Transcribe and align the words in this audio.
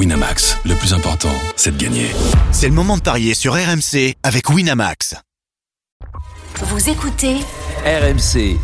Winamax, 0.00 0.56
le 0.64 0.74
plus 0.76 0.94
important, 0.94 1.28
c'est 1.56 1.76
de 1.76 1.84
gagner. 1.84 2.06
C'est 2.52 2.68
le 2.68 2.72
moment 2.72 2.96
de 2.96 3.02
parier 3.02 3.34
sur 3.34 3.52
RMC 3.52 4.14
avec 4.22 4.48
Winamax. 4.48 5.14
Vous 6.62 6.88
écoutez 6.88 7.36
RMC. 7.84 8.56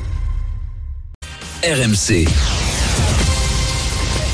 RMC. 1.63 2.27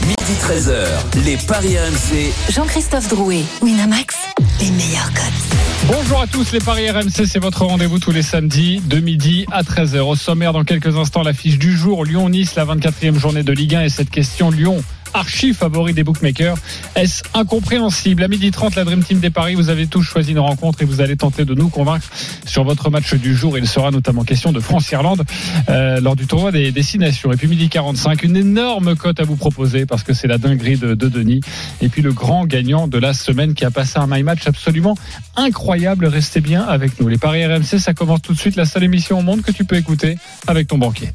Midi 0.06 0.32
13h, 0.42 1.24
les 1.24 1.36
Paris 1.38 1.76
RMC. 1.76 2.32
Jean-Christophe 2.52 3.08
Drouet, 3.08 3.42
Winamax, 3.62 4.14
les 4.60 4.70
meilleurs 4.70 5.12
codes. 5.12 5.88
Bonjour 5.88 6.20
à 6.20 6.28
tous, 6.28 6.52
les 6.52 6.60
Paris 6.60 6.88
RMC, 6.88 7.26
c'est 7.26 7.40
votre 7.40 7.64
rendez-vous 7.64 7.98
tous 7.98 8.12
les 8.12 8.22
samedis 8.22 8.80
de 8.80 9.00
midi 9.00 9.44
à 9.50 9.64
13h. 9.64 9.98
Au 10.02 10.14
sommaire, 10.14 10.52
dans 10.52 10.62
quelques 10.62 10.96
instants, 10.96 11.24
l'affiche 11.24 11.58
du 11.58 11.76
jour, 11.76 12.04
Lyon-Nice, 12.04 12.54
la 12.54 12.64
24e 12.64 13.18
journée 13.18 13.42
de 13.42 13.52
Ligue 13.52 13.74
1 13.74 13.82
et 13.82 13.88
cette 13.88 14.10
question, 14.10 14.52
Lyon 14.52 14.84
archi 15.14 15.54
favori 15.54 15.92
des 15.92 16.04
bookmakers. 16.04 16.56
Est-ce 16.94 17.22
incompréhensible? 17.34 18.22
À 18.22 18.28
midi 18.28 18.50
30, 18.50 18.74
la 18.76 18.84
Dream 18.84 19.02
Team 19.02 19.20
des 19.20 19.30
Paris, 19.30 19.54
vous 19.54 19.68
avez 19.68 19.86
tous 19.86 20.02
choisi 20.02 20.32
une 20.32 20.38
rencontre 20.38 20.82
et 20.82 20.84
vous 20.84 21.00
allez 21.00 21.16
tenter 21.16 21.44
de 21.44 21.54
nous 21.54 21.68
convaincre 21.68 22.06
sur 22.44 22.64
votre 22.64 22.90
match 22.90 23.14
du 23.14 23.34
jour. 23.34 23.58
Il 23.58 23.66
sera 23.66 23.90
notamment 23.90 24.24
question 24.24 24.52
de 24.52 24.60
France-Irlande 24.60 25.22
euh, 25.68 26.00
lors 26.00 26.16
du 26.16 26.26
tournoi 26.26 26.52
des 26.52 26.72
destinations. 26.72 27.32
Et 27.32 27.36
puis 27.36 27.48
midi 27.48 27.68
45, 27.68 28.22
une 28.22 28.36
énorme 28.36 28.96
cote 28.96 29.20
à 29.20 29.24
vous 29.24 29.36
proposer 29.36 29.86
parce 29.86 30.02
que 30.02 30.12
c'est 30.12 30.28
la 30.28 30.38
dinguerie 30.38 30.76
de, 30.76 30.94
de 30.94 31.08
Denis. 31.08 31.40
Et 31.80 31.88
puis 31.88 32.02
le 32.02 32.12
grand 32.12 32.46
gagnant 32.46 32.88
de 32.88 32.98
la 32.98 33.14
semaine 33.14 33.54
qui 33.54 33.64
a 33.64 33.70
passé 33.70 33.98
un 33.98 34.06
my 34.06 34.22
match 34.22 34.46
absolument 34.46 34.96
incroyable. 35.36 36.06
Restez 36.06 36.40
bien 36.40 36.62
avec 36.62 37.00
nous. 37.00 37.08
Les 37.08 37.18
Paris 37.18 37.44
RMC, 37.46 37.78
ça 37.78 37.94
commence 37.94 38.22
tout 38.22 38.32
de 38.32 38.38
suite. 38.38 38.56
La 38.56 38.64
seule 38.64 38.84
émission 38.84 39.18
au 39.18 39.22
monde 39.22 39.42
que 39.42 39.52
tu 39.52 39.64
peux 39.64 39.76
écouter 39.76 40.16
avec 40.46 40.68
ton 40.68 40.78
banquier. 40.78 41.10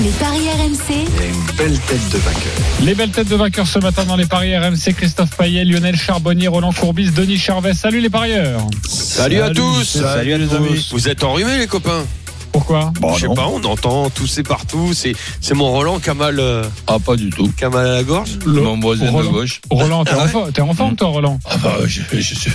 Les 0.00 0.10
Paris 0.10 0.48
RMC, 0.56 1.06
une 1.28 1.56
belle 1.56 1.78
tête 1.78 2.08
de 2.12 2.18
vainqueur. 2.18 2.52
Les 2.82 2.94
belles 2.94 3.10
têtes 3.10 3.28
de 3.28 3.36
vainqueurs 3.38 3.66
ce 3.66 3.78
matin 3.78 4.04
dans 4.04 4.16
les 4.16 4.26
paris 4.26 4.54
RMC, 4.56 4.92
Christophe 4.96 5.30
Payet, 5.36 5.64
Lionel 5.64 5.96
Charbonnier, 5.96 6.48
Roland 6.48 6.72
Courbis, 6.72 7.10
Denis 7.12 7.38
Charvet. 7.38 7.72
Salut 7.72 8.00
les 8.00 8.10
parieurs. 8.10 8.60
Salut, 8.86 9.40
à 9.40 9.50
tous. 9.50 9.84
Salut 9.84 10.32
à 10.34 10.38
les 10.38 10.52
amis. 10.54 10.86
Vous 10.92 11.08
êtes 11.08 11.22
enrhumés 11.24 11.56
les 11.58 11.66
copains 11.66 12.04
Pourquoi 12.52 12.92
Je 13.16 13.20
sais 13.26 13.34
pas, 13.34 13.46
on 13.46 13.62
entend 13.64 14.10
tousser 14.10 14.42
partout. 14.42 14.92
C'est 14.92 15.14
c'est 15.40 15.54
mon 15.54 15.70
Roland 15.70 15.98
qui 16.00 16.10
a 16.10 16.14
mal, 16.14 16.38
euh, 16.40 16.64
Ah, 16.86 16.98
pas 16.98 17.14
du 17.16 17.30
tout. 17.30 17.50
qui 17.56 17.64
a 17.64 17.70
mal 17.70 17.86
à 17.86 17.92
la 17.94 18.02
gorge. 18.02 18.30
Mon 18.46 18.78
voisin 18.80 19.06
de 19.06 19.10
Roland. 19.10 19.30
gauche. 19.30 19.60
Roland, 19.70 20.04
t'es 20.04 20.14
en, 20.14 20.26
forme- 20.28 20.52
t'es 20.52 20.60
en 20.62 20.74
forme 20.74 20.96
toi 20.96 21.08
Roland 21.08 21.38
Ah 21.48 21.56
bah, 21.62 21.76
je, 21.86 22.00
je, 22.12 22.20
suis, 22.20 22.50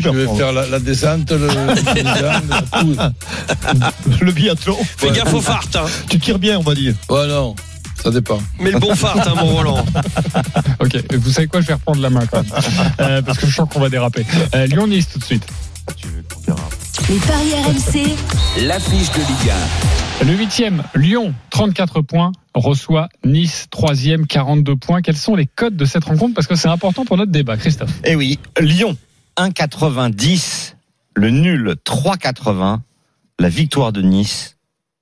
je 0.00 0.08
vais 0.08 0.36
faire 0.36 0.52
la, 0.52 0.66
la 0.68 0.78
descente, 0.78 1.30
le, 1.32 1.38
le. 1.48 1.54
Le 4.20 4.32
biathlon. 4.32 4.76
Fais 4.96 5.10
gaffe 5.10 5.34
au 5.34 5.40
fart, 5.40 5.64
hein. 5.74 5.84
Tu 6.08 6.18
tires 6.18 6.38
bien, 6.38 6.58
on 6.58 6.62
va 6.62 6.74
dire. 6.74 6.94
Ouais, 7.10 7.26
non, 7.26 7.54
ça 8.04 8.10
dépend. 8.10 8.38
Mais 8.60 8.70
le 8.70 8.78
bon 8.78 8.94
fart, 8.94 9.16
hein, 9.26 9.32
mon 9.34 9.46
Roland. 9.46 9.84
Ok, 10.80 10.96
vous 11.14 11.30
savez 11.30 11.46
quoi, 11.46 11.62
je 11.62 11.66
vais 11.66 11.72
reprendre 11.74 12.02
la 12.02 12.10
main 12.10 12.26
quand 12.26 12.42
même. 12.42 12.52
Euh, 13.00 13.22
parce 13.22 13.38
que 13.38 13.46
je 13.46 13.54
sens 13.54 13.68
qu'on 13.68 13.80
va 13.80 13.88
déraper. 13.88 14.26
Euh, 14.54 14.66
Lyon-Nice 14.66 15.08
tout 15.08 15.18
de 15.18 15.24
suite. 15.24 15.46
les 17.08 17.16
Paris 17.16 17.52
RMC, 17.64 18.66
L'affiche 18.66 19.10
de 19.10 19.18
Ligue 19.18 19.52
Le 20.22 20.36
huitième, 20.36 20.82
Lyon, 20.94 21.34
34 21.50 22.02
points, 22.02 22.32
reçoit 22.54 23.08
Nice, 23.24 23.66
troisième, 23.70 24.26
42 24.26 24.76
points. 24.76 25.00
Quels 25.00 25.16
sont 25.16 25.34
les 25.34 25.46
codes 25.46 25.76
de 25.76 25.84
cette 25.86 26.04
rencontre? 26.04 26.34
Parce 26.34 26.46
que 26.46 26.56
c'est 26.56 26.68
important 26.68 27.04
pour 27.04 27.16
notre 27.16 27.32
débat, 27.32 27.56
Christophe. 27.56 27.92
Eh 28.04 28.14
oui, 28.14 28.38
Lyon 28.60 28.96
1,90. 29.38 30.74
Le 31.16 31.30
nul 31.30 31.76
3,80. 31.86 32.80
La 33.38 33.48
victoire 33.48 33.92
de 33.92 34.02
Nice 34.02 34.53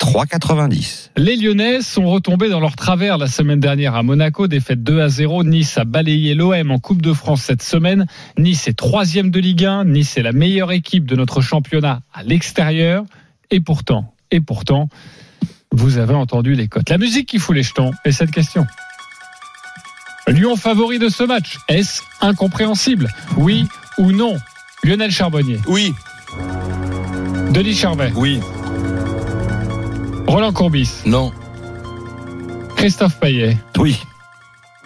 3,90. 0.03 1.11
Les 1.17 1.37
Lyonnais 1.37 1.81
sont 1.81 2.07
retombés 2.11 2.49
dans 2.49 2.59
leur 2.59 2.75
travers 2.75 3.19
la 3.19 3.29
semaine 3.29 3.61
dernière 3.61 3.95
à 3.95 4.03
Monaco, 4.03 4.49
défaite 4.49 4.83
2 4.83 5.01
à 5.01 5.09
0. 5.09 5.45
Nice 5.45 5.79
a 5.79 5.85
balayé 5.85 6.35
l'OM 6.35 6.73
en 6.73 6.81
Coupe 6.81 7.01
de 7.01 7.13
France 7.13 7.43
cette 7.43 7.63
semaine. 7.63 8.07
Nice 8.37 8.67
est 8.67 8.73
troisième 8.77 9.31
de 9.31 9.39
Ligue 9.39 9.65
1. 9.65 9.85
Nice 9.85 10.17
est 10.17 10.23
la 10.23 10.33
meilleure 10.33 10.73
équipe 10.73 11.07
de 11.07 11.15
notre 11.15 11.41
championnat 11.41 12.01
à 12.13 12.25
l'extérieur. 12.25 13.05
Et 13.53 13.61
pourtant, 13.61 14.13
et 14.33 14.41
pourtant, 14.41 14.89
vous 15.71 15.99
avez 15.99 16.15
entendu 16.15 16.55
les 16.55 16.67
cotes. 16.67 16.91
La 16.91 16.99
musique 16.99 17.29
qui 17.29 17.39
fout 17.39 17.55
les 17.55 17.63
jetons 17.63 17.93
et 18.05 18.11
cette 18.11 18.33
question. 18.33 18.67
Lyon 20.27 20.57
favori 20.57 20.99
de 20.99 21.11
ce 21.11 21.23
match. 21.23 21.59
Est-ce 21.69 22.03
incompréhensible? 22.21 23.09
Oui 23.37 23.67
ou 23.99 24.11
non? 24.11 24.37
Lionel 24.83 25.13
Charbonnier, 25.13 25.61
Oui. 25.69 25.95
Denis 27.53 27.75
Charvet, 27.75 28.11
Oui. 28.17 28.41
Roland 30.27 30.53
Courbis, 30.53 30.91
Non. 31.07 31.33
Christophe 32.77 33.19
Payet. 33.21 33.57
Oui. 33.79 33.99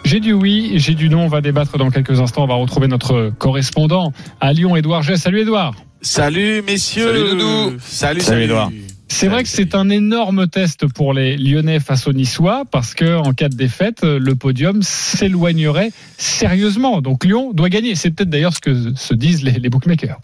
J'ai 0.05 0.19
du 0.19 0.33
oui, 0.33 0.73
j'ai 0.75 0.93
du 0.93 1.09
non. 1.09 1.21
On 1.21 1.27
va 1.27 1.41
débattre 1.41 1.77
dans 1.77 1.89
quelques 1.89 2.19
instants. 2.19 2.43
On 2.43 2.47
va 2.47 2.55
retrouver 2.55 2.87
notre 2.87 3.31
correspondant 3.37 4.13
à 4.39 4.53
Lyon, 4.53 4.75
Édouard 4.75 5.03
G. 5.03 5.17
Salut 5.17 5.41
Édouard. 5.41 5.73
Salut 6.01 6.61
messieurs. 6.61 7.07
Salut, 7.07 7.29
Doudou. 7.31 7.77
Salut, 7.79 8.21
Salut, 8.21 8.43
Édouard. 8.43 8.71
C'est 9.07 9.27
vrai 9.29 9.41
que 9.43 9.49
c'est 9.49 9.73
un 9.73 9.89
énorme 9.89 10.47
test 10.47 10.85
pour 10.93 11.13
les 11.13 11.37
Lyonnais 11.37 11.79
face 11.79 12.07
aux 12.07 12.13
Niçois 12.13 12.63
parce 12.69 12.93
que 12.93 13.17
en 13.17 13.33
cas 13.33 13.49
de 13.49 13.55
défaite, 13.55 14.03
le 14.03 14.35
podium 14.35 14.81
s'éloignerait 14.83 15.91
sérieusement. 16.17 17.01
Donc 17.01 17.25
Lyon 17.25 17.51
doit 17.53 17.69
gagner. 17.69 17.95
C'est 17.95 18.11
peut-être 18.11 18.29
d'ailleurs 18.29 18.53
ce 18.53 18.59
que 18.59 18.93
se 18.95 19.13
disent 19.13 19.43
les, 19.43 19.53
les 19.53 19.69
bookmakers. 19.69 20.19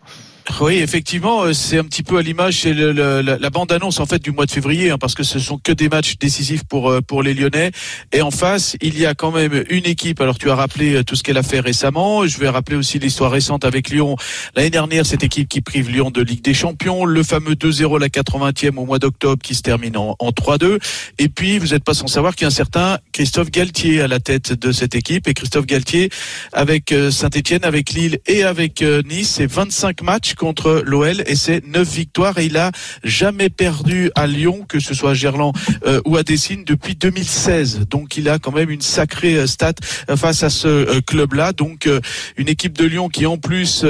Oui, 0.60 0.76
effectivement, 0.76 1.44
euh, 1.44 1.54
c'est 1.54 1.78
un 1.78 1.86
petit 1.86 2.04
peu 2.04 2.18
à 2.18 2.22
l'image, 2.22 2.62
c'est 2.62 2.74
la, 2.74 3.22
la 3.22 3.50
bande-annonce 3.50 4.02
en 4.02 4.06
fait 4.06 4.22
du 4.22 4.32
mois 4.32 4.46
de 4.46 4.52
février, 4.52 4.92
hein, 4.92 4.98
parce 4.98 5.16
que 5.16 5.24
ce 5.24 5.40
sont 5.40 5.58
que 5.58 5.72
des 5.72 5.88
matchs 5.88 6.18
décisifs 6.18 6.66
pour 6.66 6.90
euh, 6.90 7.02
pour 7.02 7.24
les 7.24 7.34
Lyonnais. 7.34 7.72
Et 8.12 8.22
en 8.22 8.30
face, 8.30 8.76
il 8.82 9.00
y 9.00 9.06
a 9.06 9.14
quand 9.14 9.32
même 9.32 9.64
une 9.70 9.86
équipe. 9.86 10.20
Alors 10.20 10.38
tu 10.38 10.50
as 10.52 10.56
rappelé 10.56 10.96
euh, 10.96 11.04
tout 11.04 11.16
ce 11.16 11.24
qu'elle 11.24 11.38
a 11.38 11.44
fait 11.44 11.62
récemment. 11.62 12.28
Je 12.28 12.38
vais 12.40 12.50
rappeler 12.50 12.76
aussi 12.76 13.00
l'histoire 13.00 13.32
récente 13.32 13.64
avec 13.64 13.90
Lyon. 13.90 14.18
L'année 14.56 14.70
dernière, 14.70 15.06
cette 15.06 15.24
équipe 15.24 15.48
qui 15.48 15.62
prive 15.62 15.90
Lyon 15.90 16.12
de 16.12 16.22
Ligue 16.22 16.44
des 16.44 16.54
Champions, 16.54 17.06
le 17.06 17.24
fameux 17.24 17.54
2-0 17.54 18.00
la 18.00 18.10
80e 18.10 18.78
au 18.78 18.86
mois 18.86 19.00
d'octobre 19.00 19.42
qui 19.42 19.56
se 19.56 19.62
termine 19.62 19.96
en, 19.96 20.18
en 20.20 20.30
3-2. 20.32 20.78
Et 21.20 21.30
puis, 21.30 21.58
vous 21.58 21.68
n'êtes 21.68 21.86
pas 21.86 21.94
sans 21.94 22.08
savoir 22.08 22.36
qu'il 22.36 22.44
y 22.44 22.46
a 22.46 22.50
un 22.50 22.52
certain 22.52 23.00
Christophe 23.14 23.50
Galtier 23.50 24.02
à 24.02 24.10
la 24.10 24.20
tête 24.20 24.52
de 24.52 24.74
cette 24.74 24.94
équipe. 24.94 25.28
Et 25.28 25.34
Christophe 25.34 25.66
Galtier, 25.66 26.10
avec 26.52 26.94
Saint-Etienne, 27.12 27.64
avec 27.64 27.92
Lille 27.92 28.20
et 28.28 28.44
avec 28.44 28.82
Nice, 28.82 29.36
c'est 29.38 29.48
25 29.48 30.02
matchs 30.02 30.33
contre 30.36 30.84
l'OL 30.86 31.24
et 31.26 31.36
c'est 31.36 31.66
9 31.66 31.88
victoires. 31.88 32.38
Et 32.38 32.46
il 32.46 32.58
a 32.58 32.72
jamais 33.04 33.50
perdu 33.50 34.12
à 34.16 34.28
Lyon, 34.28 34.66
que 34.68 34.80
ce 34.80 34.94
soit 34.94 35.12
à 35.12 35.14
Gerland 35.14 35.54
euh, 35.86 36.02
ou 36.06 36.18
à 36.18 36.24
Dessine, 36.24 36.64
depuis 36.66 36.96
2016. 36.96 37.88
Donc 37.90 38.18
il 38.18 38.30
a 38.30 38.40
quand 38.40 38.52
même 38.52 38.70
une 38.70 38.82
sacrée 38.82 39.36
euh, 39.36 39.48
stat 39.48 39.74
euh, 40.10 40.16
face 40.16 40.44
à 40.44 40.50
ce 40.50 41.00
club-là. 41.02 41.54
Donc 41.54 41.90
une 42.38 42.50
équipe 42.50 42.78
de 42.78 42.86
Lyon 42.86 43.10
qui 43.10 43.26
en 43.26 43.38
plus 43.38 43.86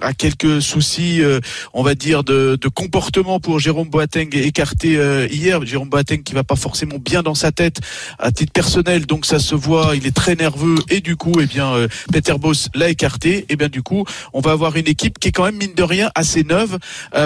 a 0.00 0.12
quelques 0.12 0.60
soucis, 0.62 1.22
euh, 1.22 1.40
on 1.72 1.82
va 1.82 1.94
dire, 1.94 2.24
de, 2.24 2.58
comportement 2.74 3.40
pour 3.40 3.58
Jérôme 3.58 3.88
Boateng 3.88 4.28
écarté 4.34 4.96
euh, 4.96 5.28
hier. 5.30 5.64
Jérôme 5.64 5.88
Boateng 5.88 6.22
qui 6.22 6.34
va 6.34 6.44
pas 6.44 6.56
forcément 6.56 6.98
bien 6.98 7.22
dans 7.22 7.34
sa 7.34 7.52
tête 7.52 7.80
à 8.18 8.32
titre 8.32 8.52
personnel, 8.52 9.06
donc 9.06 9.24
ça 9.24 9.38
se 9.38 9.54
voit, 9.54 9.94
il 9.94 10.06
est 10.06 10.14
très 10.14 10.34
nerveux 10.34 10.76
et 10.90 11.00
du 11.00 11.16
coup, 11.16 11.32
eh 11.40 11.46
bien, 11.46 11.72
euh, 11.72 11.88
Peter 12.12 12.34
Boss 12.38 12.68
l'a 12.74 12.90
écarté. 12.90 13.46
Et 13.48 13.56
bien 13.56 13.68
du 13.68 13.82
coup, 13.82 14.04
on 14.32 14.40
va 14.40 14.52
avoir 14.52 14.76
une 14.76 14.88
équipe 14.88 15.18
qui 15.18 15.28
est 15.28 15.32
quand 15.32 15.44
même 15.44 15.56
mine 15.56 15.74
de 15.74 15.82
rien 15.82 16.10
assez 16.14 16.44
neuve 16.44 16.78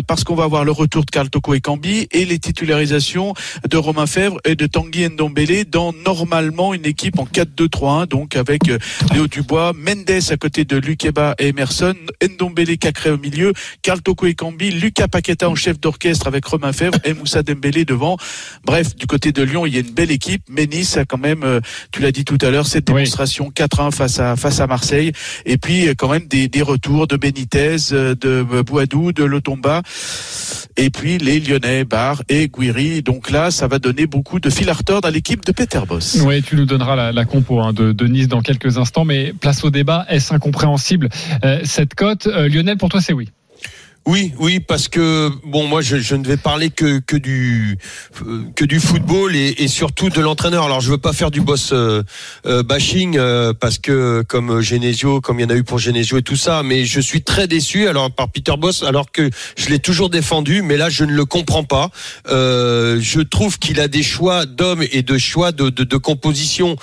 parce 0.07 0.25
qu'on 0.25 0.35
va 0.35 0.45
avoir 0.45 0.65
le 0.65 0.73
retour 0.73 1.05
de 1.05 1.11
Karl 1.11 1.29
Toko 1.29 1.55
et 1.55 1.61
Cambi 1.61 2.07
et 2.11 2.25
les 2.25 2.39
titularisations 2.39 3.35
de 3.69 3.77
Romain 3.77 4.07
Fèvre 4.07 4.39
et 4.45 4.55
de 4.55 4.67
Tanguy 4.67 5.09
Ndombele 5.09 5.65
dans 5.69 5.93
normalement 5.93 6.75
une 6.75 6.87
équipe 6.87 7.19
en 7.19 7.25
4-2-3-1, 7.25 8.07
donc 8.07 8.37
avec 8.37 8.63
Léo 9.13 9.27
Dubois, 9.27 9.73
Mendes 9.75 10.31
à 10.31 10.37
côté 10.37 10.65
de 10.65 10.77
Lukeba 10.77 11.35
et 11.39 11.49
Emerson, 11.49 11.95
Ndombele 12.23 12.60
Cacré 12.79 13.11
au 13.11 13.19
milieu, 13.19 13.53
Karl 13.83 14.01
Toko 14.01 14.27
et 14.27 14.35
Cambi, 14.35 14.71
Lucas 14.71 15.09
Paqueta 15.09 15.49
en 15.49 15.55
chef 15.55 15.79
d'orchestre 15.81 16.27
avec 16.27 16.45
Romain 16.45 16.73
Fèvre 16.73 16.99
et 17.05 17.15
Moussa 17.15 17.43
Dembélé 17.43 17.85
devant. 17.85 18.17
Bref, 18.65 18.95
du 18.97 19.07
côté 19.07 19.33
de 19.33 19.43
Lyon, 19.43 19.67
il 19.67 19.75
y 19.75 19.77
a 19.77 19.81
une 19.81 19.91
belle 19.93 20.11
équipe, 20.11 20.43
mais 20.49 20.67
Nice 20.67 20.97
a 20.97 21.05
quand 21.05 21.19
même, 21.19 21.43
euh, 21.45 21.61
tu 21.93 22.01
l'as 22.01 22.13
dit 22.13 22.25
tout 22.25 22.39
à 22.43 22.51
l'heure, 22.51 22.67
cette 22.67 22.89
Oui. 22.91 22.95
démonstration 22.97 23.51
4-1 23.51 23.91
face 23.91 24.19
à 24.21 24.37
face 24.37 24.61
à 24.61 24.67
Marseille, 24.67 25.13
et 25.47 25.57
puis 25.59 25.89
euh, 25.89 25.95
quand 25.97 26.09
même 26.11 26.27
des, 26.27 26.49
des 26.49 26.63
retours 26.63 27.07
de 27.07 27.17
Benitez, 27.17 27.77
euh, 27.93 28.15
de 28.15 28.43
Boadou, 28.63 29.13
de 29.13 29.25
Lotomba, 29.25 29.83
et 30.77 30.91
puis 30.91 31.19
les 31.19 31.41
Lyonnais, 31.41 31.85
Barre 31.85 32.23
et 32.29 32.49
Guiri. 32.49 33.03
Donc 33.03 33.31
là, 33.31 33.51
ça 33.51 33.67
va 33.69 33.79
donner 33.79 34.07
beaucoup 34.07 34.41
de 34.41 34.51
fil 34.51 34.69
à 34.71 34.73
retordre 34.73 35.09
à 35.09 35.11
l'équipe 35.11 35.45
de 35.45 35.53
Peter 35.53 35.81
Boss. 35.87 36.19
Oui, 36.25 36.43
tu 36.43 36.57
nous 36.57 36.65
donneras 36.67 36.97
la, 36.97 37.13
la 37.13 37.25
compo 37.25 37.61
hein, 37.61 37.73
de, 37.73 37.93
de 37.93 38.07
Nice 38.07 38.29
dans 38.29 38.41
quelques 38.41 38.79
instants, 38.79 39.05
mais 39.05 39.33
place 39.41 39.65
au 39.65 39.71
débat. 39.71 40.07
Est-ce 40.09 40.33
incompréhensible 40.35 41.09
euh, 41.45 41.61
cette 41.65 41.95
cote 41.95 42.27
Euh, 42.27 42.49
Lionel, 42.51 42.77
pour 42.77 42.89
toi, 42.89 43.01
c'est 43.01 43.13
oui. 43.13 43.31
Oui, 44.07 44.33
oui, 44.39 44.61
parce 44.61 44.89
que 44.89 45.31
bon, 45.45 45.67
moi, 45.67 45.83
je, 45.83 46.15
ne 46.15 46.27
vais 46.27 46.39
parler 46.39 46.71
que 46.71 47.01
que 47.01 47.17
du 47.17 47.77
que 48.57 48.65
du 48.65 48.81
football 48.81 49.37
et, 49.37 49.69
surtout 49.69 50.09
de 50.09 50.21
l'entraîneur. 50.21 50.65
Alors, 50.65 50.81
je 50.81 50.91
veux 50.91 50.99
pas 50.99 51.13
faire 51.13 51.31
du 51.31 51.43
boss 51.43 51.71
euh, 51.73 52.03
euh, 52.47 52.63
bashing 52.63 53.19
euh, 53.19 53.53
parce 53.53 53.79
que 53.79 54.23
comme 54.27 54.63
Genesio, 54.63 55.21
comme 55.21 55.39
il 55.39 55.43
y 55.43 55.47
en 55.47 55.51
a 55.51 55.55
eu 55.55 55.65
pour 55.65 55.79
Genesio 55.79 56.17
et 56.17 56.23
tout 56.23 56.37
ça, 56.37 56.63
mais 56.63 56.87
je 56.87 56.99
suis 56.99 57.23
très 57.23 57.47
déçu 57.47 57.89
alors 57.89 58.11
par 58.11 58.31
Peter 58.31 58.55
Boss, 58.59 58.83
alors 58.83 59.13
que 59.13 59.29
je 59.59 59.69
l'ai 59.69 59.79
toujours 59.79 60.09
défendu, 60.09 60.63
mais 60.63 60.79
là, 60.79 60.89
je 60.89 61.05
ne 61.05 61.13
le 61.13 61.27
comprends 61.27 61.65
pas. 61.65 61.91
Je 62.27 63.21
trouve 63.21 63.59
qu'il 63.59 63.81
a 63.81 63.89
des 63.89 64.03
choix 64.03 64.47
d'hommes 64.47 64.83
et 64.93 65.03
de 65.03 65.19
choix 65.19 65.53
de 65.53 65.69
de, 65.69 65.85
de 65.85 65.97
composition 65.99 66.77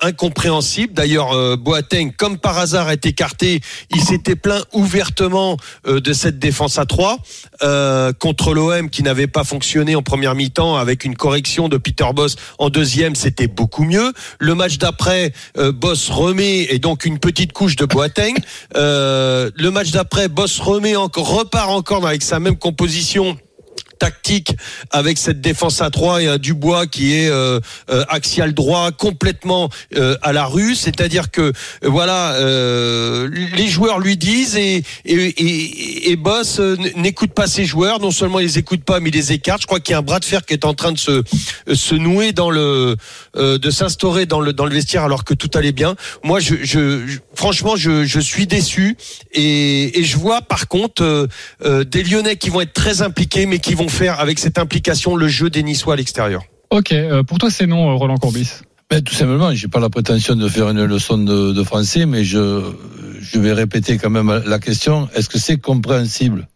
incompréhensibles. 0.00 0.94
D'ailleurs, 0.94 1.58
Boateng, 1.58 2.12
comme 2.16 2.38
par 2.38 2.58
hasard, 2.58 2.90
est 2.90 3.04
écarté. 3.04 3.60
Il 3.94 4.00
s'était 4.00 4.36
plaint 4.36 4.64
ouvertement 4.72 5.58
de 5.98 6.12
cette 6.12 6.38
défense 6.38 6.78
à 6.78 6.86
3 6.86 7.18
euh, 7.62 8.12
contre 8.12 8.54
l'OM 8.54 8.90
qui 8.90 9.02
n'avait 9.02 9.26
pas 9.26 9.42
fonctionné 9.42 9.96
en 9.96 10.02
première 10.02 10.34
mi-temps 10.34 10.76
avec 10.76 11.04
une 11.04 11.16
correction 11.16 11.68
de 11.68 11.76
Peter 11.76 12.06
Boss 12.14 12.36
en 12.58 12.70
deuxième, 12.70 13.14
c'était 13.14 13.48
beaucoup 13.48 13.84
mieux. 13.84 14.12
Le 14.38 14.54
match 14.54 14.78
d'après, 14.78 15.32
euh, 15.58 15.72
Boss 15.72 16.10
remet 16.10 16.66
et 16.70 16.78
donc 16.78 17.04
une 17.04 17.18
petite 17.18 17.52
couche 17.52 17.76
de 17.76 17.84
Boateng. 17.84 18.34
Euh, 18.76 19.50
le 19.54 19.70
match 19.70 19.90
d'après, 19.90 20.28
Boss 20.28 20.58
remet 20.60 20.96
encore, 20.96 21.38
repart 21.38 21.70
encore 21.70 22.06
avec 22.06 22.22
sa 22.22 22.38
même 22.38 22.56
composition 22.56 23.36
tactique 24.00 24.56
avec 24.90 25.18
cette 25.18 25.40
défense 25.40 25.80
à 25.80 25.90
3 25.90 26.22
et 26.22 26.26
un 26.26 26.38
Dubois 26.38 26.86
qui 26.86 27.14
est 27.14 27.28
euh, 27.28 27.60
euh, 27.90 28.04
axial 28.08 28.54
droit 28.54 28.90
complètement 28.90 29.68
euh, 29.94 30.16
à 30.22 30.32
la 30.32 30.46
rue. 30.46 30.74
C'est-à-dire 30.74 31.30
que 31.30 31.52
voilà 31.82 32.32
euh, 32.34 33.28
les 33.54 33.68
joueurs 33.68 34.00
lui 34.00 34.16
disent 34.16 34.56
et 34.56 34.82
et, 35.04 35.14
et, 35.14 36.10
et 36.10 36.16
Boss 36.16 36.58
euh, 36.58 36.76
n'écoute 36.96 37.32
pas 37.32 37.46
ses 37.46 37.66
joueurs. 37.66 38.00
Non 38.00 38.10
seulement 38.10 38.38
les 38.38 38.58
écoute 38.58 38.82
pas 38.82 39.00
mais 39.00 39.10
les 39.10 39.32
écarte 39.32 39.60
je 39.62 39.66
crois 39.66 39.80
qu'il 39.80 39.92
y 39.92 39.94
a 39.94 39.98
un 39.98 40.02
bras 40.02 40.18
de 40.18 40.24
fer 40.24 40.44
qui 40.46 40.54
est 40.54 40.64
en 40.64 40.74
train 40.74 40.92
de 40.92 40.98
se 40.98 41.22
se 41.72 41.94
nouer 41.94 42.32
dans 42.32 42.50
le 42.50 42.96
euh, 43.36 43.58
de 43.58 43.70
s'instaurer 43.70 44.24
dans 44.24 44.40
le 44.40 44.54
dans 44.54 44.64
le 44.64 44.74
vestiaire 44.74 45.04
alors 45.04 45.24
que 45.24 45.34
tout 45.34 45.50
allait 45.54 45.72
bien. 45.72 45.94
Moi 46.24 46.40
je, 46.40 46.54
je, 46.62 47.18
franchement 47.34 47.76
je, 47.76 48.04
je 48.04 48.20
suis 48.20 48.46
déçu 48.46 48.96
et, 49.32 49.92
je 50.02 50.16
vois 50.16 50.40
par 50.40 50.66
contre 50.68 51.28
des 51.60 52.02
Lyonnais 52.02 52.36
qui 52.36 52.48
vont 52.48 52.62
être 52.62 52.72
très 52.72 53.02
impliqués 53.02 53.44
mais 53.44 53.58
qui 53.58 53.74
vont 53.74 53.89
faire 53.90 54.20
avec 54.20 54.38
cette 54.38 54.58
implication 54.58 55.16
le 55.16 55.28
jeu 55.28 55.50
des 55.50 55.62
Niçois 55.62 55.94
à 55.94 55.96
l'extérieur. 55.96 56.42
Ok, 56.70 56.92
euh, 56.92 57.22
pour 57.22 57.38
toi 57.38 57.50
c'est 57.50 57.66
non, 57.66 57.90
euh, 57.90 57.94
Roland 57.94 58.16
Courbis. 58.16 58.50
Ben, 58.88 59.02
tout 59.02 59.14
simplement, 59.14 59.54
j'ai 59.54 59.68
pas 59.68 59.78
la 59.78 59.88
prétention 59.88 60.34
de 60.34 60.48
faire 60.48 60.68
une 60.68 60.84
leçon 60.84 61.16
de, 61.18 61.52
de 61.52 61.62
français, 61.62 62.06
mais 62.06 62.24
je, 62.24 62.72
je 63.20 63.38
vais 63.38 63.52
répéter 63.52 63.98
quand 63.98 64.10
même 64.10 64.42
la 64.44 64.58
question. 64.58 65.08
Est-ce 65.14 65.28
que 65.28 65.38
c'est 65.38 65.58
compréhensible? 65.58 66.48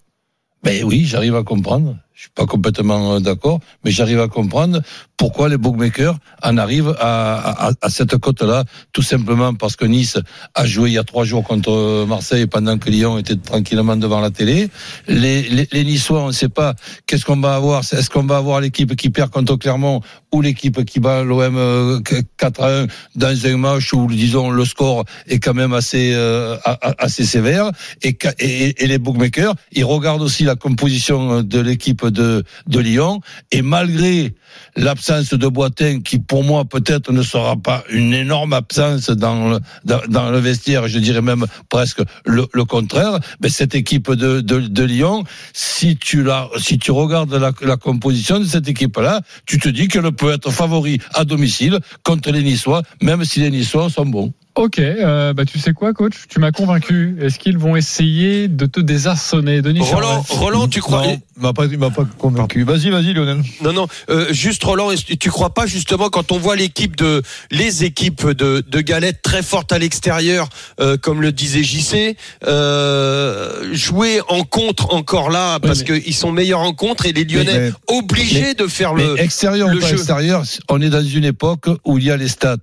Ben 0.65 0.83
oui, 0.83 1.05
j'arrive 1.05 1.37
à 1.37 1.45
comprendre. 1.45 1.97
Je 2.15 2.23
suis 2.23 2.31
pas 2.31 2.47
complètement 2.47 3.15
euh, 3.15 3.19
d'accord, 3.21 3.59
mais 3.85 3.91
j'arrive 3.91 4.21
à 4.21 4.29
comprendre 4.29 4.81
pourquoi 5.17 5.49
les 5.49 5.57
bookmakers 5.57 6.17
en 6.45 6.57
arrivent 6.59 6.95
à, 7.01 7.69
à, 7.69 7.73
à 7.81 7.91
cette 7.91 8.17
cote-là, 8.19 8.63
tout 8.93 9.03
simplement 9.03 9.53
parce 9.55 9.75
que 9.75 9.85
Nice 9.85 10.19
a 10.55 10.65
joué 10.65 10.91
il 10.91 10.93
y 10.93 10.99
a 10.99 11.03
trois 11.03 11.25
jours 11.25 11.43
contre 11.43 12.05
Marseille 12.07 12.47
pendant 12.47 12.79
que 12.79 12.89
Lyon 12.89 13.19
était 13.19 13.35
tranquillement 13.35 13.97
devant 13.97 14.21
la 14.21 14.31
télé. 14.31 14.69
Les, 15.09 15.43
les, 15.43 15.69
les 15.73 15.85
Niçois, 15.85 16.21
on 16.23 16.27
ne 16.29 16.33
sait 16.33 16.49
pas 16.49 16.75
qu'est-ce 17.07 17.25
qu'on 17.25 17.41
va 17.41 17.57
avoir. 17.57 17.81
Est-ce 17.81 18.11
qu'on 18.11 18.25
va 18.25 18.37
avoir 18.37 18.61
l'équipe 18.61 18.95
qui 18.95 19.11
perd 19.11 19.31
contre 19.31 19.57
Clermont 19.57 20.01
l'équipe 20.41 20.85
qui 20.85 21.01
bat 21.01 21.23
l'OM 21.23 21.57
euh, 21.57 22.01
4 22.37 22.63
à 22.63 22.81
1 22.83 22.87
dans 23.17 23.47
un 23.47 23.57
match 23.57 23.93
où, 23.93 24.07
disons, 24.07 24.51
le 24.51 24.65
score 24.65 25.05
est 25.27 25.39
quand 25.39 25.55
même 25.55 25.73
assez 25.73 26.13
euh, 26.15 26.57
assez 26.99 27.25
sévère. 27.25 27.71
Et, 28.03 28.17
et, 28.39 28.85
et 28.85 28.87
les 28.87 28.99
bookmakers, 28.99 29.55
ils 29.73 29.85
regardent 29.85 30.23
aussi 30.23 30.45
la 30.45 30.57
composition 30.57 31.43
de 31.43 31.61
l'équipe 31.61 32.07
de, 32.07 32.45
de 32.67 32.79
Lyon. 32.81 33.21
Et 33.51 33.63
malgré 33.63 34.35
l'absence 34.77 35.35
de 35.35 35.49
Boitin 35.49 36.01
qui 36.01 36.19
pour 36.19 36.45
moi 36.45 36.65
peut-être 36.65 37.13
ne 37.13 37.23
sera 37.23 37.57
pas 37.57 37.85
une 37.91 38.13
énorme 38.13 38.53
absence 38.53 39.11
dans 39.11 39.59
le, 39.85 40.39
vestiaire, 40.39 40.89
je 40.89 40.99
dirais 40.99 41.23
même 41.23 41.47
presque 41.69 42.03
le, 42.25 42.47
contraire, 42.65 43.19
mais 43.41 43.49
cette 43.49 43.75
équipe 43.75 44.11
de, 44.11 44.41
de, 44.41 44.85
Lyon, 44.85 45.25
si 45.53 45.97
tu 45.97 46.23
la, 46.23 46.49
si 46.59 46.79
tu 46.79 46.91
regardes 46.91 47.35
la, 47.35 47.53
la 47.63 47.77
composition 47.77 48.39
de 48.39 48.45
cette 48.45 48.69
équipe-là, 48.69 49.21
tu 49.47 49.59
te 49.59 49.69
dis 49.69 49.89
qu'elle 49.89 50.11
peut 50.13 50.33
être 50.33 50.51
favori 50.51 51.01
à 51.15 51.25
domicile 51.25 51.79
contre 52.03 52.31
les 52.31 52.43
Niçois, 52.43 52.83
même 53.03 53.25
si 53.25 53.41
les 53.41 53.51
Niçois 53.51 53.91
sont 53.91 54.07
bons. 54.07 54.33
Ok, 54.57 54.79
euh, 54.79 55.33
bah 55.35 55.45
tu 55.45 55.59
sais 55.59 55.73
quoi, 55.73 55.93
coach? 55.93 56.15
Tu 56.29 56.39
m'as 56.39 56.53
convaincu. 56.53 57.17
Est-ce 57.21 57.41
qu'ils 57.41 57.59
vont 57.59 57.75
essayer 57.75 58.47
de 58.47 58.67
te 58.67 58.79
désarçonner, 58.79 59.63
Denis 59.63 59.81
Roland, 59.81 60.25
Roland, 60.29 60.69
tu 60.69 60.81
crois 60.81 61.03
Non, 61.05 61.21
il 61.37 61.43
m'a 61.43 61.53
pas, 61.53 61.65
il 61.67 61.77
m'a 61.77 61.91
pas 61.91 62.05
convaincu. 62.19 62.63
Vas-y, 62.63 62.91
vas-y, 62.91 63.15
Lionel. 63.15 63.43
Non, 63.63 63.73
non. 63.73 63.89
euh, 64.11 64.33
juste 64.33 64.63
Roland, 64.63 64.91
tu 65.19 65.29
crois 65.31 65.53
pas 65.53 65.67
justement 65.67 66.09
quand 66.09 66.31
on 66.31 66.39
voit 66.39 66.55
l'équipe 66.55 66.95
de 66.95 67.23
les 67.51 67.83
équipes 67.83 68.29
de, 68.31 68.63
de 68.65 68.81
Galette 68.81 69.23
très 69.23 69.43
fortes 69.43 69.73
à 69.73 69.79
l'extérieur, 69.81 70.49
euh, 70.81 70.97
comme 70.97 71.21
le 71.21 71.33
disait 71.33 71.65
JC, 71.65 72.17
euh, 72.47 73.75
jouer 73.75 74.21
en 74.29 74.45
contre 74.45 74.95
encore 74.95 75.31
là 75.31 75.59
parce 75.59 75.81
mais- 75.89 76.01
qu'ils 76.01 76.15
sont 76.15 76.31
meilleurs 76.31 76.61
en 76.61 76.73
contre 76.75 77.07
et 77.07 77.13
les 77.13 77.25
Lyonnais 77.25 77.71
Mais- 77.89 77.97
obligés 77.99 78.55
de 78.55 78.69
faire 78.69 78.95
le. 78.95 79.21
Extérieur 79.21 79.69
le 79.69 79.79
ou 79.79 79.81
pas 79.81 79.89
jeu. 79.89 79.97
extérieur, 79.97 80.45
on 80.69 80.81
est 80.81 80.91
dans 80.91 81.03
une 81.05 81.25
époque 81.25 81.67
où 81.85 81.99
il 81.99 82.05
y 82.05 82.11
a 82.13 82.17
les 82.17 82.29
stats. 82.29 82.57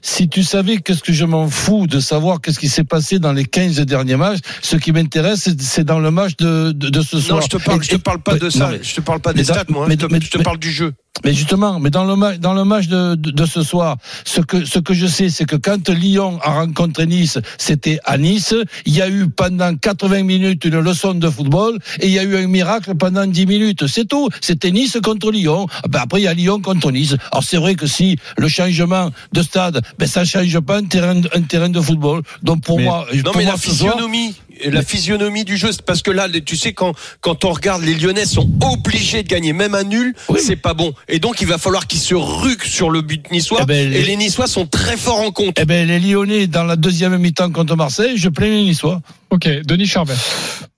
Si 0.00 0.28
tu 0.30 0.42
savais 0.42 0.78
qu'est-ce 0.78 1.02
que 1.02 1.12
je 1.12 1.24
m'en 1.34 1.48
fous 1.48 1.86
de 1.86 2.00
savoir 2.00 2.40
qu'est-ce 2.40 2.58
qui 2.58 2.68
s'est 2.68 2.84
passé 2.84 3.18
dans 3.18 3.32
les 3.32 3.44
15 3.44 3.80
derniers 3.80 4.16
matchs, 4.16 4.38
ce 4.62 4.76
qui 4.76 4.92
m'intéresse, 4.92 5.48
c'est- 5.58 5.84
dans 5.84 5.98
le 5.98 6.10
match 6.10 6.36
de, 6.38 6.72
de, 6.72 6.88
de 6.90 7.02
ce 7.02 7.18
soir. 7.20 7.38
Non, 7.40 7.42
je 7.44 7.48
te 7.48 7.56
parle, 7.62 7.80
Et- 7.80 7.84
je 7.84 7.90
te 7.90 7.96
parle 7.96 8.20
pas 8.22 8.34
de 8.36 8.44
non, 8.44 8.50
ça. 8.50 8.68
mais- 8.70 8.80
je 8.82 8.94
te 8.94 9.00
parle 9.00 9.20
pas 9.20 9.32
des 9.32 9.44
stats, 9.44 9.64
moi. 9.68 9.84
hein. 9.84 9.86
mais- 9.88 9.94
je 10.00 10.06
te, 10.06 10.12
mais- 10.12 10.20
je 10.20 10.30
te 10.30 10.38
parle 10.38 10.58
du 10.58 10.70
jeu. 10.70 10.92
Mais 11.22 11.32
justement, 11.32 11.78
mais 11.78 11.90
dans 11.90 12.04
le 12.04 12.16
match, 12.16 12.38
dans 12.38 12.54
le 12.54 12.64
match 12.64 12.88
de, 12.88 13.14
de, 13.14 13.30
de 13.30 13.46
ce 13.46 13.62
soir, 13.62 13.96
ce 14.24 14.40
que 14.40 14.64
ce 14.64 14.80
que 14.80 14.92
je 14.94 15.06
sais, 15.06 15.28
c'est 15.30 15.44
que 15.44 15.54
quand 15.54 15.88
Lyon 15.88 16.40
a 16.42 16.54
rencontré 16.60 17.06
Nice, 17.06 17.38
c'était 17.56 18.00
à 18.04 18.18
Nice. 18.18 18.52
Il 18.84 18.94
y 18.96 19.00
a 19.00 19.08
eu 19.08 19.28
pendant 19.28 19.74
80 19.76 20.24
minutes 20.24 20.64
une 20.64 20.80
leçon 20.80 21.14
de 21.14 21.30
football 21.30 21.78
et 22.00 22.08
il 22.08 22.12
y 22.12 22.18
a 22.18 22.24
eu 22.24 22.36
un 22.36 22.48
miracle 22.48 22.94
pendant 22.96 23.26
10 23.26 23.46
minutes. 23.46 23.86
C'est 23.86 24.06
tout. 24.08 24.28
C'était 24.40 24.72
Nice 24.72 24.98
contre 25.04 25.30
Lyon. 25.30 25.66
Ah 25.84 25.88
Ben 25.88 26.00
après, 26.02 26.20
il 26.20 26.24
y 26.24 26.28
a 26.28 26.34
Lyon 26.34 26.60
contre 26.60 26.90
Nice. 26.90 27.14
Alors 27.30 27.44
c'est 27.44 27.58
vrai 27.58 27.76
que 27.76 27.86
si 27.86 28.18
le 28.36 28.48
changement 28.48 29.10
de 29.32 29.42
stade, 29.42 29.80
ben 29.98 30.08
ça 30.08 30.24
change 30.24 30.58
pas 30.60 30.78
un 30.78 30.84
terrain, 30.84 31.20
un 31.32 31.42
terrain 31.42 31.68
de 31.68 31.80
football. 31.80 32.22
Donc 32.42 32.64
pour 32.64 32.78
Mais- 32.78 32.84
moi, 32.84 33.06
Non, 33.14 33.22
pour 33.22 33.36
mais 33.36 33.44
moi, 33.44 33.52
la 33.52 33.58
physionomie, 33.58 34.34
la 34.66 34.82
physionomie 34.82 35.44
du 35.44 35.56
jeu, 35.56 35.72
c'est 35.72 35.82
parce 35.82 36.02
que 36.02 36.10
là, 36.10 36.28
tu 36.44 36.56
sais, 36.56 36.72
quand, 36.72 36.92
quand 37.20 37.44
on 37.44 37.52
regarde, 37.52 37.82
les 37.82 37.94
Lyonnais 37.94 38.24
sont 38.26 38.48
obligés 38.62 39.22
de 39.22 39.28
gagner. 39.28 39.52
Même 39.52 39.74
un 39.74 39.84
nul, 39.84 40.14
Oui. 40.28 40.40
c'est 40.44 40.56
pas 40.56 40.74
bon. 40.74 40.92
Et 41.08 41.18
donc, 41.18 41.40
il 41.40 41.46
va 41.46 41.58
falloir 41.58 41.86
qu'ils 41.86 42.00
se 42.00 42.14
ruent 42.14 42.56
sur 42.64 42.90
le 42.90 43.02
but 43.02 43.30
niçois. 43.30 43.60
Eh 43.62 43.66
ben, 43.66 43.92
Et 43.92 44.02
les- 44.02 44.16
Niçois 44.16 44.46
sont 44.46 44.66
très 44.66 44.96
forts 44.96 45.20
en 45.20 45.30
contre. 45.32 45.60
eh 45.60 45.64
ben 45.64 45.86
les 45.88 45.98
Lyonnais 46.00 46.46
dans 46.46 46.64
la 46.64 46.76
deuxième 46.76 47.18
mi-temps 47.18 47.50
contre 47.50 47.76
Marseille, 47.76 48.16
je 48.16 48.28
plains 48.28 48.48
les 48.48 48.62
Niçois. 48.64 49.00
Ok, 49.30 49.48
Denis 49.64 49.86
Charvet. 49.86 50.14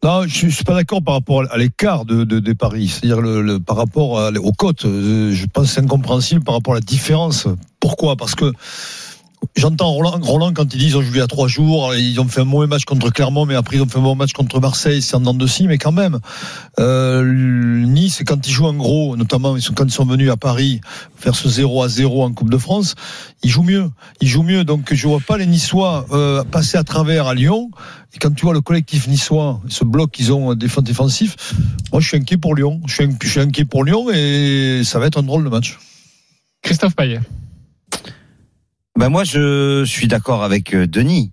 Non, 0.02 0.23
je 0.26 0.34
suis- 0.34 0.50
je 0.50 0.55
suis 0.56 0.64
pas 0.64 0.75
d'accord 0.75 1.02
par 1.02 1.14
rapport 1.14 1.44
à 1.50 1.58
l'écart 1.58 2.05
de, 2.06 2.25
de, 2.25 2.38
des 2.38 2.55
paris. 2.55 2.88
C'est-à-dire 2.88 3.20
le, 3.20 3.43
le- 3.43 3.61
par 3.61 3.76
rapport 3.76 4.19
à- 4.20 4.31
aux 4.32 4.52
cotes. 4.52 4.84
Je 4.84 5.44
pense 5.52 5.67
que 5.69 5.75
c'est 5.75 5.81
incompréhensible 5.82 6.43
par 6.43 6.55
rapport 6.55 6.75
à 6.75 6.78
la 6.78 6.81
différence. 6.81 7.46
Pourquoi? 7.81 8.17
Parce 8.17 8.34
que 8.34 8.52
j'entends 9.55 9.91
Roland, 9.91 10.19
Roland 10.23 10.53
quand 10.53 10.75
ils 10.75 10.79
disent 10.79 10.91
ils 10.91 10.97
ont 10.97 11.03
joué 11.03 11.21
à 11.21 11.27
trois 11.27 11.49
jours, 11.49 11.95
ils 11.95 12.21
ont 12.21 12.29
fait 12.29 12.41
un 12.41 12.45
mauvais 12.45 12.67
match 12.67 12.85
contre 12.85 13.11
Clermont, 13.11 13.47
mais 13.47 13.55
après 13.55 13.77
ils 13.77 13.83
ont 13.83 13.87
fait 13.87 13.99
un 13.99 14.03
bon 14.03 14.15
match 14.15 14.33
contre 14.33 14.61
Marseille, 14.61 15.03
c'est 15.03 15.15
en 15.15 15.21
dents 15.21 15.35
de 15.35 15.47
scie, 15.47 15.67
mais 15.67 15.79
quand 15.79 15.93
même. 15.93 16.19
Euh, 16.79 17.25
nice, 17.25 18.23
quand 18.26 18.47
ils 18.47 18.53
jouent 18.53 18.67
en 18.67 18.75
gros, 18.75 19.17
notamment 19.17 19.57
quand 19.75 19.85
ils 19.85 19.93
sont 19.93 20.05
venus 20.05 20.31
à 20.31 20.37
Paris 20.37 20.81
faire 21.17 21.35
ce 21.35 21.49
0 21.49 21.83
à 21.83 21.88
0 21.88 22.25
en 22.25 22.33
Coupe 22.33 22.50
de 22.50 22.59
France, 22.59 22.95
ils 23.43 23.50
jouent 23.50 23.62
mieux. 23.62 23.91
Ils 24.21 24.29
jouent 24.29 24.43
mieux. 24.43 24.65
Donc 24.65 24.93
je 24.93 25.09
vois 25.09 25.21
pas 25.21 25.38
les 25.38 25.47
Niçois 25.47 26.07
euh, 26.12 26.45
passer 26.45 26.79
à 26.79 26.85
travers 26.85 27.26
à 27.26 27.35
Lyon. 27.35 27.71
Et 28.15 28.19
quand 28.19 28.35
tu 28.35 28.45
vois 28.47 28.55
le 28.55 28.62
collectif 28.62 29.09
niçois, 29.09 29.61
ce 29.69 29.85
bloc 29.85 30.11
qu'ils 30.11 30.33
ont 30.33 30.53
euh, 30.53 30.55
défensif, 30.55 31.37
moi 31.93 32.00
je 32.00 32.09
suis 32.09 32.17
inquiet 32.17 32.38
pour 32.38 32.55
Lyon. 32.55 32.81
Je 32.87 33.05
suis 33.29 33.41
inquiet 33.41 33.65
pour 33.65 33.85
Lyon 33.85 34.11
et 34.11 34.83
ça 34.85 34.99
va 34.99 35.07
être 35.07 35.19
un 35.19 35.23
drôle 35.23 35.45
de 35.45 35.50
match. 35.50 35.79
Christophe 36.62 36.97
Payet. 36.97 37.21
Ben 38.97 39.11
moi, 39.11 39.25
je 39.25 39.85
suis 39.85 40.09
d'accord 40.09 40.43
avec 40.43 40.75
euh, 40.75 40.87
Denis. 40.87 41.31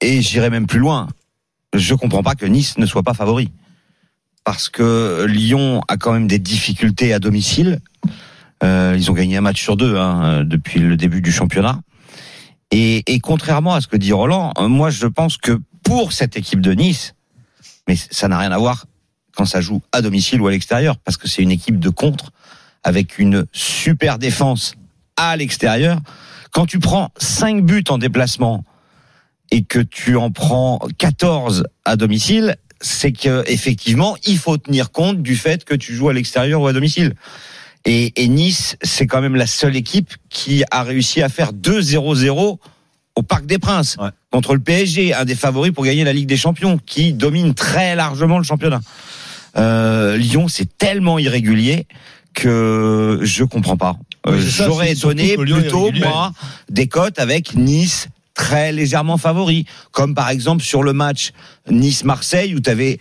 Et 0.00 0.22
j'irai 0.22 0.50
même 0.50 0.66
plus 0.66 0.80
loin. 0.80 1.06
Je 1.72 1.94
comprends 1.94 2.24
pas 2.24 2.34
que 2.34 2.46
Nice 2.46 2.78
ne 2.78 2.86
soit 2.86 3.04
pas 3.04 3.14
favori. 3.14 3.52
Parce 4.42 4.68
que 4.68 5.24
Lyon 5.28 5.82
a 5.86 5.96
quand 5.96 6.12
même 6.12 6.26
des 6.26 6.40
difficultés 6.40 7.12
à 7.12 7.20
domicile. 7.20 7.78
Euh, 8.64 8.94
ils 8.96 9.08
ont 9.08 9.14
gagné 9.14 9.36
un 9.36 9.40
match 9.40 9.62
sur 9.62 9.76
deux 9.76 9.96
hein, 9.96 10.42
depuis 10.44 10.80
le 10.80 10.96
début 10.96 11.22
du 11.22 11.30
championnat. 11.30 11.80
Et, 12.72 13.04
et 13.06 13.20
contrairement 13.20 13.74
à 13.74 13.80
ce 13.80 13.86
que 13.86 13.96
dit 13.96 14.12
Roland, 14.12 14.52
euh, 14.58 14.66
moi 14.66 14.90
je 14.90 15.06
pense 15.06 15.36
que 15.36 15.60
pour 15.84 16.12
cette 16.12 16.36
équipe 16.36 16.60
de 16.60 16.72
Nice, 16.72 17.14
mais 17.86 17.94
ça 17.96 18.26
n'a 18.26 18.38
rien 18.38 18.50
à 18.50 18.58
voir 18.58 18.86
quand 19.36 19.44
ça 19.44 19.60
joue 19.60 19.80
à 19.92 20.02
domicile 20.02 20.40
ou 20.40 20.48
à 20.48 20.50
l'extérieur, 20.50 20.98
parce 20.98 21.16
que 21.16 21.28
c'est 21.28 21.42
une 21.42 21.52
équipe 21.52 21.78
de 21.78 21.88
contre 21.88 22.32
avec 22.82 23.18
une 23.18 23.46
super 23.52 24.18
défense 24.18 24.74
à 25.16 25.36
l'extérieur. 25.36 26.00
Quand 26.52 26.66
tu 26.66 26.78
prends 26.78 27.10
5 27.18 27.64
buts 27.64 27.84
en 27.88 27.98
déplacement 27.98 28.64
et 29.50 29.62
que 29.62 29.78
tu 29.78 30.16
en 30.16 30.30
prends 30.30 30.78
14 30.98 31.64
à 31.84 31.96
domicile, 31.96 32.56
c'est 32.80 33.12
que 33.12 33.42
effectivement, 33.46 34.16
il 34.24 34.38
faut 34.38 34.56
tenir 34.56 34.90
compte 34.92 35.22
du 35.22 35.36
fait 35.36 35.64
que 35.64 35.74
tu 35.74 35.94
joues 35.94 36.08
à 36.08 36.12
l'extérieur 36.12 36.60
ou 36.60 36.66
à 36.66 36.72
domicile. 36.72 37.14
Et, 37.84 38.12
et 38.22 38.28
Nice, 38.28 38.76
c'est 38.82 39.06
quand 39.06 39.20
même 39.20 39.36
la 39.36 39.46
seule 39.46 39.76
équipe 39.76 40.14
qui 40.28 40.64
a 40.70 40.82
réussi 40.82 41.22
à 41.22 41.28
faire 41.28 41.52
2-0-0 41.52 42.58
au 43.16 43.22
Parc 43.22 43.46
des 43.46 43.58
Princes 43.58 43.96
Ouais. 43.98 44.10
contre 44.30 44.54
le 44.54 44.60
PSG, 44.60 45.14
un 45.14 45.24
des 45.24 45.34
favoris 45.34 45.72
pour 45.72 45.84
gagner 45.84 46.04
la 46.04 46.12
Ligue 46.12 46.28
des 46.28 46.36
Champions, 46.36 46.78
qui 46.84 47.12
domine 47.12 47.54
très 47.54 47.96
largement 47.96 48.38
le 48.38 48.44
championnat. 48.44 48.80
Euh, 49.56 50.16
Lyon, 50.16 50.46
c'est 50.48 50.76
tellement 50.78 51.18
irrégulier 51.18 51.86
que 52.38 53.18
je 53.22 53.44
comprends 53.44 53.76
pas. 53.76 53.96
Euh, 54.26 54.32
Oui, 54.36 54.46
J'aurais 54.46 54.94
donné 54.94 55.36
plutôt 55.36 55.90
moi 55.92 56.32
des 56.70 56.86
cotes 56.86 57.18
avec 57.18 57.54
Nice 57.54 58.08
très 58.34 58.70
légèrement 58.70 59.18
favori, 59.18 59.66
comme 59.90 60.14
par 60.14 60.30
exemple 60.30 60.62
sur 60.62 60.84
le 60.84 60.92
match 60.92 61.32
Nice-Marseille 61.68 62.54
où 62.54 62.60
tu 62.60 62.70
avais 62.70 63.00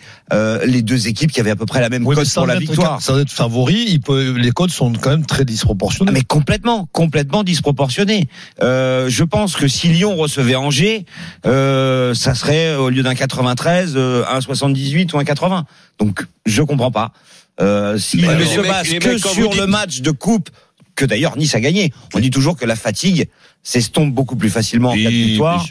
les 0.65 0.81
deux 0.81 1.07
équipes 1.07 1.31
qui 1.31 1.39
avaient 1.39 1.51
à 1.51 1.55
peu 1.55 1.67
près 1.67 1.79
la 1.79 1.89
même 1.89 2.07
Oui, 2.07 2.15
cote 2.15 2.33
pour 2.33 2.47
la 2.47 2.57
victoire. 2.57 2.99
Sans 3.03 3.19
être 3.19 3.31
favori, 3.31 3.85
il 3.87 4.01
peut, 4.01 4.31
les 4.31 4.49
codes 4.49 4.71
sont 4.71 4.91
quand 4.93 5.11
même 5.11 5.27
très 5.27 5.45
disproportionnés. 5.45 6.09
Ah, 6.09 6.13
mais 6.13 6.23
complètement, 6.23 6.89
complètement 6.91 7.43
disproportionné. 7.43 8.27
Euh, 8.63 9.09
je 9.09 9.23
pense 9.23 9.55
que 9.55 9.67
si 9.67 9.89
Lyon 9.89 10.15
recevait 10.15 10.55
Angers, 10.55 11.05
euh, 11.45 12.15
ça 12.15 12.33
serait 12.33 12.75
au 12.75 12.89
lieu 12.89 13.03
d'un 13.03 13.13
93, 13.13 13.93
euh, 13.95 14.23
un 14.27 14.41
78 14.41 15.13
ou 15.13 15.19
un 15.19 15.23
80. 15.23 15.65
Donc 15.99 16.25
je 16.47 16.63
comprends 16.63 16.91
pas. 16.91 17.13
Euh, 17.59 17.93
ne 17.93 17.97
se 17.97 18.61
base 18.61 18.89
que 18.99 19.09
mecs, 19.09 19.19
sur 19.19 19.53
le 19.55 19.65
match 19.65 20.01
de 20.01 20.11
coupe, 20.11 20.49
que 20.95 21.05
d'ailleurs 21.05 21.37
Nice 21.37 21.55
a 21.55 21.59
gagné. 21.59 21.91
On 22.13 22.19
dit 22.19 22.29
toujours 22.29 22.55
que 22.55 22.65
la 22.65 22.75
fatigue 22.75 23.29
s'estompe 23.63 24.13
beaucoup 24.13 24.35
plus 24.35 24.49
facilement 24.49 24.89
en 24.89 24.93
cas 24.93 24.99
de 25.03 25.09
victoire. 25.09 25.65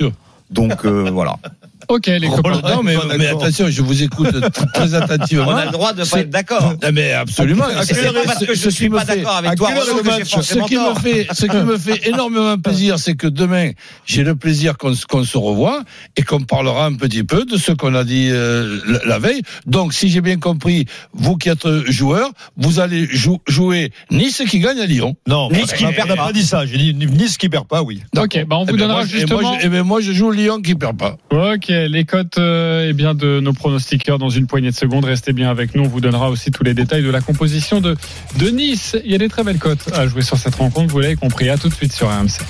Donc 0.50 0.84
euh, 0.84 1.10
voilà. 1.10 1.36
Ok, 1.88 2.06
les 2.06 2.28
Oh 2.30 2.36
copains. 2.36 2.60
Non, 2.74 2.82
mais, 2.82 3.26
attention, 3.26 3.66
je 3.70 3.82
vous 3.82 4.02
écoute 4.02 4.28
tr- 4.28 4.72
très 4.74 4.94
attentivement. 4.94 5.46
On 5.48 5.54
a 5.56 5.66
le 5.66 5.70
droit 5.70 5.92
de 5.92 6.04
pas 6.04 6.20
être 6.20 6.30
d'accord. 6.30 6.74
Ah, 6.82 6.92
mais 6.92 7.12
absolument. 7.12 7.64
Et 7.68 7.84
c'est 7.84 8.12
pas 8.12 8.20
parce 8.24 8.44
que 8.44 8.54
je 8.54 8.60
Ce 8.60 8.68
qui 8.68 8.74
suis 8.74 8.88
pas 8.90 9.04
d'accord 9.04 9.32
à 9.32 9.38
avec 9.38 9.56
toi, 9.56 9.70
Ce 10.26 10.58
qui, 10.66 10.76
me 10.76 10.94
fait, 10.94 11.26
ce 11.32 11.46
qui 11.46 11.56
me 11.56 11.76
fait 11.78 12.08
énormément 12.08 12.58
plaisir, 12.58 12.98
c'est 12.98 13.14
que 13.14 13.26
demain, 13.26 13.70
j'ai 14.04 14.24
le 14.24 14.34
plaisir 14.34 14.76
qu'on 14.78 14.94
se 14.94 15.38
revoie 15.38 15.82
et 16.16 16.22
qu'on 16.22 16.40
parlera 16.42 16.86
un 16.86 16.94
petit 16.94 17.24
peu 17.24 17.44
de 17.44 17.56
ce 17.56 17.72
qu'on 17.72 17.94
a 17.94 18.04
dit 18.04 18.28
euh, 18.30 18.80
la, 18.86 18.98
la 19.04 19.18
veille. 19.18 19.42
Donc, 19.66 19.92
si 19.92 20.08
j'ai 20.08 20.20
bien 20.20 20.38
compris, 20.38 20.86
vous 21.12 21.36
qui 21.36 21.48
êtes 21.48 21.66
joueur, 21.90 22.30
vous 22.56 22.80
allez 22.80 23.06
jou- 23.10 23.40
jouer 23.46 23.92
Nice 24.10 24.42
qui 24.48 24.58
gagne 24.60 24.80
à 24.80 24.86
Lyon. 24.86 25.16
Non, 25.26 25.50
Nice 25.50 25.72
qui 25.72 25.84
on 25.86 25.92
perd 25.92 26.08
n'a 26.08 26.16
pas. 26.16 26.26
pas 26.26 26.32
dit 26.32 26.44
ça. 26.44 26.66
J'ai 26.66 26.78
dit 26.78 26.94
Nice 26.94 27.36
qui 27.38 27.48
perd 27.48 27.66
pas, 27.66 27.82
oui. 27.82 28.02
Ok, 28.16 28.44
bah 28.46 28.56
on 28.56 28.64
vous 28.64 28.70
Eh 28.70 28.72
ben, 28.72 28.78
donnera 28.78 28.94
moi, 28.98 29.04
et 29.04 29.08
justement. 29.08 29.40
moi, 29.42 29.58
je- 29.60 29.66
eh 29.66 29.68
ben, 29.68 29.82
moi, 29.82 30.00
je 30.00 30.12
joue 30.12 30.30
Lyon 30.30 30.60
qui 30.62 30.74
perd 30.74 30.96
pas. 30.98 31.16
Ok, 31.30 31.70
les 31.88 32.04
cotes 32.04 32.38
euh, 32.38 32.86
eh 32.88 32.92
bien 32.92 33.14
de 33.14 33.40
nos 33.40 33.52
pronostiqueurs 33.52 34.18
dans 34.18 34.30
une 34.30 34.46
poignée 34.46 34.70
de 34.70 34.76
secondes. 34.76 35.04
Restez 35.04 35.32
bien 35.32 35.50
avec 35.50 35.74
nous. 35.74 35.84
On 35.84 35.88
vous 35.88 36.00
donnera 36.00 36.30
aussi 36.30 36.50
tous 36.50 36.64
les 36.64 36.74
détails 36.74 37.02
de 37.02 37.10
la 37.10 37.20
composition 37.20 37.80
de, 37.80 37.96
de 38.38 38.48
Nice. 38.48 38.96
Il 39.04 39.12
y 39.12 39.14
a 39.14 39.18
des 39.18 39.28
très 39.28 39.44
belles 39.44 39.58
cotes 39.58 39.92
à 39.92 40.06
jouer 40.06 40.22
sur 40.22 40.38
cette 40.38 40.54
rencontre. 40.54 40.92
Vous 40.92 41.00
l'avez 41.00 41.16
compris. 41.16 41.48
À 41.50 41.58
tout 41.58 41.68
de 41.68 41.74
suite 41.74 41.92
sur 41.92 42.08
RMC. 42.08 42.40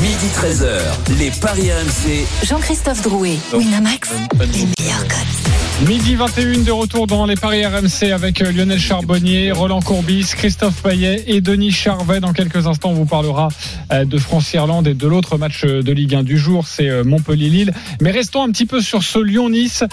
Midi 0.00 0.26
13h, 0.36 1.18
les 1.18 1.30
Paris 1.40 1.70
RMC. 1.70 2.26
Jean-Christophe 2.46 3.02
Drouet, 3.02 3.38
Winamax, 3.54 4.10
les 4.52 4.66
meilleurs 4.78 5.08
cotes. 5.08 5.73
Midi 5.82 6.14
21 6.14 6.62
de 6.62 6.70
retour 6.70 7.08
dans 7.08 7.26
les 7.26 7.34
Paris 7.34 7.66
RMC 7.66 8.12
avec 8.12 8.40
euh, 8.40 8.52
Lionel 8.52 8.78
Charbonnier, 8.78 9.50
Roland 9.50 9.82
Courbis, 9.82 10.32
Christophe 10.34 10.80
Payet 10.82 11.24
et 11.26 11.40
Denis 11.40 11.72
Charvet. 11.72 12.20
Dans 12.20 12.32
quelques 12.32 12.68
instants, 12.68 12.90
on 12.90 12.94
vous 12.94 13.04
parlera 13.04 13.48
euh, 13.92 14.04
de 14.04 14.16
France-Irlande 14.16 14.86
et 14.86 14.94
de 14.94 15.06
l'autre 15.06 15.36
match 15.36 15.64
euh, 15.64 15.82
de 15.82 15.92
Ligue 15.92 16.14
1 16.14 16.22
du 16.22 16.38
jour, 16.38 16.66
c'est 16.68 17.02
Montpellier-Lille. 17.02 17.74
Mais 18.00 18.12
restons 18.12 18.44
un 18.44 18.50
petit 18.50 18.66
peu 18.66 18.80
sur 18.80 19.02
ce 19.02 19.18
Lyon-Nice. 19.18 19.84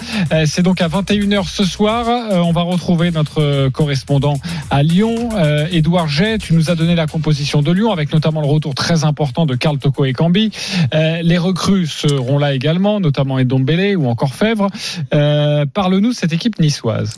C'est 0.46 0.62
donc 0.62 0.80
à 0.80 0.88
21h 0.88 1.46
ce 1.46 1.64
soir. 1.64 2.06
On 2.30 2.52
va 2.52 2.62
retrouver 2.62 3.10
notre 3.10 3.68
correspondant 3.70 4.34
à 4.70 4.82
Lyon, 4.82 5.30
Édouard 5.70 6.08
Jay. 6.08 6.38
Tu 6.38 6.54
nous 6.54 6.70
as 6.70 6.74
donné 6.74 6.94
la 6.94 7.06
composition 7.06 7.60
de 7.60 7.72
Lyon 7.72 7.92
avec 7.92 8.12
notamment 8.12 8.40
le 8.40 8.46
retour 8.46 8.74
très 8.74 9.04
important 9.04 9.46
de 9.46 9.54
Karl 9.54 9.78
Toko 9.78 10.04
et 10.04 10.12
Cambi. 10.12 10.50
Les 10.92 11.38
recrues 11.38 11.86
seront 11.86 12.38
là 12.38 12.54
également, 12.54 13.00
notamment 13.00 13.38
Edombele 13.38 13.96
ou 13.96 14.06
encore 14.06 14.34
Fèvre. 14.34 14.68
Parle-nous 15.82 16.10
de 16.10 16.14
cette 16.14 16.32
équipe 16.32 16.60
niçoise. 16.60 17.12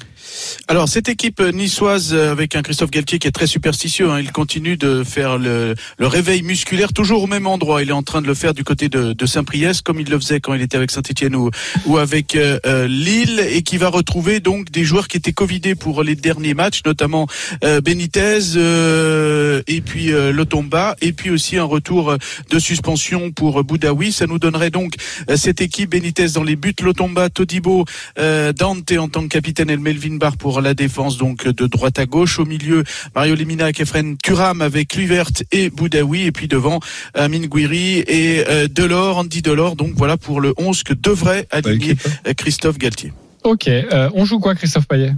Alors 0.69 0.89
cette 0.89 1.11
équipe 1.11 1.39
niçoise 1.53 2.15
euh, 2.15 2.33
avec 2.33 2.57
un 2.57 2.63
Christophe 2.63 2.91
Galtier 2.91 3.19
qui 3.19 3.29
est 3.29 3.31
très 3.31 3.47
superstitieux, 3.47 4.11
hein, 4.11 4.21
il 4.21 4.33
continue 4.33 4.79
de 4.79 5.05
faire 5.05 5.37
le, 5.37 5.75
réveil 6.01 6.41
musculaire 6.41 6.95
toujours 6.95 7.25
au 7.25 7.27
même 7.27 7.47
endroit. 7.47 7.83
Il 7.83 7.91
est 7.91 7.93
en 7.93 8.03
train 8.03 8.23
de 8.23 8.27
le 8.27 8.33
faire 8.33 8.55
du 8.55 8.65
côté 8.65 8.89
de, 8.89 9.27
Saint-Priest 9.27 9.83
comme 9.83 10.01
il 10.01 10.09
le 10.09 10.19
faisait 10.19 10.41
quand 10.41 10.55
il 10.55 10.63
était 10.63 10.79
avec 10.79 10.91
Saint-Etienne 10.91 11.37
ou, 11.37 11.99
avec 11.99 12.37
euh, 12.37 12.59
euh, 12.65 12.87
Lille 12.89 13.39
et 13.51 13.61
qui 13.61 13.77
va 13.77 13.89
retrouver 13.89 14.41
donc 14.41 14.71
des 14.71 14.85
joueurs 14.85 15.09
qui 15.09 15.19
étaient 15.19 15.35
covidés 15.35 15.75
pour 15.75 16.03
les 16.03 16.15
derniers 16.15 16.55
matchs, 16.55 16.81
notamment 16.87 17.27
euh, 17.63 17.83
Benitez 17.83 18.57
euh, 18.57 19.63
et 19.67 19.83
puis 19.83 20.13
euh, 20.13 20.33
Lotomba 20.33 20.97
et 21.03 21.13
puis 21.13 21.29
aussi 21.29 21.59
un 21.59 21.65
retour 21.65 22.17
de 22.49 22.59
suspension 22.59 23.31
pour 23.31 23.63
Boudaoui. 23.63 24.11
Ça 24.11 24.27
nous 24.27 24.39
donnerait 24.39 24.71
donc 24.71 24.95
euh, 25.29 25.37
cette 25.37 25.61
équipe 25.61 25.91
Benitez 25.91 26.29
dans 26.29 26.43
les 26.43 26.57
buts, 26.57 26.75
Lotomba, 26.83 27.29
Todibo, 27.29 27.85
euh, 28.19 28.44
Dante 28.53 28.93
en 28.93 29.09
tant 29.09 29.23
que 29.23 29.29
capitaine 29.29 29.71
et 29.71 29.77
le 29.77 29.83
Melvin 29.83 30.17
Barr 30.17 30.37
pour 30.37 30.61
la 30.61 30.75
défense 30.75 31.17
donc 31.17 31.47
de 31.47 31.67
droite 31.67 31.99
à 31.99 32.07
gauche. 32.07 32.39
Au 32.39 32.45
milieu, 32.45 32.85
Mario 33.15 33.35
Lemina, 33.35 33.73
Kefren 33.73 34.17
Turam 34.23 34.63
avec 34.63 34.89
Kluivert 34.89 35.31
et 35.53 35.71
Boudaoui. 35.71 36.23
Et 36.23 36.33
puis 36.33 36.49
devant, 36.49 36.81
Amine 37.15 37.47
Gouiri 37.47 37.99
et 37.99 38.45
euh, 38.49 38.69
Delors, 38.69 39.19
Andy 39.19 39.43
Delors. 39.43 39.77
Donc 39.77 39.93
voilà 39.97 40.17
pour 40.17 40.41
le 40.41 40.55
11 40.57 40.83
que 40.83 40.95
devrait 40.95 41.47
aligner 41.51 41.97
euh, 42.27 42.35
Christophe 42.35 42.79
Galtier. 42.79 43.13
Ok, 43.43 43.69
euh, 43.69 44.11
on 44.15 44.25
joue 44.25 44.39
quoi 44.39 44.55
Christophe 44.55 44.87
Payet? 44.87 45.13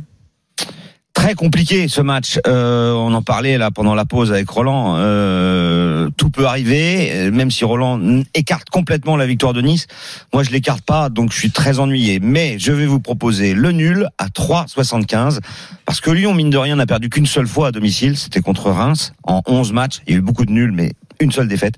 Très 1.17 1.35
compliqué 1.35 1.89
ce 1.89 2.03
match. 2.03 2.39
Euh, 2.47 2.93
on 2.93 3.15
en 3.15 3.23
parlait 3.23 3.57
là 3.57 3.71
pendant 3.71 3.95
la 3.95 4.05
pause 4.05 4.31
avec 4.33 4.51
Roland. 4.51 4.97
Euh, 4.99 6.11
tout 6.19 6.29
peut 6.29 6.45
arriver, 6.45 7.11
euh, 7.11 7.31
même 7.33 7.51
si 7.51 7.65
Roland 7.65 7.99
écarte 8.35 8.69
complètement 8.69 9.17
la 9.17 9.27
victoire 9.27 9.55
de 9.55 9.63
Nice. 9.63 9.87
Moi, 10.35 10.43
je 10.43 10.51
l'écarte 10.51 10.83
pas, 10.83 11.09
donc 11.09 11.33
je 11.33 11.39
suis 11.39 11.51
très 11.51 11.79
ennuyé. 11.79 12.21
Mais 12.21 12.59
je 12.59 12.71
vais 12.71 12.85
vous 12.85 13.01
proposer 13.01 13.55
le 13.55 13.73
nul 13.73 14.09
à 14.19 14.29
3,75 14.29 15.41
parce 15.87 16.03
que 16.03 16.11
Lyon, 16.11 16.35
mine 16.35 16.51
de 16.51 16.59
rien, 16.59 16.77
n'a 16.77 16.87
perdu 16.87 17.09
qu'une 17.09 17.27
seule 17.27 17.49
fois 17.49 17.69
à 17.69 17.73
domicile. 17.73 18.19
C'était 18.19 18.43
contre 18.43 18.71
Reims 18.71 19.15
en 19.25 19.41
11 19.47 19.73
matchs. 19.73 20.03
Il 20.07 20.13
y 20.13 20.17
a 20.17 20.19
eu 20.19 20.23
beaucoup 20.23 20.45
de 20.45 20.53
nuls, 20.53 20.73
mais 20.73 20.93
une 21.19 21.33
seule 21.33 21.49
défaite. 21.49 21.77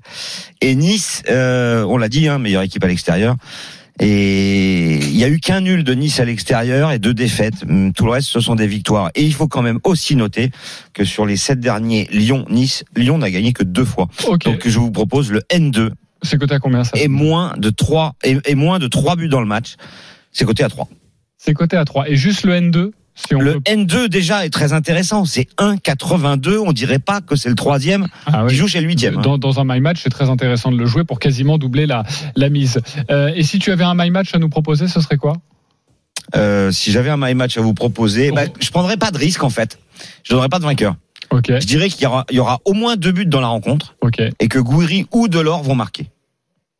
Et 0.59 0.75
Nice, 0.75 1.23
on 1.29 1.97
l'a 1.97 2.09
dit, 2.09 2.27
hein, 2.27 2.39
meilleure 2.39 2.63
équipe 2.63 2.83
à 2.83 2.87
l'extérieur. 2.87 3.37
Et 3.99 4.95
il 4.97 5.17
y 5.17 5.23
a 5.23 5.27
eu 5.27 5.39
qu'un 5.39 5.61
nul 5.61 5.83
de 5.83 5.93
Nice 5.93 6.19
à 6.19 6.25
l'extérieur 6.25 6.91
et 6.91 6.99
deux 6.99 7.13
défaites. 7.13 7.63
Hum, 7.67 7.91
Tout 7.93 8.05
le 8.05 8.11
reste, 8.11 8.29
ce 8.29 8.39
sont 8.39 8.55
des 8.55 8.67
victoires. 8.67 9.11
Et 9.15 9.23
il 9.23 9.33
faut 9.33 9.47
quand 9.47 9.61
même 9.61 9.79
aussi 9.83 10.15
noter 10.15 10.51
que 10.93 11.03
sur 11.03 11.25
les 11.25 11.35
sept 11.37 11.59
derniers 11.59 12.07
Lyon-Nice, 12.11 12.83
Lyon 12.95 13.17
n'a 13.17 13.29
gagné 13.31 13.51
que 13.53 13.63
deux 13.63 13.85
fois. 13.85 14.07
Ok, 14.27 14.45
Donc 14.45 14.67
je 14.67 14.79
vous 14.79 14.91
propose 14.91 15.31
le 15.31 15.39
N2 15.51 15.89
c'est 16.21 16.37
coté 16.37 16.53
à 16.55 16.59
combien 16.59 16.83
ça? 16.83 16.91
Et 16.99 17.07
moins 17.07 17.53
de 17.57 17.69
trois 17.69 18.15
et, 18.25 18.37
et 18.45 18.55
moins 18.55 18.77
de 18.79 18.87
trois 18.87 19.15
buts 19.15 19.29
dans 19.29 19.39
le 19.39 19.45
match. 19.45 19.75
C'est 20.33 20.43
coté 20.43 20.63
à 20.63 20.69
3. 20.69 20.87
C'est 21.37 21.53
coté 21.53 21.77
à 21.77 21.85
3. 21.85 22.09
Et 22.09 22.17
juste 22.17 22.43
le 22.43 22.53
N2 22.53 22.91
si 23.27 23.33
Le 23.35 23.53
veut... 23.53 23.59
N2 23.59 24.07
déjà 24.07 24.45
est 24.45 24.49
très 24.49 24.73
intéressant. 24.73 25.25
C'est 25.25 25.47
1,82. 25.57 26.57
On 26.65 26.71
dirait 26.73 26.99
pas 26.99 27.21
que 27.21 27.35
c'est 27.35 27.49
le 27.49 27.55
troisième 27.55 28.07
Ah 28.25 28.43
oui. 28.43 28.49
qui 28.51 28.55
joue 28.55 28.67
chez 28.67 28.81
le 28.81 28.87
huitième. 28.87 29.17
hein. 29.17 29.21
Dans, 29.21 29.37
dans 29.37 29.59
un 29.59 29.63
my 29.65 29.79
match, 29.81 29.99
c'est 30.03 30.09
très 30.09 30.29
intéressant 30.29 30.71
de 30.71 30.77
le 30.77 30.85
jouer 30.85 31.03
pour 31.03 31.19
quasiment 31.19 31.57
doubler 31.57 31.85
la, 31.85 32.03
la 32.35 32.49
mise. 32.49 32.79
Euh, 33.11 33.31
et 33.35 33.43
si 33.43 33.59
tu 33.59 33.71
avais 33.71 33.83
un 33.83 33.93
my 33.95 34.09
match 34.09 34.33
à 34.33 34.39
nous 34.39 34.49
proposer, 34.49 34.87
ce 34.87 35.01
serait 35.01 35.17
quoi? 35.17 35.33
Euh, 36.35 36.71
si 36.71 36.91
j'avais 36.91 37.09
un 37.09 37.17
my 37.17 37.33
match 37.33 37.57
à 37.57 37.61
vous 37.61 37.73
proposer, 37.73 38.31
bah, 38.31 38.43
je 38.59 38.69
prendrais 38.69 38.97
pas 38.97 39.11
de 39.11 39.17
risque 39.17 39.43
en 39.43 39.49
fait. 39.49 39.79
Je 40.23 40.31
donnerais 40.31 40.49
pas 40.49 40.59
de 40.59 40.63
vainqueur. 40.63 40.95
Je 41.61 41.65
dirais 41.65 41.89
qu'il 41.89 42.03
y 42.03 42.05
aura, 42.07 42.25
il 42.31 42.37
y 42.37 42.39
aura 42.39 42.59
au 42.65 42.73
moins 42.73 42.95
deux 42.95 43.11
buts 43.11 43.25
dans 43.25 43.41
la 43.41 43.47
rencontre 43.47 43.95
et 44.39 44.47
que 44.47 44.59
Gouiri 44.59 45.05
ou 45.11 45.27
Delors 45.27 45.63
vont 45.63 45.75
marquer. 45.75 46.09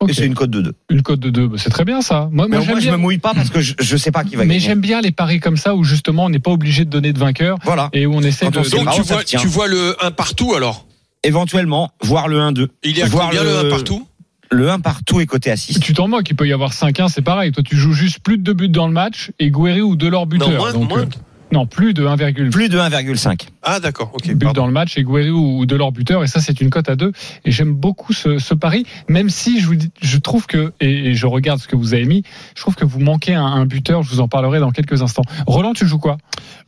Ok. 0.00 0.10
Et 0.10 0.14
c'est 0.14 0.26
une 0.26 0.34
cote 0.34 0.50
de 0.50 0.60
2. 0.62 0.72
Une 0.90 1.02
cote 1.02 1.20
de 1.20 1.30
2, 1.30 1.50
c'est 1.56 1.70
très 1.70 1.84
bien 1.84 2.00
ça. 2.00 2.28
Moi, 2.32 2.46
Mais 2.48 2.56
moi, 2.56 2.64
au 2.64 2.68
moins, 2.68 2.80
je 2.80 2.84
bien. 2.84 2.92
me 2.92 2.96
mouille 2.98 3.18
pas 3.18 3.34
parce 3.34 3.50
que 3.50 3.60
je, 3.60 3.74
je 3.78 3.96
sais 3.96 4.10
pas 4.10 4.24
qui 4.24 4.36
va 4.36 4.44
Mais 4.44 4.54
gagner. 4.54 4.60
j'aime 4.60 4.80
bien 4.80 5.00
les 5.00 5.12
paris 5.12 5.40
comme 5.40 5.56
ça 5.56 5.74
où 5.74 5.84
justement 5.84 6.24
on 6.24 6.30
n'est 6.30 6.38
pas 6.38 6.50
obligé 6.50 6.84
de 6.84 6.90
donner 6.90 7.12
de 7.12 7.18
vainqueur 7.18 7.58
Voilà. 7.64 7.88
et 7.92 8.06
où 8.06 8.14
on 8.14 8.22
essaie 8.22 8.46
Quand 8.46 8.62
de. 8.62 8.68
Donc 8.70 8.90
tu 8.94 9.02
vois, 9.02 9.24
tu 9.24 9.46
vois 9.46 9.68
le 9.68 9.96
1 10.04 10.10
partout 10.10 10.54
alors 10.54 10.86
Éventuellement, 11.22 11.90
voir 12.02 12.28
le 12.28 12.38
1-2. 12.38 12.68
Il 12.82 12.98
est 12.98 13.02
à 13.02 13.06
Voir 13.06 13.26
combien 13.28 13.42
le 13.44 13.66
1 13.66 13.68
partout 13.70 14.06
Le 14.50 14.70
1 14.70 14.80
partout 14.80 15.20
est 15.20 15.26
coté 15.26 15.50
à 15.50 15.56
6. 15.56 15.78
Tu 15.80 15.92
t'en 15.92 16.08
moques, 16.08 16.30
il 16.30 16.34
peut 16.34 16.48
y 16.48 16.52
avoir 16.54 16.72
5-1, 16.72 17.08
c'est 17.08 17.20
pareil. 17.20 17.52
Toi, 17.52 17.62
tu 17.62 17.76
joues 17.76 17.92
juste 17.92 18.20
plus 18.20 18.38
de 18.38 18.42
2 18.42 18.52
buts 18.54 18.68
dans 18.70 18.86
le 18.86 18.94
match 18.94 19.30
et 19.38 19.50
Guerri 19.50 19.82
ou 19.82 19.96
Delors 19.96 20.26
buteur. 20.26 20.48
Non, 20.48 20.56
moins, 20.56 20.72
Donc, 20.72 20.88
moins. 20.88 21.00
euh, 21.00 21.06
non, 21.52 21.66
plus 21.66 21.94
de 21.94 22.06
1,8 22.06 22.50
Plus 22.50 22.68
de 22.68 22.78
1,5. 22.78 23.48
Ah 23.62 23.80
d'accord, 23.80 24.10
ok. 24.14 24.26
but 24.28 24.38
pardon. 24.44 24.62
dans 24.62 24.66
le 24.66 24.72
match 24.72 24.96
et 24.96 25.04
Guerri 25.04 25.30
ou, 25.30 25.58
ou 25.58 25.66
Delors 25.66 25.92
buteur. 25.92 26.22
Et 26.22 26.26
ça, 26.26 26.40
c'est 26.40 26.60
une 26.60 26.70
cote 26.70 26.88
à 26.88 26.96
2. 26.96 27.12
Et 27.44 27.50
j'aime 27.50 27.72
beaucoup 27.72 28.12
ce, 28.12 28.38
ce 28.38 28.54
pari, 28.54 28.86
même 29.08 29.28
si 29.30 29.60
je, 29.60 29.66
vous 29.66 29.74
dis, 29.74 29.90
je 30.00 30.18
trouve 30.18 30.46
que, 30.46 30.72
et, 30.80 31.08
et 31.10 31.14
je 31.14 31.26
regarde 31.26 31.60
ce 31.60 31.68
que 31.68 31.76
vous 31.76 31.92
avez 31.94 32.04
mis, 32.04 32.22
je 32.54 32.60
trouve 32.62 32.74
que 32.76 32.84
vous 32.84 33.00
manquez 33.00 33.34
un, 33.34 33.44
un 33.44 33.66
buteur. 33.66 34.02
Je 34.02 34.10
vous 34.10 34.20
en 34.20 34.28
parlerai 34.28 34.60
dans 34.60 34.70
quelques 34.70 35.02
instants. 35.02 35.22
Roland, 35.46 35.72
tu 35.74 35.86
joues 35.86 35.98
quoi? 35.98 36.16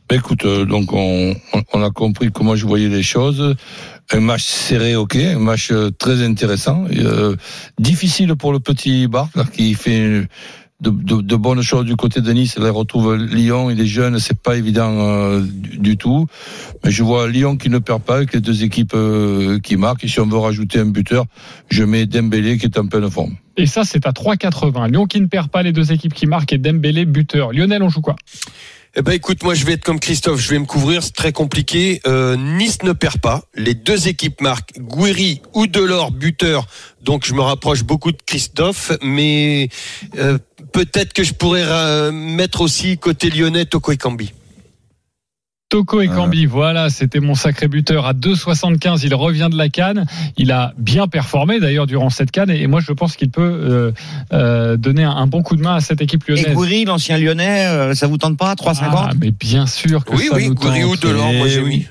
Ben, 0.09 0.17
écoute, 0.17 0.43
euh, 0.45 0.65
donc 0.65 0.91
on, 0.93 1.33
on- 1.53 1.63
on 1.73 1.81
a 1.83 1.89
compris 1.89 2.31
comment 2.31 2.55
je 2.55 2.65
voyais 2.65 2.89
les 2.89 3.03
choses. 3.03 3.55
Un 4.11 4.19
match 4.19 4.43
serré, 4.43 4.97
ok, 4.97 5.15
un 5.15 5.39
match 5.39 5.71
euh, 5.71 5.89
très 5.89 6.21
intéressant, 6.23 6.85
euh, 6.91 7.37
difficile 7.79 8.35
pour 8.35 8.51
le 8.51 8.59
petit 8.59 9.07
Bart 9.07 9.29
là, 9.33 9.45
qui 9.51 9.73
fait 9.75 10.27
de, 10.83 10.89
de, 10.89 11.21
de 11.21 11.35
bonnes 11.35 11.61
choses 11.61 11.85
du 11.85 11.95
côté 11.95 12.21
de 12.21 12.31
Nice. 12.31 12.55
Elle 12.57 12.69
retrouve 12.69 13.15
Lyon, 13.15 13.69
il 13.69 13.79
est 13.79 13.85
jeune, 13.85 14.19
c'est 14.19 14.37
pas 14.37 14.57
évident 14.57 14.91
euh, 14.99 15.41
du, 15.41 15.77
du 15.77 15.97
tout. 15.97 16.27
Mais 16.83 16.91
je 16.91 17.03
vois 17.03 17.27
Lyon 17.29 17.55
qui 17.55 17.69
ne 17.69 17.79
perd 17.79 18.01
pas, 18.01 18.17
avec 18.17 18.33
les 18.33 18.41
deux 18.41 18.63
équipes 18.63 18.93
euh, 18.93 19.59
qui 19.59 19.77
marquent. 19.77 20.03
Et 20.03 20.07
si 20.07 20.19
on 20.19 20.27
veut 20.27 20.37
rajouter 20.37 20.79
un 20.79 20.85
buteur, 20.85 21.25
je 21.69 21.83
mets 21.83 22.05
Dembélé 22.05 22.57
qui 22.57 22.65
est 22.65 22.77
en 22.77 22.87
pleine 22.87 23.09
forme. 23.09 23.35
Et 23.55 23.65
ça, 23.65 23.83
c'est 23.83 24.05
à 24.05 24.11
3,80. 24.11 24.91
Lyon 24.91 25.05
qui 25.05 25.21
ne 25.21 25.27
perd 25.27 25.49
pas 25.49 25.63
les 25.63 25.71
deux 25.71 25.91
équipes 25.91 26.13
qui 26.13 26.25
marquent 26.25 26.53
et 26.53 26.57
Dembélé 26.57 27.05
buteur. 27.05 27.53
Lionel, 27.53 27.81
on 27.81 27.89
joue 27.89 28.01
quoi? 28.01 28.15
Eh 28.95 29.01
ben 29.01 29.13
écoute, 29.13 29.41
moi 29.41 29.55
je 29.55 29.65
vais 29.65 29.73
être 29.73 29.83
comme 29.83 29.99
Christophe, 29.99 30.39
je 30.39 30.51
vais 30.51 30.59
me 30.59 30.65
couvrir, 30.65 31.01
c'est 31.01 31.15
très 31.15 31.31
compliqué. 31.31 31.99
Euh, 32.05 32.37
nice 32.37 32.83
ne 32.83 32.91
perd 32.91 33.17
pas, 33.17 33.41
les 33.55 33.73
deux 33.73 34.07
équipes 34.07 34.39
marquent 34.39 34.77
Guiri 34.77 35.41
ou 35.55 35.65
Delors 35.65 36.11
buteur, 36.11 36.67
donc 37.01 37.25
je 37.25 37.33
me 37.33 37.41
rapproche 37.41 37.83
beaucoup 37.83 38.11
de 38.11 38.21
Christophe, 38.23 38.91
mais 39.01 39.69
euh, 40.19 40.37
peut-être 40.73 41.13
que 41.13 41.23
je 41.23 41.33
pourrais 41.33 41.63
euh, 41.65 42.11
mettre 42.11 42.61
aussi 42.61 42.97
côté 42.97 43.29
lyonnais 43.29 43.65
Toko 43.65 43.91
Ekambi. 43.93 44.33
Toko 45.69 46.01
et 46.01 46.07
Cambi, 46.07 46.45
voilà, 46.45 46.91
c'était 46.91 47.19
mon 47.19 47.33
sacré 47.33 47.67
buteur 47.67 48.05
à 48.05 48.13
2,75. 48.13 48.99
Il 49.05 49.15
revient 49.15 49.47
de 49.51 49.57
la 49.57 49.69
canne. 49.69 50.05
Il 50.37 50.51
a 50.51 50.71
bien 50.77 51.07
performé 51.07 51.59
d'ailleurs 51.59 51.87
durant 51.87 52.11
cette 52.11 52.29
canne 52.29 52.51
et 52.51 52.67
moi 52.67 52.79
je 52.79 52.91
pense 52.91 53.15
qu'il 53.15 53.31
peut 53.31 53.41
euh, 53.41 53.91
euh, 54.33 54.77
donner 54.77 55.03
un, 55.03 55.25
bon 55.25 55.41
coup 55.41 55.55
de 55.55 55.63
main 55.63 55.73
à 55.73 55.79
cette 55.81 55.99
équipe 55.99 56.25
lyonnaise. 56.27 56.45
Et 56.47 56.53
Goury, 56.53 56.85
l'ancien 56.85 57.17
lyonnais, 57.17 57.65
euh, 57.65 57.95
ça 57.95 58.05
vous 58.05 58.19
tente 58.19 58.37
pas 58.37 58.53
3,50 58.53 58.83
Ah, 58.91 59.09
mais 59.19 59.31
bien 59.31 59.65
sûr 59.65 60.05
que 60.05 60.15
Oui, 60.15 60.27
ça 60.29 60.35
oui, 60.35 60.49
nous 60.49 60.53
tente. 60.53 60.77
ou 60.77 60.95
Delors, 60.95 61.33
moi 61.33 61.47
j'ai 61.47 61.63
mis. 61.63 61.87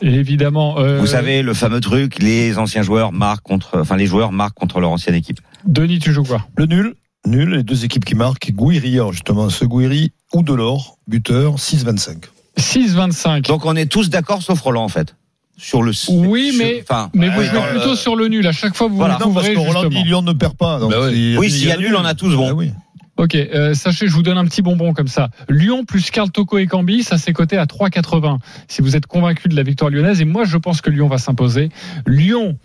Et 0.00 0.14
Évidemment. 0.14 0.78
euh, 0.78 1.00
Vous 1.00 1.08
savez, 1.08 1.42
le 1.42 1.54
fameux 1.54 1.80
truc, 1.80 2.22
les 2.22 2.56
anciens 2.58 2.82
joueurs 2.82 3.10
marquent 3.10 3.42
contre, 3.42 3.80
enfin, 3.80 3.96
les 3.96 4.06
joueurs 4.06 4.30
marquent 4.30 4.54
contre 4.54 4.78
leur 4.78 4.90
ancienne 4.90 5.16
équipe. 5.16 5.40
Denis, 5.66 5.98
tu 5.98 6.12
joues 6.12 6.22
quoi? 6.22 6.46
Le 6.56 6.66
nul, 6.66 6.94
nul, 7.26 7.50
les 7.50 7.62
deux 7.62 7.84
équipes 7.84 8.04
qui 8.04 8.14
marquent. 8.14 8.50
Gouiri, 8.52 8.98
justement, 9.12 9.50
ce 9.50 9.64
Gouiri 9.64 10.12
ou 10.32 10.42
Delors, 10.42 10.98
buteur, 11.08 11.56
6-25. 11.58 12.24
6,25. 12.58 13.46
Donc 13.46 13.64
on 13.66 13.74
est 13.76 13.86
tous 13.86 14.10
d'accord 14.10 14.42
sauf 14.42 14.60
Roland 14.60 14.84
en 14.84 14.88
fait. 14.88 15.16
Sur 15.56 15.82
le 15.82 15.92
Oui, 16.08 16.50
sur- 16.52 16.58
mais- 16.64 16.82
enfin, 16.88 17.10
Mais 17.14 17.28
vous 17.28 17.42
jouez 17.42 17.52
le- 17.52 17.70
plutôt 17.78 17.94
sur 17.94 18.16
le 18.16 18.26
nul. 18.28 18.44
À 18.46 18.52
chaque 18.52 18.74
fois, 18.74 18.88
vous 18.88 18.96
Voilà. 18.96 19.18
vous 19.20 19.28
Non, 19.28 19.34
parce 19.34 19.48
que 19.48 19.56
Roland 19.58 19.88
Lyon 19.88 20.22
ne 20.22 20.32
perd 20.32 20.56
pas. 20.56 20.78
donc 20.80 20.90
Bah 20.90 21.08
oui. 21.08 21.50
s'il 21.50 21.68
y 21.68 21.70
a 21.70 21.76
nul, 21.76 21.94
on 21.96 22.04
a 22.04 22.14
tous 22.14 22.34
bon. 22.34 22.48
Ah 22.50 22.54
oui. 22.54 22.72
Ok, 23.16 23.36
euh, 23.36 23.74
sachez, 23.74 24.08
je 24.08 24.12
vous 24.12 24.22
donne 24.24 24.38
un 24.38 24.44
petit 24.44 24.60
bonbon 24.62 24.92
comme 24.92 25.06
ça. 25.06 25.28
Lyon 25.48 25.84
plus 25.84 26.10
Carl 26.10 26.30
Toko 26.32 26.58
et 26.58 26.66
Cambi, 26.66 27.04
ça 27.04 27.16
c'est 27.18 27.32
coté 27.32 27.56
à 27.56 27.66
3,80. 27.66 28.38
Si 28.66 28.82
vous 28.82 28.96
êtes 28.96 29.06
convaincu 29.06 29.48
de 29.48 29.54
la 29.54 29.62
victoire 29.62 29.90
lyonnaise, 29.90 30.20
et 30.20 30.24
moi 30.24 30.44
je 30.44 30.56
pense 30.56 30.80
que 30.80 30.90
Lyon 30.90 31.06
va 31.06 31.18
s'imposer. 31.18 31.68
Lyon, 32.08 32.58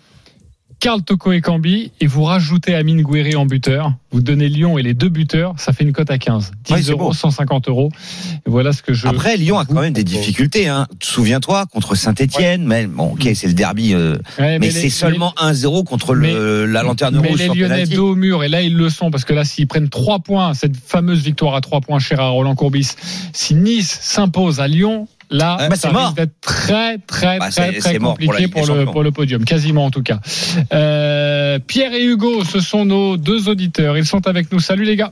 Carl 0.80 1.02
Toko 1.02 1.32
et 1.32 1.42
Cambi, 1.42 1.92
et 2.00 2.06
vous 2.06 2.22
rajoutez 2.24 2.74
Amine 2.74 3.02
Gouiri 3.02 3.36
en 3.36 3.44
buteur. 3.44 3.92
Vous 4.12 4.22
donnez 4.22 4.48
Lyon 4.48 4.78
et 4.78 4.82
les 4.82 4.94
deux 4.94 5.10
buteurs, 5.10 5.52
ça 5.58 5.74
fait 5.74 5.84
une 5.84 5.92
cote 5.92 6.10
à 6.10 6.16
15. 6.16 6.52
10 6.64 6.72
Ouais, 6.72 6.82
c'est 6.82 6.92
euros, 6.92 7.08
beau. 7.08 7.12
150 7.12 7.68
euros. 7.68 7.90
Et 8.46 8.50
voilà 8.50 8.72
ce 8.72 8.82
que 8.82 8.94
je. 8.94 9.06
Après, 9.06 9.36
Lyon 9.36 9.58
a 9.58 9.66
quand 9.66 9.78
même 9.82 9.92
des 9.92 10.04
difficultés. 10.04 10.68
Hein. 10.68 10.86
Souviens-toi 11.02 11.66
contre 11.66 11.94
Saint-Etienne, 11.96 12.64
mais 12.64 12.86
bon, 12.86 13.12
ok, 13.12 13.28
c'est 13.34 13.46
le 13.48 13.52
derby, 13.52 13.92
euh, 13.92 14.16
Ouais, 14.38 14.58
mais, 14.58 14.66
les- 14.66 14.70
c'est 14.70 14.88
seulement 14.88 15.34
1-0 15.36 15.84
contre 15.84 16.14
mais- 16.14 16.32
le, 16.32 16.64
la 16.64 16.82
lanterne 16.82 17.18
mais 17.20 17.28
rouge 17.28 17.38
les 17.40 17.44
sur 17.44 17.54
Lyonnais 17.54 17.86
dos 17.86 18.12
au 18.12 18.14
mur, 18.14 18.42
et 18.42 18.48
là 18.48 18.62
ils 18.62 18.74
le 18.74 18.88
sont, 18.88 19.10
parce 19.10 19.26
que 19.26 19.34
là 19.34 19.44
s'ils 19.44 19.66
prennent 19.66 19.90
3 19.90 20.20
points, 20.20 20.54
cette 20.54 20.76
fameuse 20.76 21.22
victoire 21.22 21.54
à 21.56 21.60
3 21.60 21.82
points 21.82 21.98
chère 21.98 22.20
à 22.20 22.28
Roland 22.28 22.54
Courbis, 22.54 22.92
si 23.34 23.54
Nice 23.54 23.98
s'impose 24.00 24.60
à 24.60 24.66
Lyon, 24.66 25.08
là 25.30 25.68
bah, 25.68 25.76
ça 25.76 25.90
risque 25.90 26.16
d'être 26.16 26.40
très 26.40 26.98
très 26.98 27.38
Bah, 27.38 27.50
très 27.50 27.72
très 27.78 27.98
pour 27.98 28.10
compliqué 28.10 28.48
pour, 28.48 28.60
le, 28.62 28.66
Champions. 28.66 28.92
pour 28.92 29.02
le 29.02 29.10
podium, 29.12 29.44
quasiment 29.44 29.84
en 29.86 29.90
tout 29.90 30.02
cas. 30.02 30.18
Euh, 30.72 31.58
Pierre 31.66 31.94
et 31.94 32.04
Hugo, 32.04 32.44
ce 32.44 32.60
sont 32.60 32.84
nos 32.84 33.16
deux 33.16 33.48
auditeurs, 33.48 33.96
ils 33.96 34.06
sont 34.06 34.26
avec 34.26 34.50
nous. 34.52 34.60
Salut 34.60 34.84
les 34.84 34.96
gars. 34.96 35.10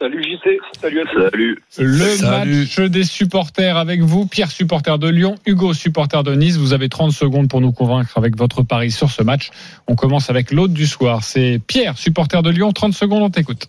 Salut 0.00 0.22
JC, 0.22 0.58
salut 0.80 1.00
à 1.00 1.04
tous. 1.12 1.22
Salut. 1.30 1.58
Le 1.78 2.04
Salut. 2.04 2.58
match 2.60 2.80
des 2.88 3.02
supporters 3.02 3.76
avec 3.76 4.00
vous, 4.00 4.26
Pierre 4.26 4.50
supporter 4.52 4.96
de 4.96 5.08
Lyon, 5.08 5.34
Hugo 5.44 5.74
supporter 5.74 6.22
de 6.22 6.36
Nice. 6.36 6.56
Vous 6.56 6.72
avez 6.72 6.88
30 6.88 7.10
secondes 7.10 7.48
pour 7.48 7.60
nous 7.60 7.72
convaincre 7.72 8.16
avec 8.16 8.36
votre 8.36 8.62
pari 8.62 8.92
sur 8.92 9.10
ce 9.10 9.24
match. 9.24 9.50
On 9.88 9.96
commence 9.96 10.30
avec 10.30 10.52
l'autre 10.52 10.72
du 10.72 10.86
soir. 10.86 11.24
C'est 11.24 11.60
Pierre 11.66 11.98
supporter 11.98 12.42
de 12.44 12.50
Lyon. 12.50 12.70
30 12.72 12.94
secondes, 12.94 13.24
on 13.24 13.30
t'écoute. 13.30 13.66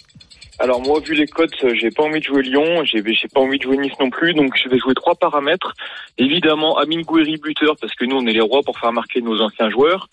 Alors 0.62 0.82
moi, 0.82 1.00
vu 1.00 1.14
les 1.14 1.26
cotes, 1.26 1.64
euh, 1.64 1.74
j'ai 1.74 1.90
pas 1.90 2.04
envie 2.04 2.20
de 2.20 2.26
jouer 2.26 2.42
Lyon, 2.42 2.84
j'ai 2.84 3.02
pas 3.02 3.40
envie 3.40 3.58
de 3.58 3.64
jouer 3.64 3.78
Nice 3.78 3.98
non 3.98 4.10
plus, 4.10 4.34
donc 4.34 4.54
je 4.62 4.68
vais 4.68 4.78
jouer 4.78 4.94
trois 4.94 5.16
paramètres. 5.16 5.74
Évidemment, 6.18 6.78
Amine 6.78 7.04
Gouiri 7.04 7.38
buteur, 7.38 7.78
parce 7.80 7.96
que 7.96 8.04
nous, 8.04 8.18
on 8.18 8.26
est 8.28 8.34
les 8.34 8.42
rois 8.42 8.62
pour 8.62 8.78
faire 8.78 8.92
marquer 8.92 9.22
nos 9.22 9.40
anciens 9.40 9.70
joueurs. 9.70 10.10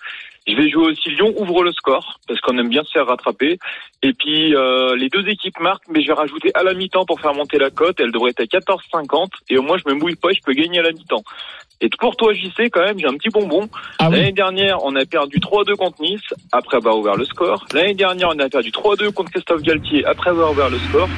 Je 0.47 0.55
vais 0.55 0.71
jouer 0.71 0.93
aussi 0.93 1.09
Lyon 1.11 1.35
ouvre 1.37 1.65
le 1.65 1.73
score, 1.73 2.21
parce 2.29 2.41
qu'on 2.41 2.57
aime 2.59 2.69
bien 2.69 2.85
se 2.85 2.93
faire 2.93 3.07
rattraper. 3.07 3.59
Et 4.03 4.13
puis, 4.13 4.55
euh, 4.55 4.95
les 4.95 5.09
deux 5.09 5.29
équipes 5.29 5.59
marquent, 5.59 5.89
mais 5.89 6.01
je 6.03 6.07
vais 6.07 6.13
rajouter 6.13 6.53
à 6.55 6.63
la 6.63 6.75
mi-temps 6.75 7.07
pour 7.07 7.21
faire 7.21 7.35
monter 7.35 7.59
la 7.59 7.71
cote. 7.71 7.99
Elle 7.99 8.13
devrait 8.13 8.31
être 8.31 8.55
à 8.55 8.61
14,50. 8.61 9.31
Et 9.51 9.59
au 9.59 9.63
moins, 9.63 9.79
je 9.79 9.93
me 9.93 9.99
mouille 9.99 10.15
pas, 10.15 10.31
je 10.31 10.41
peux 10.45 10.53
gagner 10.53 10.79
à 10.79 10.83
la 10.83 10.93
mi-temps. 10.93 11.25
Et 11.81 11.89
pour 11.99 12.17
toi, 12.17 12.33
JC, 12.33 12.71
quand 12.73 12.83
même, 12.83 12.99
j'ai 12.99 13.07
un 13.07 13.15
petit 13.15 13.29
bonbon. 13.29 13.69
Ah 13.99 14.09
oui. 14.09 14.17
L'année 14.17 14.33
dernière, 14.33 14.83
on 14.85 14.97
a 14.97 15.05
perdu 15.05 15.39
3-2 15.39 15.75
contre 15.77 16.01
Nice, 16.01 16.21
après 16.53 16.79
avoir 16.79 16.97
ouvert 16.99 17.17
le 17.17 17.25
score. 17.27 17.67
L'année 17.75 17.95
dernière, 17.95 18.29
on 18.35 18.39
a 18.39 18.49
perdu 18.49 18.71
3-2 18.71 19.13
contre 19.13 19.31
Christophe 19.31 19.63
Galtier, 19.63 20.05
après 20.07 20.31
avoir 20.31 20.53
ouvert 20.53 20.71
le 20.71 20.79
score. 20.79 21.09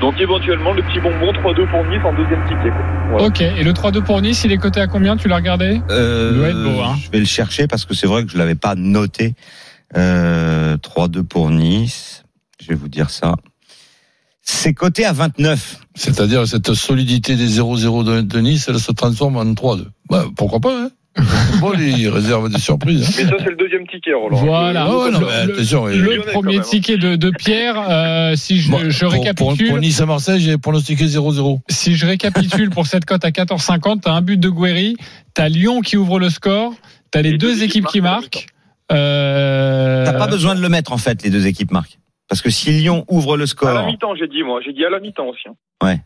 Donc 0.00 0.20
éventuellement, 0.20 0.72
le 0.74 0.82
petit 0.82 1.00
bonbon 1.00 1.32
3-2 1.32 1.68
pour 1.70 1.84
Nice 1.86 2.00
en 2.04 2.14
deuxième 2.14 2.42
ticket. 2.44 2.70
quoi. 2.70 2.86
Voilà. 3.10 3.26
Ok, 3.26 3.40
et 3.40 3.64
le 3.64 3.72
3-2 3.72 4.04
pour 4.04 4.20
Nice, 4.20 4.44
il 4.44 4.52
est 4.52 4.58
coté 4.58 4.80
à 4.80 4.86
combien? 4.86 5.16
Tu 5.16 5.26
l'as 5.26 5.36
regardé? 5.36 5.80
Euh, 5.90 6.30
Il 6.32 6.38
doit 6.38 6.48
être 6.48 6.62
beau, 6.62 6.80
hein. 6.82 6.94
Je 7.02 7.10
vais 7.10 7.18
le 7.18 7.24
chercher 7.24 7.66
parce 7.66 7.84
que 7.84 7.94
c'est 7.94 8.06
vrai 8.06 8.24
que 8.24 8.30
je 8.30 8.38
l'avais 8.38 8.54
pas 8.54 8.74
noté. 8.76 9.34
Euh, 9.96 10.76
3-2 10.76 11.22
pour 11.24 11.50
Nice. 11.50 12.24
Je 12.62 12.68
vais 12.68 12.74
vous 12.74 12.88
dire 12.88 13.08
ça. 13.10 13.34
C'est 14.50 14.72
coté 14.72 15.04
à 15.04 15.12
29. 15.12 15.80
C'est-à-dire 15.94 16.48
cette 16.48 16.72
solidité 16.72 17.36
des 17.36 17.46
0-0 17.60 18.02
de, 18.04 18.20
de 18.22 18.38
Nice, 18.40 18.64
elle 18.68 18.78
se 18.80 18.92
transforme 18.92 19.36
en 19.36 19.44
3-2. 19.44 19.84
Bah, 20.08 20.24
pourquoi 20.36 20.58
pas, 20.58 20.84
hein 20.84 20.90
Bon, 21.60 21.72
il 21.78 22.08
réserve 22.08 22.48
des 22.50 22.58
surprises. 22.58 23.04
hein. 23.06 23.12
Mais 23.18 23.24
ça, 23.28 23.36
c'est 23.44 23.50
le 23.50 23.56
deuxième 23.56 23.86
ticket, 23.86 24.14
Roland. 24.14 24.38
Voilà. 24.38 24.84
Ah 24.88 24.96
ouais, 24.96 25.10
non, 25.10 25.20
Le- 25.20 26.32
premier 26.32 26.54
même. 26.56 26.62
ticket 26.64 26.96
de, 26.96 27.16
de 27.16 27.30
Pierre, 27.30 27.74
euh, 27.90 28.36
si 28.36 28.58
je, 28.58 28.70
Bon, 28.70 28.78
je 28.88 29.04
pour- 29.04 29.12
récapitule, 29.12 29.66
Pour, 29.66 29.74
pour 29.74 29.78
Nice 29.80 30.00
à 30.00 30.06
Marseille, 30.06 30.40
j'ai 30.40 30.56
pronostiqué 30.56 31.04
0-0. 31.06 31.60
si 31.68 31.94
je 31.96 32.06
récapitule 32.06 32.70
pour 32.70 32.86
cette 32.86 33.04
cote 33.04 33.24
à 33.26 33.30
14,50, 33.30 34.00
t'as 34.00 34.12
un 34.12 34.22
but 34.22 34.38
de 34.40 34.48
Guéry, 34.48 34.96
t'as 35.34 35.48
Lyon 35.50 35.82
qui 35.82 35.98
ouvre 35.98 36.18
le 36.18 36.30
score, 36.30 36.72
t'as 37.10 37.20
les, 37.20 37.32
Les 37.32 37.38
deux, 37.38 37.62
équipes 37.62 37.86
qui 37.86 38.00
marquent. 38.00 38.46
Euh, 38.92 40.06
T'as 40.06 40.14
pas 40.14 40.26
besoin 40.28 40.54
de 40.54 40.62
le 40.62 40.68
mettre 40.70 40.92
en 40.92 40.98
fait, 40.98 41.22
les 41.22 41.28
deux 41.30 41.46
équipes 41.46 41.70
marquent. 41.72 41.98
Parce 42.28 42.42
que 42.42 42.50
si 42.50 42.70
Lyon 42.70 43.04
ouvre 43.08 43.36
le 43.36 43.42
À 43.42 43.44
la 43.44 43.46
score, 43.46 43.86
mi-temps, 43.86 44.14
j'ai 44.16 44.28
dit, 44.28 44.42
moi. 44.42 44.60
J'ai 44.64 44.72
dit 44.72 44.84
à 44.84 44.90
la 44.90 45.00
mi-temps 45.00 45.26
aussi. 45.26 45.48
hein. 45.48 45.54
Ouais. 45.82 46.00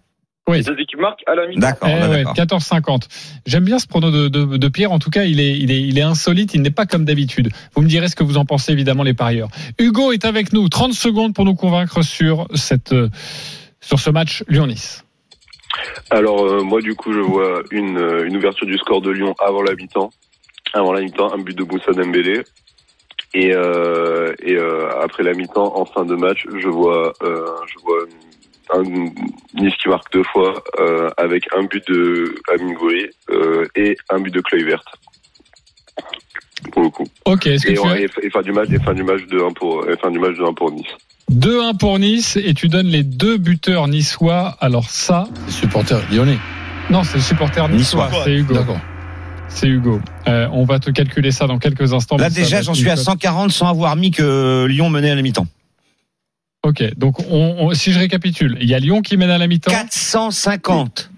Oui. 0.49 0.59
Les 0.59 0.65
deux 0.65 0.79
équipes 0.81 0.99
marquent 0.99 1.23
à 1.29 1.35
la 1.37 1.47
mi-temps. 1.47 1.61
d'accord, 1.61 1.89
Eh 1.89 2.01
bah, 2.01 2.09
ouais, 2.09 2.25
d'accord. 2.25 2.59
14,50. 2.59 3.03
J'aime 3.47 3.65
bien 3.65 3.79
ce 3.79 3.87
prono 3.87 4.11
de, 4.11 4.29
de, 4.29 4.57
de 4.57 4.69
Pierre. 4.69 4.91
En 4.93 4.99
tout 4.99 5.11
cas, 5.11 5.23
il 5.25 5.39
est, 5.41 5.57
il 5.59 5.71
est, 5.71 5.81
il 5.81 5.99
est 5.99 6.03
insolite. 6.03 6.55
Il 6.55 6.63
n'est 6.63 6.71
pas 6.71 6.85
comme 6.87 7.05
d'habitude. 7.05 7.51
Vous 7.75 7.83
me 7.83 7.89
direz 7.89 8.09
ce 8.09 8.17
que 8.17 8.25
vous 8.25 8.37
en 8.39 8.45
pensez, 8.45 8.73
évidemment, 8.73 9.03
les 9.05 9.15
parieurs. 9.15 9.49
Hugo 9.79 10.11
est 10.13 10.25
avec 10.25 10.53
nous. 10.53 10.69
30 10.69 10.95
secondes 10.95 11.35
pour 11.35 11.45
nous 11.45 11.55
convaincre 11.55 12.03
sur 12.03 12.49
cette, 12.55 12.93
euh, 12.93 13.09
sur 13.81 14.01
ce 14.01 14.11
match 14.11 14.43
Lyon-Nice. 14.49 15.05
Alors 16.11 16.45
euh, 16.45 16.63
moi 16.63 16.83
du 16.83 16.95
coup 16.95 17.15
je 17.15 17.21
vois 17.21 17.63
une, 17.71 17.97
euh, 17.97 18.27
une 18.27 18.37
ouverture 18.37 18.67
du 18.67 18.77
score 18.77 19.01
de 19.01 19.11
Lyon 19.11 19.35
avant 19.43 19.63
la 19.63 19.75
mi-temps. 19.75 20.11
Avant 20.75 20.93
la 20.93 21.01
mi-temps, 21.01 21.33
un 21.33 21.39
but 21.39 21.57
de 21.57 21.65
Moussa 21.65 21.93
Dembélé. 21.93 22.43
Et, 23.35 23.53
euh, 23.55 24.35
et 24.43 24.57
euh, 24.57 24.89
après 25.03 25.23
la 25.23 25.33
mi-temps, 25.33 25.73
en 25.77 25.85
fin 25.87 26.05
de 26.05 26.15
match, 26.15 26.45
je 26.61 26.69
vois 26.69 27.13
euh, 27.23 27.47
je 27.67 27.79
vois 27.83 27.99
un 28.75 28.83
Nice 29.55 29.75
qui 29.83 29.89
marque 29.89 30.13
deux 30.13 30.23
fois 30.25 30.63
euh, 30.79 31.09
avec 31.17 31.45
un 31.57 31.65
but 31.65 31.83
de 31.89 32.35
Amine 32.53 32.75
Gouiri 32.75 33.07
euh, 33.31 33.67
et 33.75 33.97
un 34.11 34.21
but 34.21 34.33
de 34.33 34.41
Kluivert. 34.41 34.83
Pour 36.73 36.83
le 36.83 36.91
coup. 36.91 37.05
Ok. 37.25 37.47
Est-ce 37.47 37.67
que 37.67 37.73
Et, 37.73 37.75
tu 37.75 37.81
on- 37.81 37.89
as 37.89 38.01
et, 38.01 38.09
et 38.23 38.31
fin 38.31 38.43
du 38.43 38.53
match 38.53 38.69
et 38.71 38.79
fin 38.79 38.95
du 38.95 39.03
match 39.03 39.23
de 39.27 39.41
1 39.41 39.53
pour 39.53 39.89
et 39.91 39.97
fin 39.97 40.11
du 40.11 40.19
match 40.19 40.37
de 40.37 40.45
1 40.45 40.53
pour 40.55 40.71
Nice. 40.71 40.87
2-1 41.31 41.77
pour 41.79 41.99
Nice 41.99 42.37
et 42.37 42.55
tu 42.55 42.69
donnes 42.69 42.87
les 42.87 43.03
deux 43.03 43.37
buteurs 43.39 43.89
niçois. 43.89 44.57
Alors 44.61 44.85
ça, 44.91 45.25
Les 45.47 45.53
supporters 45.53 46.01
lyonnais. 46.13 46.39
non, 46.91 47.03
c'est 47.03 47.17
le 47.17 47.23
supporter 47.23 47.69
niçois. 47.69 48.07
Niçois. 48.09 48.25
C'est 48.25 48.35
Hugo. 48.35 48.55
D'accord. 48.55 48.79
C'est 49.55 49.69
Hugo. 49.69 50.01
Euh, 50.29 50.49
on 50.53 50.65
va 50.65 50.79
te 50.79 50.91
calculer 50.91 51.31
ça 51.31 51.47
dans 51.47 51.59
quelques 51.59 51.93
instants. 51.93 52.17
Là 52.17 52.31
déjà, 52.31 52.63
j'en 52.63 52.75
suis 52.75 52.89
à 52.91 52.95
cote. 52.97 53.05
140 53.05 53.51
sans 53.53 53.69
avoir 53.69 53.95
mis 53.97 54.11
que 54.11 54.67
Lyon 54.67 54.91
menait 54.91 55.11
à 55.11 55.15
la 55.15 55.23
mi-temps. 55.23 55.47
Ok, 56.65 56.83
donc 56.97 57.19
on, 57.31 57.57
on- 57.59 57.75
si 57.75 57.93
je 57.93 57.99
récapitule, 57.99 58.57
il 58.61 58.69
y 58.69 58.75
a 58.75 58.79
Lyon 58.79 59.03
qui 59.03 59.17
mène 59.17 59.31
à 59.31 59.39
la 59.39 59.47
mi-temps. 59.49 59.71
450. 59.73 61.11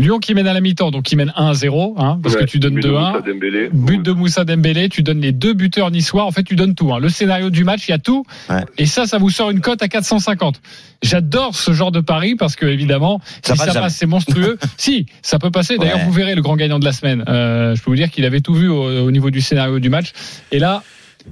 Lyon 0.00 0.18
qui 0.18 0.34
mène 0.34 0.46
à 0.46 0.52
la 0.54 0.60
mi-temps, 0.60 0.90
donc 0.90 1.04
qui 1.04 1.16
mène 1.16 1.32
1-0, 1.36 1.94
hein, 1.98 2.18
parce 2.22 2.34
Ouais, 2.34 2.40
que 2.42 2.46
tu 2.46 2.58
donnes 2.58 2.74
but 2.74 2.82
de 2.84 2.88
Moussa 2.90 3.20
2-1. 3.20 3.26
Dembélé. 3.32 3.68
But 3.72 4.02
de 4.02 4.12
Moussa 4.12 4.44
Dembélé, 4.44 4.88
tu 4.88 5.02
donnes 5.02 5.20
les 5.20 5.32
deux 5.32 5.52
buteurs 5.54 5.90
niçois. 5.90 6.24
En 6.24 6.30
fait, 6.30 6.42
tu 6.42 6.56
donnes 6.56 6.74
tout. 6.74 6.92
hein. 6.92 6.98
Le 6.98 7.08
scénario 7.08 7.50
du 7.50 7.64
match, 7.64 7.86
il 7.88 7.92
y 7.92 7.94
a 7.94 7.98
tout. 7.98 8.24
Ouais. 8.48 8.64
Et 8.78 8.86
ça, 8.86 9.06
ça 9.06 9.18
vous 9.18 9.30
sort 9.30 9.50
une 9.50 9.60
cote 9.60 9.82
à 9.82 9.88
450. 9.88 10.60
J'adore 11.02 11.54
ce 11.54 11.72
genre 11.72 11.92
de 11.92 12.00
pari 12.00 12.34
parce 12.34 12.56
que 12.56 12.66
évidemment, 12.66 13.20
Ça 13.42 13.54
si 13.54 13.58
passe 13.58 13.66
ça 13.68 13.72
jamais. 13.74 13.86
passe, 13.86 13.96
c'est 13.96 14.06
monstrueux. 14.06 14.58
si, 14.76 15.06
ça 15.22 15.38
peut 15.38 15.50
passer. 15.50 15.76
D'ailleurs, 15.78 15.98
Ouais. 15.98 16.04
vous 16.04 16.12
verrez 16.12 16.34
le 16.34 16.42
grand 16.42 16.56
gagnant 16.56 16.78
de 16.78 16.84
la 16.84 16.92
semaine. 16.92 17.24
Euh, 17.28 17.74
je 17.74 17.82
peux 17.82 17.90
vous 17.90 17.96
dire 17.96 18.10
qu'il 18.10 18.24
avait 18.24 18.40
tout 18.40 18.54
vu 18.54 18.68
au, 18.68 18.82
au 19.06 19.10
niveau 19.10 19.30
du 19.30 19.40
scénario 19.40 19.78
du 19.78 19.88
match. 19.90 20.12
Et 20.52 20.58
là, 20.58 20.82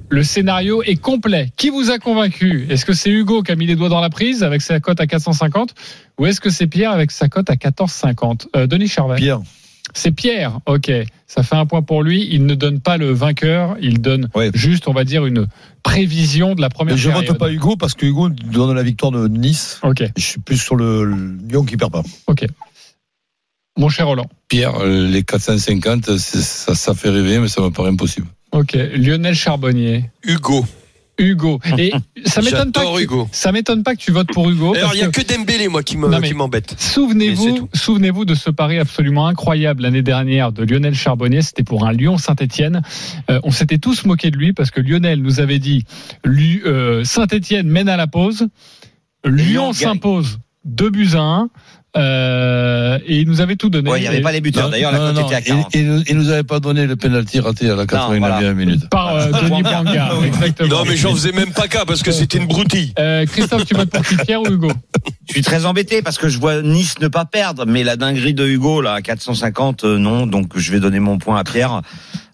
Le 0.09 0.23
scénario 0.23 0.83
est 0.83 0.95
complet. 0.95 1.51
Qui 1.57 1.69
vous 1.69 1.89
a 1.91 1.99
convaincu? 1.99 2.65
Est-ce 2.69 2.85
que 2.85 2.93
c'est 2.93 3.09
Hugo 3.09 3.41
qui 3.43 3.51
a 3.51 3.55
mis 3.55 3.65
les 3.65 3.75
doigts 3.75 3.89
dans 3.89 4.01
la 4.01 4.09
prise 4.09 4.43
avec 4.43 4.61
sa 4.61 4.79
cote 4.79 4.99
à 5.01 5.07
450 5.07 5.73
ou 6.19 6.25
est-ce 6.25 6.39
que 6.41 6.49
c'est 6.49 6.67
Pierre 6.67 6.91
avec 6.91 7.11
sa 7.11 7.27
cote 7.29 7.49
à 7.49 7.55
14,50 7.55 8.47
euh, 8.55 8.67
Denis 8.67 8.87
Charvet 8.87 9.15
Pierre. 9.17 9.39
C'est 9.95 10.11
Pierre, 10.11 10.59
ok. 10.67 10.91
Ça 11.25 11.41
fait 11.41 11.55
un 11.55 11.65
point 11.65 11.81
pour 11.81 12.03
lui. 12.03 12.27
Il 12.31 12.45
ne 12.45 12.53
donne 12.53 12.79
pas 12.79 12.97
le 12.97 13.11
vainqueur, 13.11 13.75
il 13.81 13.99
donne 14.01 14.29
Ouais. 14.35 14.51
juste, 14.53 14.87
on 14.87 14.93
va 14.93 15.03
dire, 15.03 15.25
une 15.25 15.47
prévision 15.81 16.53
de 16.53 16.61
la 16.61 16.69
première 16.69 16.93
Mais 16.93 17.01
je 17.01 17.09
période. 17.09 17.27
vote 17.27 17.37
pas 17.39 17.51
Hugo 17.51 17.75
parce 17.75 17.95
que 17.95 18.05
Hugo 18.05 18.29
donne 18.29 18.75
la 18.75 18.83
victoire 18.83 19.11
de 19.11 19.27
Nice. 19.27 19.79
Ok, 19.81 20.03
Je 20.15 20.23
suis 20.23 20.39
plus 20.39 20.57
sur 20.57 20.75
le, 20.75 21.05
le 21.05 21.15
Lyon 21.47 21.63
qui 21.63 21.75
perd 21.77 21.91
pas. 21.91 22.03
ok. 22.27 22.45
Mon 23.77 23.89
cher 23.89 24.07
Roland. 24.07 24.27
Pierre, 24.49 24.75
euh, 24.81 25.07
les 25.07 25.23
450, 25.23 26.17
c'est- 26.17 26.41
ça, 26.41 26.75
ça 26.75 26.93
fait 26.93 27.09
rêver, 27.09 27.39
mais 27.39 27.47
ça 27.47 27.61
me 27.61 27.69
paraît 27.69 27.89
impossible. 27.89 28.27
Ok, 28.51 28.73
Lionel 28.95 29.35
Charbonnier. 29.35 30.09
Hugo. 30.23 30.65
Hugo. 31.17 31.59
Et 31.77 31.91
ça 32.25 32.41
m'étonne 32.41 32.71
pas. 32.71 32.85
Que 32.85 32.97
tu- 32.97 33.03
Hugo. 33.03 33.27
Ça 33.33 33.51
m'étonne 33.51 33.83
pas 33.83 33.93
que 33.95 33.99
tu 33.99 34.11
votes 34.11 34.31
pour 34.33 34.49
Hugo. 34.49 34.73
Alors, 34.73 34.95
il 34.95 34.99
y 34.99 35.03
a 35.03 35.07
que- 35.09 35.21
que 35.21 35.33
Dembélé, 35.35 35.67
moi, 35.67 35.83
qui 35.83 35.97
m'embête. 35.97 36.75
Souvenez-vous, 36.79 37.69
souvenez-vous 37.73 38.23
de 38.25 38.35
ce 38.35 38.49
pari 38.49 38.79
absolument 38.79 39.27
incroyable 39.27 39.83
l'année 39.83 40.01
dernière 40.01 40.51
de 40.53 40.63
Lionel 40.63 40.95
Charbonnier. 40.95 41.41
C'était 41.41 41.63
pour 41.63 41.85
un 41.85 41.91
Lyon 41.91 42.17
Saint-Etienne. 42.17 42.81
on 43.43 43.51
s'était 43.51 43.79
tous 43.79 44.05
moqué 44.05 44.31
de 44.31 44.37
lui 44.37 44.53
parce 44.53 44.71
que 44.71 44.79
Lionel 44.79 45.21
nous 45.21 45.39
avait 45.41 45.59
dit 45.59 45.83
lui, 46.23 46.61
euh, 46.65 47.03
Saint-Etienne 47.03 47.67
mène 47.67 47.89
à 47.89 47.97
la 47.97 48.07
pause. 48.07 48.47
Lyon 49.25 49.33
Lyon 49.35 49.73
s'impose 49.73 50.39
2 50.63 50.89
buts 50.89 51.09
à 51.15 51.19
1. 51.19 51.49
Euh, 51.97 52.99
et 53.05 53.17
il 53.19 53.27
nous 53.27 53.41
avait 53.41 53.55
tout 53.55 53.69
donné. 53.69 53.89
Ouais, 53.89 53.99
il 53.99 54.01
n'y 54.01 54.07
avait 54.07 54.19
Et- 54.19 54.21
pas 54.21 54.31
les 54.31 54.41
buteurs. 54.41 54.69
D'ailleurs, 54.69 54.91
la 54.91 54.99
non, 54.99 55.05
cote 55.07 55.15
non, 55.15 55.25
était 55.27 55.35
à 55.35 55.39
il- 55.39 55.45
40. 55.45 55.67
Il, 55.73 55.87
nous- 55.87 56.03
il 56.07 56.15
nous 56.17 56.29
avait 56.29 56.43
pas 56.43 56.59
donné 56.59 56.85
le 56.85 56.95
penalty 56.95 57.39
raté 57.39 57.69
à 57.69 57.75
la 57.75 57.85
89e 57.85 58.19
voilà. 58.19 58.53
minute. 58.53 58.89
Par 58.89 59.15
euh, 59.15 59.31
Denis 59.41 59.63
exactement. 60.27 60.69
Non, 60.69 60.83
mais 60.87 60.95
j'en 60.97 61.13
faisais 61.13 61.31
même 61.31 61.51
pas 61.51 61.67
cas 61.67 61.85
parce 61.85 62.03
que 62.03 62.11
c'était 62.11 62.37
une 62.37 62.47
broutille. 62.47 62.93
Euh, 62.99 63.25
Christophe, 63.25 63.65
tu 63.65 63.73
votes 63.75 63.89
pour 63.89 64.03
qui 64.05 64.15
Pierre 64.17 64.41
ou 64.41 64.47
Hugo? 64.47 64.71
Je 65.27 65.33
suis 65.33 65.41
très 65.41 65.65
embêté 65.65 66.01
parce 66.01 66.17
que 66.17 66.29
je 66.29 66.39
vois 66.39 66.61
Nice 66.61 66.95
ne 67.01 67.07
pas 67.07 67.25
perdre, 67.25 67.65
mais 67.65 67.83
la 67.83 67.95
dinguerie 67.95 68.33
de 68.33 68.45
Hugo 68.47 68.81
là 68.81 68.93
à 68.93 69.01
450 69.01 69.83
euh, 69.83 69.97
non, 69.97 70.25
donc 70.27 70.57
je 70.57 70.71
vais 70.71 70.79
donner 70.79 70.99
mon 70.99 71.17
point 71.17 71.37
à 71.39 71.43
Pierre. 71.43 71.81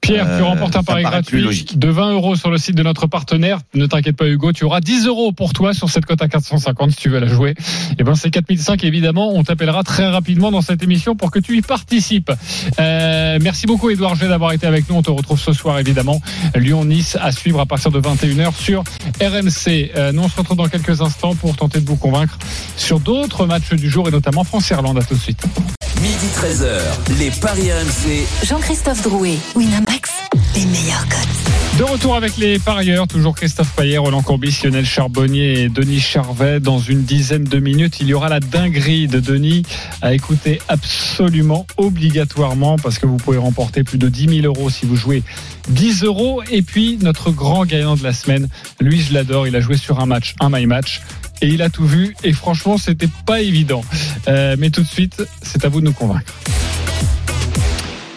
Pierre, 0.01 0.25
tu 0.25 0.31
Euh, 0.31 0.43
remportes 0.43 0.75
un 0.75 0.83
pari 0.83 1.03
gratuit 1.03 1.65
de 1.75 1.87
20 1.89 2.11
euros 2.13 2.35
sur 2.35 2.51
le 2.51 2.57
site 2.57 2.75
de 2.75 2.83
notre 2.83 3.07
partenaire. 3.07 3.59
Ne 3.73 3.85
t'inquiète 3.87 4.15
pas, 4.15 4.27
Hugo, 4.27 4.51
tu 4.53 4.63
auras 4.63 4.79
10 4.79 5.07
euros 5.07 5.31
pour 5.31 5.53
toi 5.53 5.73
sur 5.73 5.89
cette 5.89 6.05
cote 6.05 6.21
à 6.21 6.27
450 6.27 6.91
si 6.91 6.97
tu 6.97 7.09
veux 7.09 7.19
la 7.19 7.27
jouer. 7.27 7.55
Et 7.97 8.03
ben, 8.03 8.13
c'est 8.15 8.29
4005 8.29 8.83
évidemment. 8.83 9.31
On 9.33 9.43
t'appellera 9.43 9.83
très 9.83 10.07
rapidement 10.07 10.51
dans 10.51 10.61
cette 10.61 10.83
émission 10.83 11.15
pour 11.15 11.31
que 11.31 11.39
tu 11.39 11.57
y 11.57 11.61
participes. 11.61 12.31
Euh, 12.79 13.39
merci 13.41 13.65
beaucoup, 13.65 13.89
Edouard 13.89 14.15
G, 14.15 14.27
d'avoir 14.27 14.51
été 14.51 14.67
avec 14.67 14.87
nous. 14.89 14.95
On 14.95 15.01
te 15.01 15.11
retrouve 15.11 15.39
ce 15.39 15.53
soir, 15.53 15.79
évidemment. 15.79 16.21
Lyon-Nice 16.55 17.17
à 17.19 17.31
suivre 17.31 17.59
à 17.59 17.65
partir 17.65 17.91
de 17.91 17.99
21h 17.99 18.53
sur 18.55 18.83
RMC. 19.21 19.91
Euh, 19.95 20.11
nous, 20.11 20.21
on 20.23 20.29
se 20.29 20.37
retrouve 20.37 20.57
dans 20.57 20.67
quelques 20.67 21.01
instants 21.01 21.35
pour 21.35 21.55
tenter 21.55 21.79
de 21.79 21.85
vous 21.87 21.95
convaincre 21.97 22.37
sur 22.77 22.99
d'autres 22.99 23.45
matchs 23.47 23.73
du 23.73 23.89
jour 23.89 24.07
et 24.07 24.11
notamment 24.11 24.43
France-Irlande. 24.43 24.99
À 24.99 25.03
tout 25.03 25.15
de 25.15 25.19
suite. 25.19 25.43
Midi 26.01 26.27
13h, 26.35 27.19
les 27.19 27.31
Paris 27.31 27.71
RMC. 27.71 28.27
Jean-Christophe 28.45 29.01
Drouet, 29.01 29.37
Winamax, 29.55 30.11
les 30.55 30.65
meilleurs 30.65 31.07
cotes. 31.07 31.77
De 31.77 31.83
retour 31.83 32.15
avec 32.15 32.37
les 32.37 32.57
parieurs, 32.57 33.07
toujours 33.07 33.35
Christophe 33.35 33.73
Payet, 33.75 33.97
Roland 33.97 34.21
Courbis, 34.21 34.61
Lionel 34.63 34.85
Charbonnier 34.85 35.63
et 35.63 35.69
Denis 35.69 35.99
Charvet. 35.99 36.59
Dans 36.59 36.79
une 36.79 37.03
dizaine 37.03 37.43
de 37.43 37.59
minutes, 37.59 37.99
il 37.99 38.07
y 38.07 38.13
aura 38.13 38.29
la 38.29 38.39
dinguerie 38.39 39.07
de 39.07 39.19
Denis 39.19 39.63
à 40.01 40.13
écouter 40.13 40.61
absolument 40.69 41.67
obligatoirement 41.77 42.77
parce 42.77 42.97
que 42.97 43.05
vous 43.05 43.17
pouvez 43.17 43.37
remporter 43.37 43.83
plus 43.83 43.97
de 43.97 44.07
10 44.07 44.41
000 44.41 44.45
euros 44.45 44.69
si 44.69 44.85
vous 44.85 44.95
jouez 44.95 45.23
10 45.69 46.03
euros. 46.03 46.43
Et 46.49 46.61
puis, 46.61 46.97
notre 47.01 47.31
grand 47.31 47.65
gagnant 47.65 47.95
de 47.95 48.03
la 48.03 48.13
semaine, 48.13 48.47
lui, 48.79 49.01
je 49.01 49.13
l'adore, 49.13 49.47
il 49.47 49.55
a 49.55 49.59
joué 49.59 49.75
sur 49.75 49.99
un 49.99 50.05
match, 50.05 50.35
un 50.39 50.49
my 50.49 50.65
match. 50.65 51.01
Et 51.41 51.49
il 51.49 51.61
a 51.61 51.69
tout 51.69 51.85
vu 51.85 52.15
et 52.23 52.33
franchement 52.33 52.77
c'était 52.77 53.09
pas 53.25 53.41
évident. 53.41 53.83
Euh, 54.27 54.55
mais 54.57 54.69
tout 54.69 54.81
de 54.81 54.87
suite, 54.87 55.23
c'est 55.41 55.65
à 55.65 55.69
vous 55.69 55.81
de 55.81 55.85
nous 55.85 55.93
convaincre. 55.93 56.33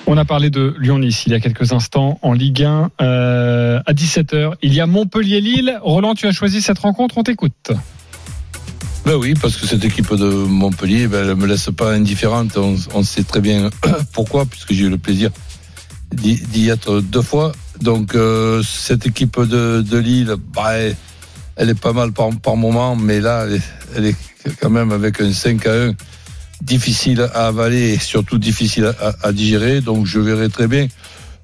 On 0.06 0.16
a 0.16 0.24
parlé 0.24 0.48
de 0.48 0.74
Lyon-Nice 0.78 1.24
il 1.26 1.32
y 1.32 1.34
a 1.34 1.40
quelques 1.40 1.72
instants 1.72 2.18
en 2.22 2.32
Ligue 2.32 2.62
1 2.64 2.90
euh, 3.02 3.80
à 3.84 3.92
17h. 3.92 4.54
Il 4.62 4.72
y 4.72 4.80
a 4.80 4.86
Montpellier-Lille. 4.86 5.78
Roland, 5.82 6.14
tu 6.14 6.26
as 6.26 6.32
choisi 6.32 6.62
cette 6.62 6.78
rencontre, 6.78 7.18
on 7.18 7.22
t'écoute. 7.22 7.72
Ben 9.04 9.16
oui, 9.16 9.34
parce 9.40 9.56
que 9.56 9.66
cette 9.66 9.84
équipe 9.84 10.14
de 10.14 10.30
Montpellier, 10.30 11.08
ben, 11.08 11.28
elle 11.28 11.36
me 11.36 11.46
laisse 11.46 11.68
pas 11.76 11.92
indifférente. 11.92 12.56
On, 12.56 13.02
sait 13.02 13.22
très 13.22 13.40
bien 13.40 13.68
pourquoi, 14.12 14.46
puisque 14.46 14.72
j'ai 14.72 14.84
eu 14.84 14.90
le 14.90 14.98
plaisir 14.98 15.30
d'y 16.12 16.68
être 16.70 17.00
deux 17.00 17.22
fois. 17.22 17.52
Donc 17.80 18.14
euh, 18.14 18.62
cette 18.62 19.06
équipe 19.06 19.40
de, 19.40 19.98
Lille, 19.98 20.36
bah, 20.54 20.72
elle, 21.58 21.68
est 21.70 21.78
pas 21.78 21.92
mal 21.92 22.12
par, 22.12 22.56
moment, 22.56 22.96
mais 22.96 23.20
là, 23.20 23.46
elle 23.94 24.06
est, 24.06 24.16
quand 24.60 24.70
même 24.70 24.92
avec 24.92 25.20
un 25.20 25.32
5 25.32 25.66
à 25.66 25.72
1 25.88 25.94
difficile 26.62 27.28
à 27.34 27.48
avaler 27.48 27.92
et 27.94 27.98
surtout 27.98 28.38
difficile 28.38 28.92
à, 29.22 29.32
digérer. 29.32 29.80
Donc 29.80 30.06
je 30.06 30.18
verrai 30.18 30.48
très 30.48 30.66
bien 30.66 30.88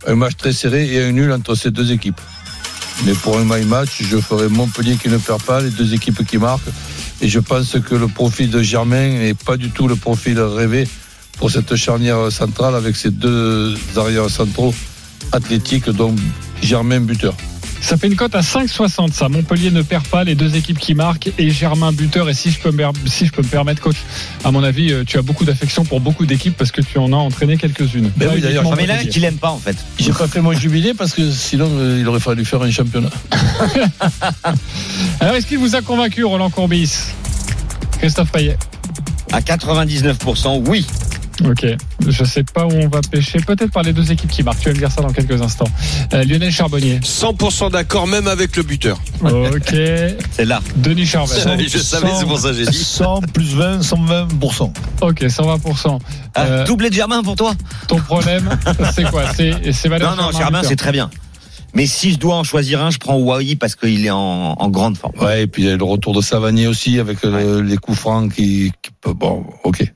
un 0.07 0.14
match 0.14 0.37
très 0.37 0.53
serré 0.53 0.92
et 0.92 1.03
un 1.03 1.12
nul 1.12 1.33
entre 1.33 1.55
ces 1.55 1.70
deux 1.70 1.92
équipes. 1.92 2.20
Mais 3.05 3.12
pour 3.12 3.38
un 3.38 3.44
my 3.44 3.64
match, 3.64 4.03
je 4.03 4.16
ferai 4.18 4.48
Montpellier 4.48 4.96
qui 4.96 5.09
ne 5.09 5.18
perd 5.18 5.42
pas, 5.42 5.61
les 5.61 5.70
deux 5.70 5.94
équipes 5.94 6.24
qui 6.27 6.38
marquent. 6.38 6.70
Et 7.20 7.29
je 7.29 7.40
pense 7.40 7.77
que 7.81 7.94
le 7.94 8.09
profil 8.09 8.50
de 8.50 8.62
Germain 8.62 9.09
n'est 9.18 9.35
pas 9.35 9.57
du 9.57 9.70
tout 9.70 9.88
le 9.88 9.96
profil 9.96 10.40
rêvé 10.40 10.87
pour 11.38 11.50
cette 11.50 11.74
charnière 11.74 12.31
centrale 12.31 12.74
avec 12.74 12.96
ces 12.96 13.11
deux 13.11 13.77
arrières 13.96 14.31
centraux 14.31 14.74
athlétiques, 15.33 15.90
donc 15.90 16.18
Germain 16.62 17.00
buteur. 17.00 17.35
Ça 17.85 17.99
fait 17.99 18.07
une 18.07 18.16
cote 18.16 18.35
à 18.35 18.40
5,60 18.40 19.12
ça. 19.12 19.29
Montpellier 19.29 19.70
ne 19.70 19.83
perd 19.83 20.07
pas 20.07 20.25
les 20.25 20.35
deux 20.35 20.57
équipes 20.57 20.79
qui 20.79 20.94
marquent 20.94 21.31
et 21.38 21.51
Germain 21.51 21.92
buteur. 21.92 22.29
Et 22.31 22.35
si 22.35 22.51
je 22.51 22.59
peux 22.59 22.70
me, 22.70 22.79
per- 22.79 22.90
si 23.07 23.27
je 23.27 23.31
peux 23.33 23.42
me 23.42 23.47
permettre, 23.47 23.83
coach, 23.83 23.97
à 24.42 24.51
mon 24.51 24.62
avis, 24.64 24.90
euh, 24.90 25.05
tu 25.07 25.18
as 25.18 25.23
beaucoup 25.23 25.44
d'affection 25.44 25.85
pour 25.85 26.01
beaucoup 26.01 26.25
d'équipes 26.25 26.57
parce 26.57 26.73
que 26.73 26.81
tu 26.81 26.97
en 26.99 27.12
as 27.12 27.16
entraîné 27.16 27.59
quelques-unes. 27.59 28.11
Ben 28.16 28.31
oui, 28.35 28.40
d'ailleurs, 28.40 28.75
Mais 28.75 28.87
là, 28.87 29.05
qu'il 29.05 29.23
aime 29.25 29.37
pas 29.37 29.51
en 29.51 29.59
fait. 29.59 29.77
J'ai 29.99 30.12
pas 30.12 30.27
fait 30.27 30.40
mon 30.40 30.53
jubilé 30.55 30.94
parce 30.94 31.12
que 31.12 31.31
sinon 31.31 31.68
euh, 31.70 31.99
il 32.01 32.09
aurait 32.09 32.20
fallu 32.20 32.44
faire 32.47 32.62
un 32.62 32.70
championnat. 32.70 33.11
Alors, 35.20 35.35
est-ce 35.35 35.47
qu'il 35.47 35.59
vous 35.59 35.77
a 35.77 35.83
convaincu, 35.83 36.25
Roland 36.25 36.51
Courbis? 36.51 36.90
Christophe 37.99 38.33
Payet 38.33 38.57
À 39.33 39.40
99%, 39.40 40.62
oui. 40.68 40.87
Ok. 41.44 41.66
Je 42.07 42.25
sais 42.25 42.44
pas 42.44 42.64
où 42.66 42.73
on 42.73 42.88
va 42.88 43.01
pêcher. 43.11 43.38
Peut-être 43.40 43.73
par 43.73 43.83
les 43.83 43.92
deux 43.92 44.12
équipes 44.12 44.31
qui 44.31 44.42
marquent. 44.42 44.61
Tu 44.61 44.68
vas 44.68 44.75
me 44.75 44.79
dire 44.79 44.90
ça 44.90 45.03
dans 45.03 45.12
quelques 45.12 45.40
instants. 45.42 45.68
Euh, 46.12 46.23
Lionel 46.25 46.53
Charbonnier. 46.53 47.01
100% 47.01 47.70
d'accord, 47.73 48.07
même 48.07 48.29
avec 48.29 48.57
le 48.57 48.62
buteur. 48.62 48.99
Ok. 49.23 49.70
C'est 50.31 50.44
là. 50.44 50.61
Denis 50.77 51.07
Charvet. 51.07 51.35
Je 51.68 51.79
savais, 51.79 52.11
c'est 52.18 52.27
pour 52.27 52.38
ça 52.38 52.51
que 52.51 52.55
j'ai 52.55 52.66
dit. 52.66 52.85
100 52.85 53.20
plus 53.33 53.55
20, 53.55 53.81
120%. 53.81 54.73
Ok, 55.03 55.23
120%. 55.23 55.99
Ah, 56.35 56.42
Euh, 56.44 56.64
doublé 56.64 56.90
de 56.90 56.94
Germain 56.94 57.23
pour 57.23 57.37
toi 57.37 57.55
Ton 57.88 57.97
problème, 57.99 58.49
c'est 58.94 59.05
quoi? 59.11 59.25
C'est 59.35 59.51
Non, 59.88 60.16
non, 60.16 60.31
Germain 60.33 60.62
c'est 60.62 60.77
très 60.77 60.92
bien. 60.92 61.11
Mais 61.75 61.87
si 61.87 62.12
je 62.12 62.18
dois 62.18 62.37
en 62.37 62.44
choisir 62.44 62.81
un, 62.85 62.90
je 62.90 62.99
prends 62.99 63.16
Wai 63.16 63.57
parce 63.57 63.75
qu'il 63.75 64.07
est 64.07 64.11
en, 64.11 64.18
en 64.53 64.68
grande 64.70 64.97
forme. 64.97 65.12
Ouais, 65.20 65.42
et 65.42 65.47
puis 65.49 65.62
il 65.64 65.68
y 65.68 65.70
a 65.73 65.77
le 65.77 65.85
retour 65.85 66.14
de 66.14 66.20
Savanier 66.20 66.68
aussi 66.68 67.01
avec 67.01 67.25
euh, 67.25 67.62
les 67.62 67.77
coups 67.79 67.99
francs 67.99 68.33
qui, 68.33 68.73
bon, 69.05 69.44
ok. 69.64 69.92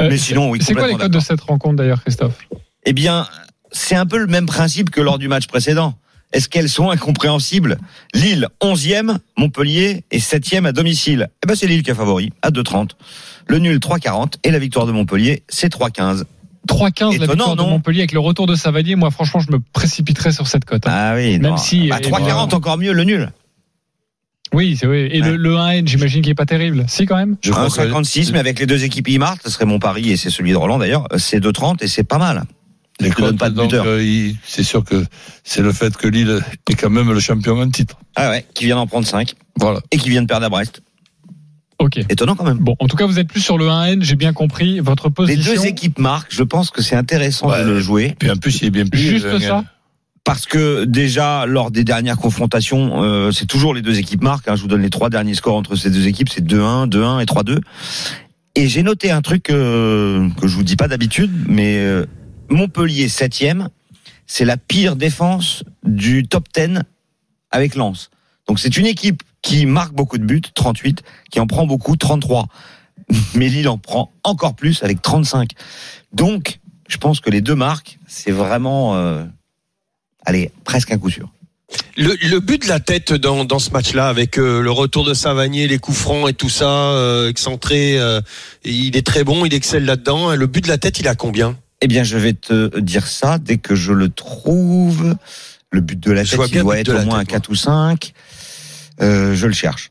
Euh, 0.00 0.08
Mais 0.08 0.16
sinon, 0.18 0.50
oui, 0.50 0.60
C'est 0.62 0.74
quoi 0.74 0.86
les 0.88 0.94
codes 0.94 1.12
de 1.12 1.20
cette 1.20 1.40
rencontre 1.40 1.76
d'ailleurs, 1.76 2.00
Christophe? 2.02 2.38
Eh 2.84 2.92
bien, 2.92 3.26
c'est 3.72 3.96
un 3.96 4.06
peu 4.06 4.18
le 4.18 4.26
même 4.26 4.46
principe 4.46 4.90
que 4.90 5.00
lors 5.00 5.18
du 5.18 5.28
match 5.28 5.46
précédent. 5.46 5.94
Est-ce 6.32 6.48
qu'elles 6.48 6.68
sont 6.68 6.90
incompréhensibles? 6.90 7.78
Lille, 8.14 8.48
11e, 8.62 9.18
Montpellier 9.38 10.04
est 10.10 10.18
7e 10.18 10.66
à 10.66 10.72
domicile. 10.72 11.28
Eh 11.42 11.46
ben, 11.46 11.54
c'est 11.56 11.66
Lille 11.66 11.82
qui 11.82 11.90
est 11.90 11.94
favori, 11.94 12.32
à 12.42 12.50
2,30. 12.50 12.90
Le 13.46 13.58
nul, 13.58 13.78
3,40. 13.78 14.34
Et 14.44 14.50
la 14.50 14.58
victoire 14.58 14.86
de 14.86 14.92
Montpellier, 14.92 15.42
c'est 15.48 15.72
3,15. 15.72 16.24
3-15 16.68 17.18
la 17.18 17.24
Étonnant, 17.24 17.32
victoire 17.32 17.56
de 17.56 17.62
Montpellier 17.62 18.00
avec 18.00 18.12
le 18.12 18.18
retour 18.20 18.46
de 18.46 18.54
Savanier. 18.54 18.94
Moi, 18.94 19.10
franchement, 19.10 19.40
je 19.40 19.50
me 19.50 19.58
précipiterais 19.72 20.32
sur 20.32 20.46
cette 20.48 20.66
cote. 20.66 20.86
hein. 20.86 20.90
Ah 20.92 21.14
oui, 21.16 21.38
Même 21.38 21.52
non. 21.52 21.56
si- 21.56 21.88
Bah, 21.88 21.96
et 21.98 22.02
3,40 22.04 22.52
encore 22.54 22.76
mieux, 22.76 22.92
le 22.92 23.04
nul. 23.04 23.30
Oui, 24.54 24.76
c'est 24.80 24.86
oui. 24.86 25.08
Et 25.10 25.20
le, 25.20 25.32
Ouais. 25.32 25.36
le 25.36 25.54
1N, 25.56 25.86
j'imagine 25.88 26.22
qu'il 26.22 26.30
est 26.30 26.34
pas 26.34 26.46
terrible. 26.46 26.84
Si, 26.88 27.04
quand 27.06 27.16
même. 27.16 27.36
Je 27.42 27.50
crois 27.50 27.66
que- 27.68 27.72
1,56, 27.72 28.32
mais 28.32 28.38
avec 28.38 28.58
les 28.58 28.66
deux 28.66 28.84
équipes 28.84 29.06
qui 29.06 29.18
marquent, 29.18 29.42
ce 29.44 29.50
serait 29.50 29.66
mon 29.66 29.78
pari 29.78 30.10
et 30.10 30.16
c'est 30.16 30.30
celui 30.30 30.52
de 30.52 30.56
Roland 30.56 30.78
d'ailleurs, 30.78 31.06
c'est 31.18 31.40
2,30 31.40 31.82
et 31.82 31.88
c'est 31.88 32.04
pas 32.04 32.18
mal. 32.18 32.44
les 33.00 33.10
Je 33.10 33.14
te 33.14 33.20
donne 33.22 33.36
pas 33.36 33.48
de 33.50 33.54
donc, 33.54 33.72
euh, 33.74 34.32
c'est 34.44 34.64
sûr 34.64 34.82
que 34.84 35.04
c'est 35.44 35.62
le 35.62 35.72
fait 35.72 35.96
que 35.96 36.08
Lille 36.08 36.40
est 36.68 36.74
quand 36.74 36.90
même 36.90 37.12
le 37.12 37.20
champion 37.20 37.60
en 37.60 37.70
titre. 37.70 37.96
Ah 38.16 38.30
ouais, 38.30 38.44
qui 38.54 38.64
vient 38.64 38.74
d'en 38.76 38.86
prendre 38.88 39.06
5 39.06 39.34
Voilà. 39.56 39.80
et 39.92 39.98
qui 39.98 40.10
vient 40.10 40.22
de 40.22 40.26
perdre 40.26 40.46
à 40.46 40.48
Brest. 40.48 40.82
Ok. 41.78 41.98
Étonnant 42.08 42.34
quand 42.34 42.42
même. 42.44 42.58
Bon, 42.58 42.74
en 42.80 42.88
tout 42.88 42.96
cas, 42.96 43.06
vous 43.06 43.20
êtes 43.20 43.28
plus 43.28 43.40
sur 43.40 43.56
le 43.56 43.68
1N, 43.68 44.02
j'ai 44.02 44.16
bien 44.16 44.32
compris 44.32 44.80
votre 44.80 45.06
Les 45.08 45.12
position. 45.14 45.52
deux 45.54 45.66
équipes 45.66 46.00
marquent, 46.00 46.32
je 46.34 46.42
pense 46.42 46.70
que 46.70 46.82
c'est 46.82 46.96
intéressant 46.96 47.48
Ouais. 47.50 47.62
de 47.62 47.68
le 47.68 47.78
jouer. 47.78 48.16
Puis 48.18 48.30
en 48.32 48.36
plus, 48.36 48.60
il 48.62 48.66
est 48.66 48.70
bien 48.70 48.84
plus. 48.86 48.98
Juste 48.98 49.26
euh, 49.26 49.38
ça 49.38 49.64
Parce 50.28 50.44
que 50.44 50.84
déjà, 50.84 51.46
lors 51.46 51.70
des 51.70 51.84
dernières 51.84 52.18
confrontations, 52.18 53.02
euh, 53.02 53.32
c'est 53.32 53.46
toujours 53.46 53.72
les 53.72 53.80
deux 53.80 53.98
équipes 53.98 54.22
marquent. 54.22 54.48
hein. 54.48 54.56
Je 54.56 54.60
vous 54.60 54.68
donne 54.68 54.82
les 54.82 54.90
trois 54.90 55.08
derniers 55.08 55.32
scores 55.32 55.56
entre 55.56 55.74
ces 55.74 55.88
deux 55.88 56.06
équipes, 56.06 56.28
c'est 56.28 56.44
2-1, 56.44 56.86
2-1 56.86 57.22
et 57.22 57.24
3-2. 57.24 57.60
Et 58.54 58.68
j'ai 58.68 58.82
noté 58.82 59.10
un 59.10 59.22
truc 59.22 59.48
euh, 59.48 60.28
que 60.38 60.46
je 60.46 60.54
vous 60.54 60.64
dis 60.64 60.76
pas 60.76 60.86
d'habitude, 60.86 61.30
mais 61.48 61.78
euh, 61.78 62.04
Montpellier 62.50 63.08
7e, 63.08 63.68
c'est 64.26 64.44
la 64.44 64.58
pire 64.58 64.96
défense 64.96 65.64
du 65.82 66.28
top 66.28 66.44
10 66.54 66.80
avec 67.50 67.74
Lens. 67.74 68.10
Donc 68.46 68.58
c'est 68.58 68.76
une 68.76 68.84
équipe 68.84 69.22
qui 69.40 69.64
marque 69.64 69.94
beaucoup 69.94 70.18
de 70.18 70.24
buts, 70.24 70.42
38, 70.54 71.04
qui 71.30 71.40
en 71.40 71.46
prend 71.46 71.66
beaucoup, 71.66 71.96
33. 71.96 72.48
Mais 73.34 73.48
Lille 73.48 73.70
en 73.70 73.78
prend 73.78 74.12
encore 74.24 74.54
plus 74.54 74.82
avec 74.82 75.00
35. 75.00 75.52
Donc, 76.12 76.60
je 76.86 76.98
pense 76.98 77.20
que 77.20 77.30
les 77.30 77.40
deux 77.40 77.54
marques, 77.54 77.98
c'est 78.06 78.32
vraiment, 78.32 78.94
euh, 78.96 79.24
allez, 80.28 80.52
presque 80.64 80.92
un 80.92 80.98
coup 80.98 81.10
sûr. 81.10 81.28
Le, 81.96 82.14
le 82.30 82.40
but 82.40 82.62
de 82.62 82.68
la 82.68 82.80
tête 82.80 83.12
dans, 83.12 83.44
dans 83.44 83.58
ce 83.58 83.70
match-là, 83.70 84.08
avec 84.08 84.38
euh, 84.38 84.62
le 84.62 84.70
retour 84.70 85.04
de 85.04 85.14
Savanier, 85.14 85.66
les 85.66 85.78
coups 85.78 85.98
francs 85.98 86.28
et 86.30 86.32
tout 86.32 86.48
ça, 86.48 86.68
euh, 86.68 87.28
excentré, 87.28 87.98
euh, 87.98 88.20
il 88.64 88.96
est 88.96 89.06
très 89.06 89.24
bon, 89.24 89.44
il 89.44 89.52
excelle 89.52 89.84
là-dedans. 89.84 90.34
Le 90.34 90.46
but 90.46 90.62
de 90.64 90.68
la 90.68 90.78
tête, 90.78 90.98
il 91.00 91.08
a 91.08 91.14
combien? 91.14 91.56
Eh 91.80 91.86
bien, 91.86 92.04
je 92.04 92.16
vais 92.16 92.32
te 92.32 92.78
dire 92.80 93.06
ça 93.06 93.38
dès 93.38 93.58
que 93.58 93.74
je 93.74 93.92
le 93.92 94.08
trouve. 94.08 95.16
Le 95.70 95.80
but 95.80 95.98
de 96.00 96.12
la 96.12 96.24
Je 96.24 96.36
tête, 96.36 96.50
il 96.52 96.60
doit 96.60 96.78
être 96.78 96.88
au 96.88 97.04
moins 97.04 97.18
à 97.18 97.24
tête, 97.24 97.30
moi. 97.30 97.38
4 97.38 97.50
ou 97.50 97.54
5. 97.54 98.12
Euh, 99.00 99.34
je 99.34 99.46
le 99.46 99.52
cherche. 99.52 99.90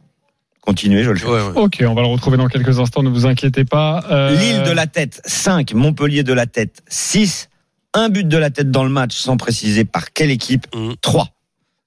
Continuez, 0.61 1.03
je 1.03 1.11
le 1.11 1.17
cherche. 1.17 1.31
Ok, 1.55 1.83
on 1.87 1.93
va 1.93 2.01
le 2.01 2.07
retrouver 2.07 2.37
dans 2.37 2.47
quelques 2.47 2.79
instants, 2.79 3.03
ne 3.03 3.09
vous 3.09 3.25
inquiétez 3.25 3.63
pas. 3.63 4.03
Euh, 4.11 4.35
Lille 4.35 4.63
de 4.63 4.71
la 4.71 4.87
tête, 4.87 5.21
5. 5.25 5.73
Montpellier 5.73 6.23
de 6.23 6.33
la 6.33 6.45
tête, 6.45 6.81
6. 6.89 7.49
Un 7.97 8.09
but 8.09 8.27
de 8.27 8.37
la 8.37 8.51
tête 8.51 8.69
dans 8.69 8.83
le 8.83 8.89
match, 8.91 9.15
sans 9.15 9.37
préciser 9.37 9.83
par 9.83 10.13
quelle 10.13 10.29
équipe, 10.29 10.67
Mhm. 10.75 10.93
3. 11.01 11.29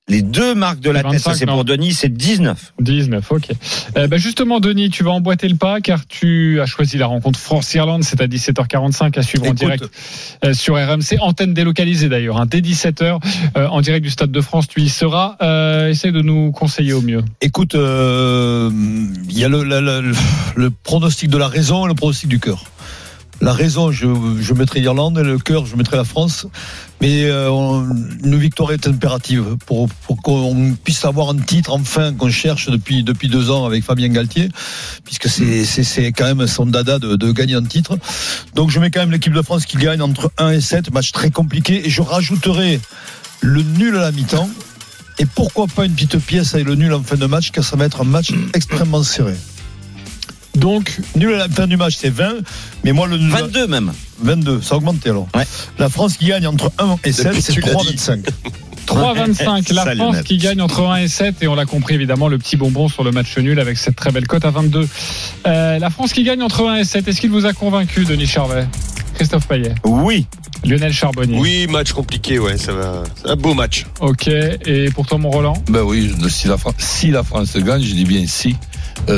Les 0.08 0.22
deux 0.22 0.56
marques 0.56 0.80
de 0.80 0.90
la 0.90 1.02
tête, 1.04 1.20
ça 1.20 1.30
25, 1.30 1.34
c'est 1.38 1.46
pour 1.46 1.64
Denis, 1.64 1.92
c'est 1.92 2.08
19. 2.12 2.72
19, 2.80 3.30
ok. 3.30 3.50
Euh, 3.96 4.08
bah 4.08 4.16
justement, 4.16 4.58
Denis, 4.58 4.90
tu 4.90 5.04
vas 5.04 5.12
emboîter 5.12 5.46
le 5.46 5.54
pas 5.54 5.80
car 5.80 6.04
tu 6.08 6.60
as 6.60 6.66
choisi 6.66 6.98
la 6.98 7.06
rencontre 7.06 7.38
France-Irlande. 7.38 8.02
C'est 8.02 8.20
à 8.20 8.26
17h45 8.26 9.16
à 9.16 9.22
suivre 9.22 9.46
en 9.48 9.54
direct 9.54 9.84
euh, 10.44 10.52
sur 10.52 10.74
RMC. 10.74 11.18
Antenne 11.20 11.54
délocalisée 11.54 12.08
d'ailleurs, 12.08 12.38
hein, 12.38 12.46
dès 12.46 12.60
17h 12.60 13.20
euh, 13.56 13.68
en 13.68 13.80
direct 13.82 14.02
du 14.02 14.10
Stade 14.10 14.32
de 14.32 14.40
France. 14.40 14.66
Tu 14.66 14.80
y 14.80 14.88
seras. 14.88 15.36
Euh, 15.42 15.90
essaye 15.90 16.10
de 16.10 16.22
nous 16.22 16.50
conseiller 16.50 16.92
au 16.92 17.02
mieux. 17.02 17.22
Écoute, 17.40 17.76
euh, 17.76 18.68
il 19.28 19.38
y 19.38 19.44
a 19.44 19.48
le 19.48 20.70
pronostic 20.82 21.30
de 21.30 21.38
la 21.38 21.46
raison 21.46 21.84
et 21.84 21.88
le 21.88 21.94
pronostic 21.94 22.28
du 22.28 22.40
cœur. 22.40 22.64
La 23.42 23.54
raison, 23.54 23.90
je, 23.90 24.06
je 24.40 24.52
mettrai 24.52 24.80
l'Irlande, 24.80 25.18
le 25.18 25.38
cœur, 25.38 25.64
je 25.64 25.74
mettrai 25.74 25.96
la 25.96 26.04
France. 26.04 26.46
Mais 27.00 27.24
euh, 27.24 27.48
une 28.22 28.36
victoire 28.36 28.72
est 28.72 28.86
impérative 28.86 29.56
pour, 29.64 29.88
qu'on 30.22 30.76
puisse 30.84 31.06
avoir 31.06 31.30
un 31.30 31.38
titre 31.38 31.72
enfin 31.72 32.12
qu'on 32.12 32.30
cherche 32.30 32.68
depuis 32.68 33.02
depuis 33.02 33.28
deux 33.28 33.50
ans 33.50 33.64
avec 33.64 33.82
Fabien 33.82 34.08
Galtier, 34.08 34.50
puisque 35.06 35.28
c'est 35.28 35.64
c'est 35.64 35.84
c'est 35.84 36.12
quand 36.12 36.26
même 36.34 36.46
son 36.46 36.66
dada 36.66 36.98
de, 36.98 37.16
de 37.16 37.32
gagner 37.32 37.54
un 37.54 37.64
titre. 37.64 37.96
Donc 38.54 38.68
je 38.68 38.78
mets 38.78 38.90
quand 38.90 39.00
même 39.00 39.10
l'équipe 39.10 39.32
de 39.32 39.42
France 39.42 39.64
qui 39.64 39.78
gagne 39.78 40.02
entre 40.02 40.30
1 40.36 40.50
et 40.50 40.60
7, 40.60 40.92
match 40.92 41.12
très 41.12 41.30
compliqué. 41.30 41.86
Et 41.86 41.90
je 41.90 42.02
rajouterai 42.02 42.78
le 43.40 43.62
nul 43.62 43.96
à 43.96 44.00
la 44.00 44.12
mi-temps. 44.12 44.50
Et 45.18 45.26
pourquoi 45.26 45.66
pas 45.66 45.86
une 45.86 45.92
petite 45.92 46.18
pièce 46.18 46.54
avec 46.54 46.66
le 46.66 46.74
nul 46.74 46.92
en 46.92 47.02
fin 47.02 47.16
de 47.16 47.26
match, 47.26 47.50
car 47.50 47.64
ça 47.64 47.76
va 47.76 47.86
être 47.86 48.02
un 48.02 48.04
match 48.04 48.32
extrêmement 48.54 49.02
serré. 49.02 49.34
Donc, 50.60 50.98
Nul 51.16 51.34
à 51.34 51.38
la 51.38 51.48
fin 51.48 51.66
du 51.66 51.76
match, 51.76 51.96
c'est 51.98 52.10
20, 52.10 52.34
mais 52.84 52.92
moi 52.92 53.06
le 53.06 53.16
22 53.16 53.66
même. 53.66 53.92
22, 54.22 54.60
ça 54.60 54.74
a 54.74 54.78
augmenté 54.78 55.08
alors. 55.10 55.26
Ouais. 55.34 55.44
La 55.78 55.88
France 55.88 56.16
qui 56.18 56.26
gagne 56.26 56.46
entre 56.46 56.70
1 56.78 56.96
et 57.04 57.12
7, 57.12 57.26
Depuis 57.28 57.42
c'est 57.42 57.54
que 57.56 57.60
tu 57.62 57.66
l'as 57.66 57.74
dit. 57.82 57.96
3,25. 57.96 58.24
3-25, 58.86 59.72
la 59.74 59.94
France 59.96 60.22
qui 60.22 60.36
gagne 60.38 60.60
entre 60.60 60.82
1 60.86 60.96
et 60.96 61.08
7 61.08 61.36
et 61.42 61.48
on 61.48 61.54
l'a 61.54 61.64
compris 61.66 61.94
évidemment 61.94 62.28
le 62.28 62.38
petit 62.38 62.56
bonbon 62.56 62.88
sur 62.88 63.04
le 63.04 63.12
match 63.12 63.36
nul 63.38 63.58
avec 63.60 63.78
cette 63.78 63.96
très 63.96 64.10
belle 64.10 64.26
cote 64.26 64.44
à 64.44 64.50
22. 64.50 64.86
Euh, 65.46 65.78
la 65.78 65.90
France 65.90 66.12
qui 66.12 66.24
gagne 66.24 66.42
entre 66.42 66.66
1 66.68 66.76
et 66.76 66.84
7, 66.84 67.08
est-ce 67.08 67.20
qu'il 67.20 67.30
vous 67.30 67.46
a 67.46 67.52
convaincu 67.52 68.04
Denis 68.04 68.26
Charvet? 68.26 68.66
Christophe 69.14 69.46
Payet? 69.48 69.74
Oui. 69.84 70.26
Lionel 70.64 70.92
Charbonnier? 70.92 71.38
Oui, 71.38 71.66
match 71.68 71.92
compliqué, 71.92 72.38
ouais, 72.38 72.58
ça 72.58 72.72
va. 72.72 73.02
C'est 73.16 73.30
un 73.30 73.36
beau 73.36 73.54
match. 73.54 73.86
Ok, 74.00 74.28
et 74.28 74.90
pour 74.94 75.06
toi 75.06 75.16
mon 75.16 75.30
Roland? 75.30 75.54
Ben 75.70 75.80
oui, 75.82 76.12
si 76.28 76.48
la, 76.48 76.58
Fran- 76.58 76.74
si 76.76 77.10
la 77.10 77.22
France 77.22 77.56
gagne, 77.56 77.82
je 77.82 77.94
dis 77.94 78.04
bien 78.04 78.26
si, 78.26 78.56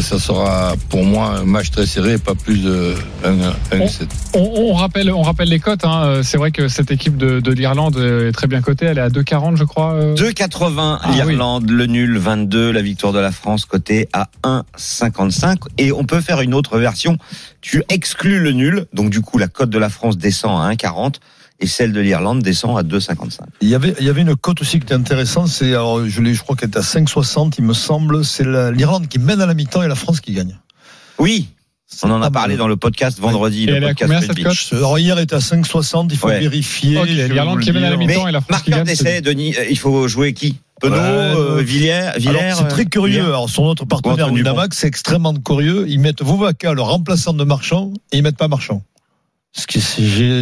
ça 0.00 0.18
sera 0.18 0.74
pour 0.88 1.04
moi 1.04 1.36
un 1.40 1.44
match 1.44 1.70
très 1.70 1.84
serré, 1.86 2.16
pas 2.16 2.34
plus 2.34 2.62
de 2.62 2.94
1 3.24 3.80
On- 3.80 3.88
7 3.88 4.08
on, 4.34 4.40
on 4.40 4.72
rappelle, 4.72 5.10
on 5.10 5.20
rappelle 5.22 5.48
les 5.48 5.58
cotes. 5.60 5.84
Hein. 5.84 6.02
Euh, 6.04 6.22
C'est 6.22 6.38
vrai 6.38 6.50
que 6.50 6.68
cette 6.68 6.90
équipe 6.90 7.16
de, 7.18 7.40
de 7.40 7.52
l'Irlande 7.52 7.98
est 7.98 8.32
très 8.32 8.46
bien 8.46 8.62
cotée. 8.62 8.86
Elle 8.86 8.96
est 8.98 9.02
à 9.02 9.08
2,40 9.10 9.56
je 9.56 9.64
crois. 9.64 9.92
euh. 9.92 10.14
2,80 10.14 10.98
Ah, 11.02 11.10
l'Irlande, 11.12 11.68
le 11.68 11.86
nul 11.86 12.16
22, 12.16 12.70
la 12.72 12.80
victoire 12.80 13.12
de 13.12 13.18
la 13.18 13.32
France 13.32 13.66
cotée 13.66 14.08
à 14.14 14.28
1,55. 14.44 15.58
Et 15.78 15.92
on 15.92 16.04
peut 16.04 16.20
faire 16.22 16.40
une 16.40 16.54
autre 16.54 16.78
version. 16.78 17.18
Tu 17.60 17.82
exclus 17.90 18.38
le 18.40 18.52
nul, 18.52 18.86
donc 18.94 19.10
du 19.10 19.20
coup 19.20 19.36
la 19.36 19.48
cote 19.48 19.70
de 19.70 19.78
la 19.78 19.90
France 19.90 20.16
descend 20.16 20.60
à 20.62 20.70
1,40 20.72 21.16
et 21.62 21.66
celle 21.66 21.92
de 21.92 22.00
l'Irlande 22.00 22.42
descend 22.42 22.76
à 22.76 22.82
2,55. 22.82 23.38
Il 23.62 23.68
y 23.68 23.74
avait, 23.74 23.94
il 24.00 24.04
y 24.06 24.10
avait 24.10 24.20
une 24.22 24.36
cote 24.36 24.60
aussi 24.60 24.78
qui 24.78 24.84
était 24.84 24.94
intéressante, 24.94 25.48
c'est, 25.48 25.70
alors, 25.70 26.06
je, 26.06 26.42
crois 26.42 26.56
qu'elle 26.56 26.68
est 26.70 26.76
à 26.76 26.80
5,60, 26.82 27.54
il 27.58 27.64
me 27.64 27.72
semble, 27.72 28.24
c'est 28.24 28.44
la- 28.44 28.70
l'Irlande 28.70 29.08
qui 29.08 29.18
mène 29.18 29.40
à 29.40 29.46
la 29.46 29.54
mi-temps 29.54 29.82
et 29.82 29.88
la 29.88 29.94
France 29.94 30.20
qui 30.20 30.32
gagne. 30.32 30.58
Oui, 31.18 31.48
on 32.02 32.10
en 32.10 32.20
a 32.22 32.30
parlé 32.30 32.56
dans 32.56 32.66
le 32.68 32.76
podcast 32.76 33.18
vendredi. 33.20 33.64
Et 33.64 33.66
le 33.66 33.76
elle 33.76 33.82
est 33.84 33.86
à 33.86 33.88
podcast 33.90 34.12
combien, 34.12 34.34
cette 34.34 34.42
cote. 34.70 34.78
Alors 34.78 34.98
hier 34.98 35.18
était 35.18 35.34
à 35.34 35.40
5,60, 35.40 36.08
il 36.10 36.16
faut 36.18 36.26
Ouais. 36.28 36.40
vérifier. 36.40 36.98
Ok, 36.98 37.06
je 37.08 37.14
vais 37.14 37.28
l'Irlande 37.28 37.60
qui 37.60 37.70
mène 37.72 37.84
à 37.84 37.90
la 37.90 37.96
mi-temps 37.96 38.26
et 38.26 38.32
la 38.32 38.40
France 38.40 38.62
qui 38.62 38.70
gagne. 38.70 38.84
d'essai, 38.84 39.20
Denis, 39.20 39.54
euh, 39.56 39.64
il 39.70 39.78
faut 39.78 40.08
jouer 40.08 40.32
qui? 40.32 40.56
Penaud, 40.80 40.96
Ouais, 40.96 41.00
euh, 41.02 41.56
ouais. 41.58 41.62
Villiers, 41.62 41.92
Alors, 41.92 42.18
Villers 42.18 42.54
c'est 42.56 42.66
très 42.68 42.82
euh, 42.82 42.86
curieux. 42.86 43.24
Alors, 43.24 43.48
sur 43.48 43.62
notre 43.62 43.84
partenaire. 43.84 44.32
Winamax, 44.32 44.76
c'est 44.78 44.88
extrêmement 44.88 45.32
curieux. 45.34 45.84
Ils 45.86 46.00
mettent 46.00 46.22
Vouvaca, 46.22 46.72
le 46.72 46.82
remplaçant 46.82 47.34
de 47.34 47.44
Marchand, 47.44 47.92
et 48.10 48.16
ils 48.16 48.22
mettent 48.24 48.36
pas 48.36 48.48
Marchand. 48.48 48.82
Ce 48.82 48.82
qui, 48.82 48.82
c'est- 48.82 48.82
j'ai- 48.82 49.41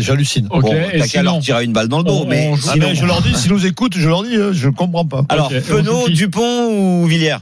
j'hallucine. 0.03 0.47
Ok, 0.51 0.63
Bon, 0.63 0.75
et 0.93 0.99
t'as 0.99 1.07
qu'à 1.09 1.23
leur 1.23 1.39
tirer 1.41 1.65
une 1.65 1.73
balle 1.73 1.89
dans 1.89 1.99
le 1.99 2.05
dos, 2.05 2.23
on- 2.23 2.27
mais 2.27 2.49
on 2.49 2.57
joue- 2.57 2.71
sinon- 2.73 2.89
mais 2.89 2.95
je 2.95 3.05
leur 3.07 3.23
dis, 3.23 3.35
s'ils 3.35 3.53
nous 3.53 3.67
écoutent, 3.67 3.97
je 3.97 4.09
leur 4.09 4.23
dis, 4.23 4.37
hein, 4.37 4.51
je 4.53 4.69
comprends 4.69 5.05
pas. 5.05 5.23
Alors, 5.29 5.47
Ok, 5.47 5.53
et 5.53 5.59
on 5.71 5.77
Penaud, 5.77 6.09
Dupont 6.09 7.03
ou 7.03 7.07
Villiers? 7.07 7.37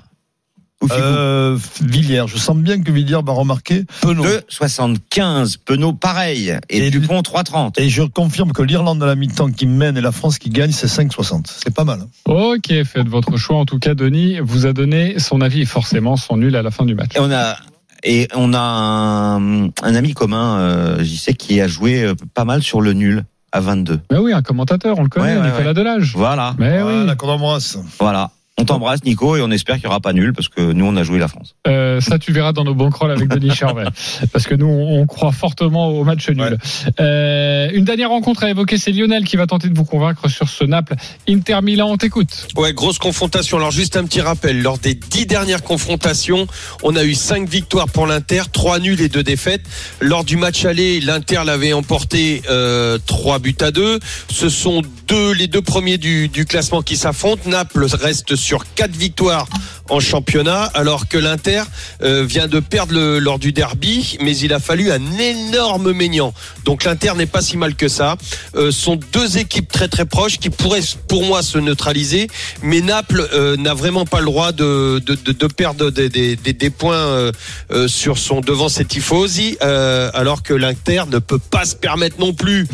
Euh, 0.93 1.59
Villiers, 1.83 2.23
je 2.29 2.39
sens 2.39 2.57
bien 2.57 2.81
que 2.81 2.93
Villiers 2.93 3.19
va 3.27 3.33
remarquer. 3.33 3.85
Penaud. 4.01 4.23
2,75. 4.23 5.57
Penaud, 5.57 5.93
pareil. 5.93 6.55
Et, 6.71 6.87
Et 6.87 6.91
Dupont, 6.91 7.21
3,30. 7.23 7.81
Et 7.81 7.89
je 7.89 8.05
confirme 8.05 8.53
que 8.53 8.63
l'Irlande 8.63 9.03
à 9.03 9.07
la 9.07 9.17
mi-temps 9.17 9.51
qui 9.51 9.67
mène 9.67 9.97
et 9.97 10.01
la 10.01 10.13
France 10.13 10.39
qui 10.39 10.51
gagne, 10.51 10.71
c'est 10.71 10.87
5,60. 10.87 11.53
C'est 11.65 11.75
pas 11.75 11.83
mal. 11.83 12.03
Ok, 12.27 12.69
faites 12.85 13.09
votre 13.09 13.37
choix. 13.37 13.57
En 13.59 13.65
tout 13.65 13.81
cas, 13.81 13.95
Denis 13.97 14.39
vous 14.41 14.67
a 14.67 14.73
donné 14.73 15.19
son 15.19 15.41
avis 15.41 15.63
et 15.63 15.67
forcément 15.67 16.17
son 16.17 16.37
nul 16.37 16.55
à 16.55 16.63
la 16.63 16.71
fin 16.71 16.85
du 16.85 16.95
match. 16.95 17.11
Et 17.17 17.19
on 17.21 17.31
a, 17.33 17.57
et 18.05 18.29
on 18.35 18.53
a 18.55 18.59
un, 18.61 19.65
un 19.69 19.95
ami 19.95 20.15
commun, 20.15 20.59
euh, 20.59 21.03
j'y 21.03 21.17
sais, 21.17 21.35
qui 21.35 21.61
a 21.61 21.67
joué 21.69 22.03
euh, 22.05 22.15
pas 22.35 22.45
mal 22.45 22.63
sur 22.63 22.81
le 22.81 22.93
nul 22.93 23.25
à 23.53 23.61
22. 23.61 24.01
Mais 24.13 24.19
oui, 24.19 24.33
un 24.33 24.43
commentateur, 24.43 24.99
on 24.99 25.03
le 25.03 25.09
connaît, 25.09 25.35
Ouais, 25.37 25.41
ouais, 25.41 25.47
Nicolas 25.51 25.69
ouais. 25.69 25.75
Delage. 25.75 26.13
Voilà. 26.15 26.55
Mais 26.59 26.81
Voilà, 26.83 27.01
oui. 27.01 27.07
la 27.07 27.15
qu'on 27.17 27.29
embrasse. 27.29 27.79
Voilà. 27.99 28.31
On 28.61 28.65
t'embrasse, 28.65 29.05
Nico, 29.05 29.37
et 29.37 29.41
on 29.41 29.53
espère 29.53 29.77
qu'il 29.77 29.85
n'y 29.85 29.91
aura 29.91 30.01
pas 30.01 30.13
nul, 30.13 30.33
parce 30.33 30.49
que 30.49 30.73
nous, 30.73 30.85
on 30.85 30.97
a 30.97 31.05
joué 31.05 31.21
la 31.21 31.29
France. 31.29 31.55
Euh, 31.69 32.01
ça, 32.01 32.19
tu 32.19 32.33
verras 32.33 32.53
dans 32.53 32.65
nos 32.65 32.75
banquerolles 32.75 33.13
avec 33.13 33.29
Denis 33.29 33.51
Charvet. 33.55 33.85
Parce 34.33 34.49
que 34.49 34.55
nous, 34.57 34.67
on, 34.67 35.07
croit 35.07 35.31
fortement 35.31 35.89
au 35.89 36.03
match 36.03 36.29
nul. 36.29 36.59
Euh, 36.99 37.69
une 37.73 37.85
dernière 37.85 38.11
rencontre 38.11 38.43
à 38.43 38.51
évoquer, 38.51 38.77
c'est 38.77 38.91
Lionel 38.91 39.25
qui 39.25 39.37
va 39.37 39.47
tenter 39.47 39.69
de 39.69 39.77
vous 39.77 39.85
convaincre 39.85 40.29
sur 40.29 40.49
ce 40.49 40.65
Naples. 40.65 40.97
Inter 41.29 41.61
Milan, 41.63 41.89
on 41.91 41.97
t'écoute. 41.97 42.49
Ouais, 42.57 42.73
grosse 42.73 42.99
confrontation. 42.99 43.59
Alors 43.59 43.71
juste 43.71 43.97
un 43.97 44.05
petit 44.05 44.21
rappel, 44.21 44.61
lors 44.61 44.79
des 44.79 44.95
dix 44.95 45.27
dernières 45.27 45.63
confrontations, 45.63 46.49
on 46.83 46.97
a 46.97 47.05
eu 47.05 47.15
cinq 47.15 47.49
victoires 47.49 47.89
pour 47.89 48.09
l'Inter, 48.09 48.43
trois 48.53 48.81
nuls 48.81 49.01
et 49.01 49.09
deux 49.09 49.23
défaites. 49.23 49.63
Lors 50.01 50.25
du 50.25 50.37
match 50.37 50.65
aller, 50.65 51.01
l'Inter 51.01 51.43
l'avait 51.47 51.73
emporté 51.73 52.43
euh, 52.51 52.99
trois 53.07 53.39
buts 53.39 53.57
à 53.61 53.71
deux. 53.71 54.01
Ce 54.31 54.49
sont 54.49 54.83
deux, 55.09 55.33
les 55.33 55.47
deux 55.47 55.63
premiers 55.63 55.99
du, 55.99 56.29
classement 56.47 56.83
qui 56.83 56.97
s'affrontent. 56.97 57.49
Naples 57.49 57.87
reste 57.91 58.37
sur 58.37 58.65
quatre 58.75 58.95
victoires 58.95 59.47
en 59.89 60.01
championnat, 60.01 60.65
alors 60.75 61.09
que 61.09 61.17
l'Inter 61.17 61.63
euh, 62.03 62.25
vient 62.25 62.47
de 62.47 62.61
perdre 62.61 63.19
lors 63.19 63.39
du 63.39 63.53
derby, 63.53 64.19
mais 64.21 64.37
il 64.37 64.53
a 64.53 64.61
fallu 64.61 64.93
un 64.93 65.19
énorme 65.19 65.93
maignant. 65.93 66.35
Donc 66.69 66.85
l'Inter 66.85 67.15
n'est 67.17 67.25
pas 67.25 67.41
si 67.41 67.57
mal 67.57 67.75
que 67.77 67.89
ça. 67.89 68.19
Euh, 68.55 68.71
sont 68.71 69.01
deux 69.11 69.39
équipes 69.39 69.73
très 69.73 69.89
très 69.89 70.05
proches 70.05 70.39
qui 70.39 70.51
pourraient, 70.51 70.83
pour 71.09 71.25
moi, 71.25 71.43
se 71.43 71.57
neutraliser, 71.57 72.27
mais 72.63 72.83
Naples 72.83 73.27
euh, 73.33 73.57
n'a 73.57 73.73
vraiment 73.73 74.05
pas 74.05 74.19
le 74.19 74.27
droit 74.27 74.53
de, 74.53 74.99
de, 74.99 75.15
de, 75.15 75.33
de 75.33 75.47
perdre 75.47 75.91
des, 75.91 76.11
des, 76.11 76.37
des, 76.37 76.53
des 76.53 76.69
points 76.69 76.95
euh, 76.95 77.33
euh, 77.71 77.89
sur 77.89 78.19
son 78.19 78.43
devant 78.43 78.69
ses 78.69 78.85
tifosi, 78.85 79.57
alors 79.63 80.43
que 80.43 80.53
l'Inter 80.53 81.05
ne 81.11 81.21
peut 81.21 81.39
pas 81.39 81.65
se 81.65 81.75
permettre 81.75 82.21
non 82.21 82.35
plus 82.35 82.67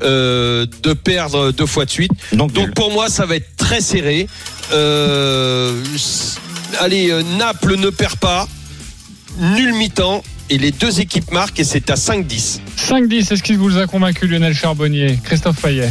de 0.00 0.92
perdre 0.94 1.50
deux 1.52 1.66
fois 1.66 1.84
de 1.84 1.90
suite. 1.90 2.12
Donc, 2.32 2.54
Donc 2.54 2.72
pour 2.74 2.90
moi, 2.90 3.10
ça 3.10 3.26
va 3.26 3.36
être 3.36 3.54
très 3.58 3.82
serré. 3.82 4.28
Allez, 6.80 7.22
Naples 7.36 7.76
ne 7.76 7.90
perd 7.90 8.16
pas. 8.16 8.48
Nul 9.38 9.74
mi-temps. 9.74 10.22
Et 10.50 10.58
les 10.58 10.70
deux 10.70 11.00
équipes 11.00 11.30
marquent 11.32 11.60
et 11.60 11.64
c'est 11.64 11.88
à 11.90 11.94
5-10. 11.94 12.60
5-10, 12.76 13.32
est-ce 13.32 13.42
qu'il 13.42 13.58
vous 13.58 13.78
a 13.78 13.86
convaincu 13.86 14.26
Lionel 14.26 14.54
Charbonnier 14.54 15.18
Christophe 15.24 15.60
Payet? 15.62 15.88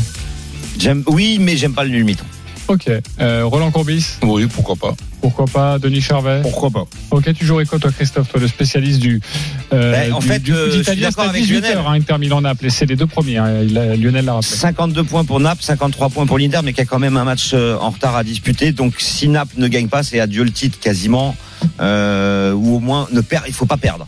J'aime, 0.78 1.04
oui, 1.08 1.38
mais 1.40 1.58
j'aime 1.58 1.74
pas 1.74 1.84
le 1.84 1.90
nul 1.90 2.04
mi-temps. 2.04 2.26
Ok. 2.68 2.90
Euh, 3.20 3.42
Roland 3.46 3.72
Courbis? 3.72 4.06
Oui, 4.22 4.46
pourquoi 4.46 4.76
pas. 4.76 4.96
Pourquoi 5.20 5.46
pas 5.46 5.78
Denis 5.78 6.02
Charvet? 6.02 6.42
Pourquoi 6.42 6.70
pas 6.72 6.86
Ok, 7.12 7.34
tu 7.34 7.46
jouerais 7.46 7.66
quoi 7.66 7.78
toi 7.80 7.92
Christophe, 7.92 8.30
toi 8.30 8.40
le 8.40 8.48
spécialiste 8.48 9.00
du, 9.00 9.20
euh, 9.74 9.92
Ben, 9.92 10.14
en 10.14 10.20
du, 10.20 10.28
fait, 10.28 10.40
du 10.40 10.54
euh, 10.54 10.68
je 10.68 10.72
suis 10.72 10.82
italien. 10.82 11.10
C'est 11.10 11.16
d'accord 11.16 11.26
à 11.26 11.30
avec 11.30 11.42
18 11.44 11.60
Lionel. 11.62 11.78
heures, 11.78 11.90
hein, 11.90 11.94
Inter 12.00 12.18
Milan 12.18 12.42
Naples. 12.42 12.68
Et 12.68 12.70
c'est 12.70 12.86
les 12.86 12.96
deux 12.96 13.08
premiers. 13.08 13.38
hein. 13.38 13.64
Lionel 13.64 14.26
l'a 14.26 14.34
rappelé. 14.34 14.50
52 14.56 15.04
points 15.04 15.26
pour 15.26 15.40
Naples, 15.40 15.64
53 15.64 16.10
points 16.10 16.26
pour 16.26 16.38
l'Inter, 16.40 16.60
mais 16.64 16.74
qui 16.74 16.82
a 16.82 16.86
quand 16.86 17.00
même 17.00 17.18
un 17.18 17.24
match 17.24 17.54
en 17.54 17.90
retard 17.90 18.16
à 18.16 18.24
disputer. 18.24 18.72
Donc 18.72 18.94
si 19.00 19.28
Naples 19.28 19.56
ne 19.58 19.68
gagne 19.68 19.88
pas, 19.90 20.02
c'est 20.04 20.20
adieu 20.20 20.44
le 20.44 20.52
titre 20.52 20.80
quasiment, 20.80 21.36
euh, 21.82 22.54
ou 22.54 22.78
au 22.78 22.80
moins 22.80 23.08
ne 23.12 23.22
perd. 23.22 23.44
Il 23.48 23.54
faut 23.54 23.66
pas 23.68 23.78
perdre. 23.78 24.08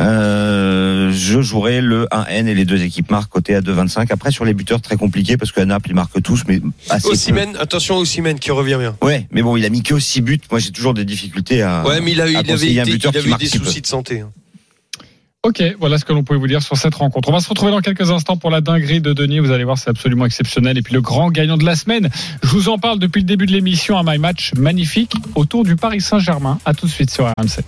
Euh, 0.00 1.10
je 1.12 1.40
jouerai 1.42 1.80
le 1.80 2.06
1N 2.10 2.46
et 2.46 2.54
les 2.54 2.64
deux 2.64 2.82
équipes 2.82 3.10
marquent 3.10 3.30
côté 3.30 3.54
à 3.54 3.60
2,25. 3.60 4.12
Après 4.12 4.30
sur 4.30 4.44
les 4.44 4.54
buteurs 4.54 4.80
très 4.80 4.96
compliqué 4.96 5.36
parce 5.36 5.52
qu'à 5.52 5.64
Naples 5.64 5.90
ils 5.90 5.94
marquent 5.94 6.22
tous, 6.22 6.42
mais 6.48 6.60
assez 6.90 7.08
peu. 7.08 7.12
Osimhen, 7.14 7.56
attention 7.60 7.96
Osimhen 7.96 8.38
qui 8.38 8.50
revient 8.50 8.76
bien. 8.78 8.96
Ouais, 9.02 9.26
mais 9.30 9.42
bon, 9.42 9.56
il 9.56 9.64
a 9.64 9.68
mis 9.70 9.82
que 9.82 9.98
6 9.98 10.20
buts. 10.22 10.40
Moi, 10.50 10.60
j'ai 10.60 10.70
toujours 10.70 10.94
des 10.94 11.04
difficultés 11.04 11.62
à. 11.62 11.84
Ouais, 11.86 12.00
mais 12.00 12.12
il, 12.12 12.20
a, 12.20 12.28
eu- 12.28 12.32
il 12.32 12.50
avait, 12.50 12.80
un 12.80 12.84
buteur 12.84 13.10
il 13.10 13.12
qui 13.12 13.18
avait 13.18 13.26
eu 13.26 13.30
marque 13.30 13.42
des 13.42 13.58
peu. 13.58 13.64
soucis 13.64 13.80
de 13.80 13.86
santé. 13.86 14.20
hein. 14.20 14.30
Ok, 15.44 15.60
voilà 15.80 15.98
ce 15.98 16.04
que 16.04 16.12
l'on 16.12 16.22
pouvait 16.22 16.38
vous 16.38 16.46
dire 16.46 16.62
sur 16.62 16.76
cette 16.76 16.94
rencontre. 16.94 17.28
On 17.28 17.32
va 17.32 17.40
se 17.40 17.48
retrouver 17.48 17.72
dans 17.72 17.80
quelques 17.80 18.08
instants 18.12 18.36
pour 18.36 18.48
la 18.48 18.60
dinguerie 18.60 19.00
de 19.00 19.12
Denis. 19.12 19.40
Vous 19.40 19.50
allez 19.50 19.64
voir, 19.64 19.76
c'est 19.76 19.90
absolument 19.90 20.24
exceptionnel. 20.24 20.78
Et 20.78 20.82
puis 20.82 20.94
le 20.94 21.00
grand 21.00 21.32
gagnant 21.32 21.56
de 21.56 21.64
la 21.64 21.74
semaine, 21.74 22.10
je 22.44 22.48
vous 22.48 22.68
en 22.68 22.78
parle 22.78 23.00
depuis 23.00 23.22
le 23.22 23.26
début 23.26 23.46
de 23.46 23.52
l'émission, 23.52 23.98
un 23.98 24.04
My 24.04 24.18
Match 24.18 24.52
magnifique 24.56 25.14
autour 25.34 25.64
du 25.64 25.74
Paris 25.74 26.00
Saint-Germain. 26.00 26.60
À 26.64 26.74
tout 26.74 26.86
de 26.86 26.92
suite 26.92 27.10
sur 27.10 27.24
RMC. 27.26 27.58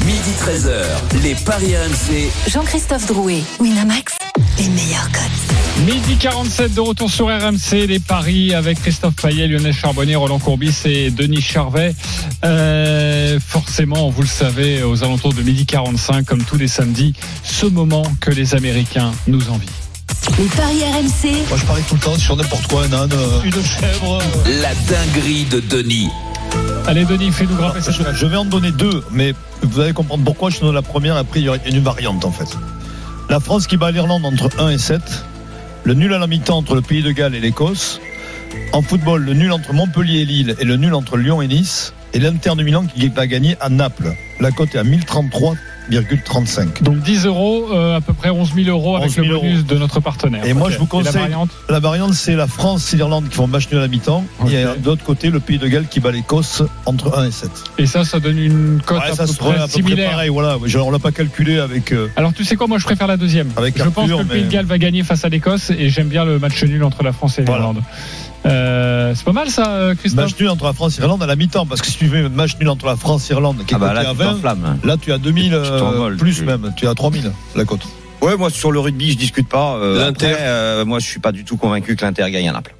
Midi 0.00 0.30
13h, 0.38 1.22
les 1.22 1.34
Paris 1.34 1.74
RMC. 1.76 2.30
Jean-Christophe 2.50 3.06
Drouet, 3.06 3.42
Winamax, 3.58 4.16
les 4.58 4.68
meilleurs 4.68 5.10
cotes. 5.10 5.86
Midi 5.86 6.16
47 6.16 6.74
de 6.74 6.80
retour 6.80 7.10
sur 7.10 7.26
RMC, 7.26 7.86
les 7.86 8.00
paris 8.00 8.54
avec 8.54 8.80
Christophe 8.82 9.14
Payet, 9.16 9.46
Lionel 9.48 9.72
Charbonnier, 9.72 10.16
Roland 10.16 10.38
Courbis 10.38 10.74
et 10.84 11.10
Denis 11.10 11.40
Charvet. 11.40 11.94
Euh, 12.44 13.38
forcément, 13.40 14.10
vous 14.10 14.22
le 14.22 14.28
savez, 14.28 14.82
aux 14.82 15.02
alentours 15.02 15.32
de 15.32 15.42
midi 15.42 15.64
45, 15.64 16.26
comme 16.26 16.44
tous 16.44 16.58
les 16.58 16.68
samedis, 16.68 17.14
ce 17.42 17.66
moment 17.66 18.04
que 18.20 18.30
les 18.30 18.54
Américains 18.54 19.12
nous 19.26 19.48
envient. 19.48 19.68
Les 20.38 20.44
paris 20.46 20.82
RMC, 20.82 21.48
Moi, 21.48 21.58
je 21.58 21.64
parie 21.64 21.82
tout 21.88 21.94
le 21.94 22.00
temps 22.00 22.18
sur 22.18 22.36
n'importe 22.36 22.66
quoi, 22.66 22.84
un 22.84 22.92
âne, 22.92 23.12
euh, 23.12 23.42
une 23.44 23.52
chèvre. 23.52 24.18
La 24.60 24.74
dinguerie 24.74 25.44
de 25.44 25.60
Denis. 25.60 26.08
Allez, 26.86 27.06
Denis, 27.06 27.32
fais-nous 27.32 27.56
grimper 27.56 27.80
cette 27.80 27.94
Je, 27.94 28.02
je 28.14 28.26
vais 28.26 28.36
en 28.36 28.44
donner 28.44 28.70
deux, 28.70 29.02
mais 29.10 29.34
vous 29.62 29.80
allez 29.80 29.94
comprendre 29.94 30.22
pourquoi 30.22 30.50
je 30.50 30.60
donne 30.60 30.74
la 30.74 30.82
première. 30.82 31.16
Après, 31.16 31.40
il 31.40 31.46
y 31.46 31.48
a 31.48 31.56
une 31.66 31.80
variante 31.80 32.24
en 32.26 32.30
fait. 32.30 32.56
La 33.30 33.40
France 33.40 33.66
qui 33.66 33.78
bat 33.78 33.90
l'Irlande 33.90 34.26
entre 34.26 34.50
1 34.60 34.68
et 34.68 34.78
7. 34.78 35.00
Le 35.84 35.94
nul 35.94 36.12
à 36.12 36.18
la 36.18 36.26
mi-temps 36.26 36.58
entre 36.58 36.74
le 36.74 36.82
Pays 36.82 37.02
de 37.02 37.10
Galles 37.10 37.34
et 37.34 37.40
l'Écosse. 37.40 38.00
En 38.72 38.82
football, 38.82 39.22
le 39.22 39.32
nul 39.32 39.50
entre 39.52 39.72
Montpellier 39.72 40.20
et 40.20 40.24
Lille 40.26 40.56
et 40.58 40.64
le 40.64 40.76
nul 40.76 40.94
entre 40.94 41.16
Lyon 41.16 41.40
et 41.40 41.48
Nice. 41.48 41.94
Et 42.14 42.20
l'Inter 42.20 42.52
de 42.56 42.62
Milan 42.62 42.84
qui 42.86 43.08
va 43.08 43.26
gagner 43.26 43.56
à 43.60 43.68
Naples. 43.68 44.14
La 44.40 44.50
cote 44.50 44.74
est 44.74 44.78
à 44.78 44.84
1033,35. 45.90 46.82
Donc 46.82 46.98
10 47.00 47.26
euros, 47.26 47.68
euh, 47.72 47.96
à 47.96 48.00
peu 48.00 48.12
près 48.12 48.30
11 48.30 48.52
000 48.54 48.68
euros 48.68 48.96
avec 48.96 49.08
11 49.10 49.14
000 49.16 49.26
le 49.28 49.34
bonus 49.38 49.64
de 49.66 49.76
notre 49.76 50.00
partenaire. 50.00 50.44
Et 50.44 50.52
moi, 50.54 50.70
je 50.70 50.76
vous 50.78 50.84
la 50.84 50.88
conseille- 50.90 51.12
variante 51.22 51.50
La 51.68 51.78
variante, 51.80 52.14
c'est 52.14 52.34
la 52.36 52.46
France 52.46 52.92
et 52.92 52.96
l'Irlande 52.96 53.28
qui 53.28 53.36
font 53.36 53.46
match 53.46 53.68
nul 53.70 53.78
à 53.78 53.82
la 53.82 53.88
mi-temps. 53.88 54.24
Et 54.48 54.62
de 54.64 54.86
l'autre 54.86 55.04
côté, 55.04 55.30
le 55.30 55.40
Pays 55.40 55.58
de 55.58 55.66
Galles 55.68 55.86
qui 55.88 56.00
bat 56.00 56.10
l'Écosse 56.10 56.62
entre 56.86 57.16
1 57.18 57.26
et 57.26 57.30
7. 57.32 57.50
Et 57.78 57.86
ça, 57.86 58.04
ça 58.04 58.18
donne 58.20 58.38
une 58.38 58.80
cote 58.84 58.98
Ouais, 59.00 59.10
à, 59.10 59.14
ça 59.14 59.26
peu 59.26 59.32
près 59.34 59.48
à 59.50 59.52
peu 59.52 59.58
près 59.58 59.68
similaire. 59.68 60.10
pareil. 60.10 60.30
Voilà, 60.30 60.56
on 60.84 60.90
l'a 60.90 60.98
pas 60.98 61.12
calculé 61.12 61.58
avec. 61.58 61.92
euh, 61.92 62.08
Alors 62.16 62.32
tu 62.32 62.44
sais 62.44 62.56
quoi, 62.56 62.66
moi 62.66 62.78
je 62.78 62.84
préfère 62.84 63.06
la 63.06 63.16
deuxième. 63.16 63.50
Avec 63.56 63.76
je 63.76 63.82
Arthur, 63.82 63.94
pense 63.94 64.10
que 64.10 64.16
le 64.18 64.24
Pays 64.24 64.40
mais- 64.42 64.46
de 64.46 64.52
Galles 64.52 64.66
va 64.66 64.78
gagner 64.78 65.02
face 65.04 65.24
à 65.24 65.28
l'Écosse 65.28 65.70
et 65.70 65.90
j'aime 65.90 66.08
bien 66.08 66.24
le 66.24 66.38
match 66.38 66.62
nul 66.64 66.82
entre 66.84 67.02
la 67.02 67.12
France 67.12 67.38
et 67.38 67.42
Voilà. 67.44 67.72
Euh, 68.46 69.14
c'est 69.14 69.24
pas 69.24 69.32
mal 69.32 69.48
ça, 69.48 69.70
euh, 69.70 69.94
Christophe 69.94 70.24
Match 70.26 70.38
nul 70.40 70.48
entre 70.50 70.64
la 70.66 70.72
France 70.72 70.98
et 70.98 71.00
l'Irlande 71.00 71.22
à 71.22 71.26
la 71.26 71.36
mi-temps, 71.36 71.64
parce 71.66 71.80
que 71.80 71.86
si 71.86 71.96
tu 71.96 72.08
fais 72.08 72.28
match 72.28 72.56
nul 72.58 72.68
entre 72.68 72.86
la 72.86 72.96
France 72.96 73.30
et 73.30 73.34
l'Irlande, 73.34 73.64
qui 73.66 73.72
est 73.72 73.76
Ah 73.76 73.78
bah 73.80 73.92
là, 73.94 74.00
à 74.00 74.12
tu 74.12 74.18
20, 74.18 74.32
t'enflammes. 74.34 74.78
là 74.84 74.96
tu 75.00 75.12
as 75.12 75.18
2000 75.18 75.54
euh, 75.54 76.16
plus 76.16 76.36
tu- 76.36 76.44
même, 76.44 76.72
tu 76.76 76.86
as 76.86 76.94
3000 76.94 77.32
la 77.56 77.64
cote. 77.64 77.80
Ouais, 78.20 78.36
moi 78.36 78.50
sur 78.50 78.70
le 78.72 78.80
rugby, 78.80 79.12
je 79.12 79.16
discute 79.18 79.48
pas. 79.48 79.76
Euh, 79.76 80.08
après, 80.08 80.36
euh, 80.40 80.84
moi, 80.84 80.98
je 80.98 81.06
suis 81.06 81.20
pas 81.20 81.32
du 81.32 81.44
tout 81.44 81.56
convaincu 81.56 81.96
que 81.96 82.04
l'Inter 82.04 82.30
gagne 82.30 82.48
à 82.48 82.52
Naples. 82.52 82.74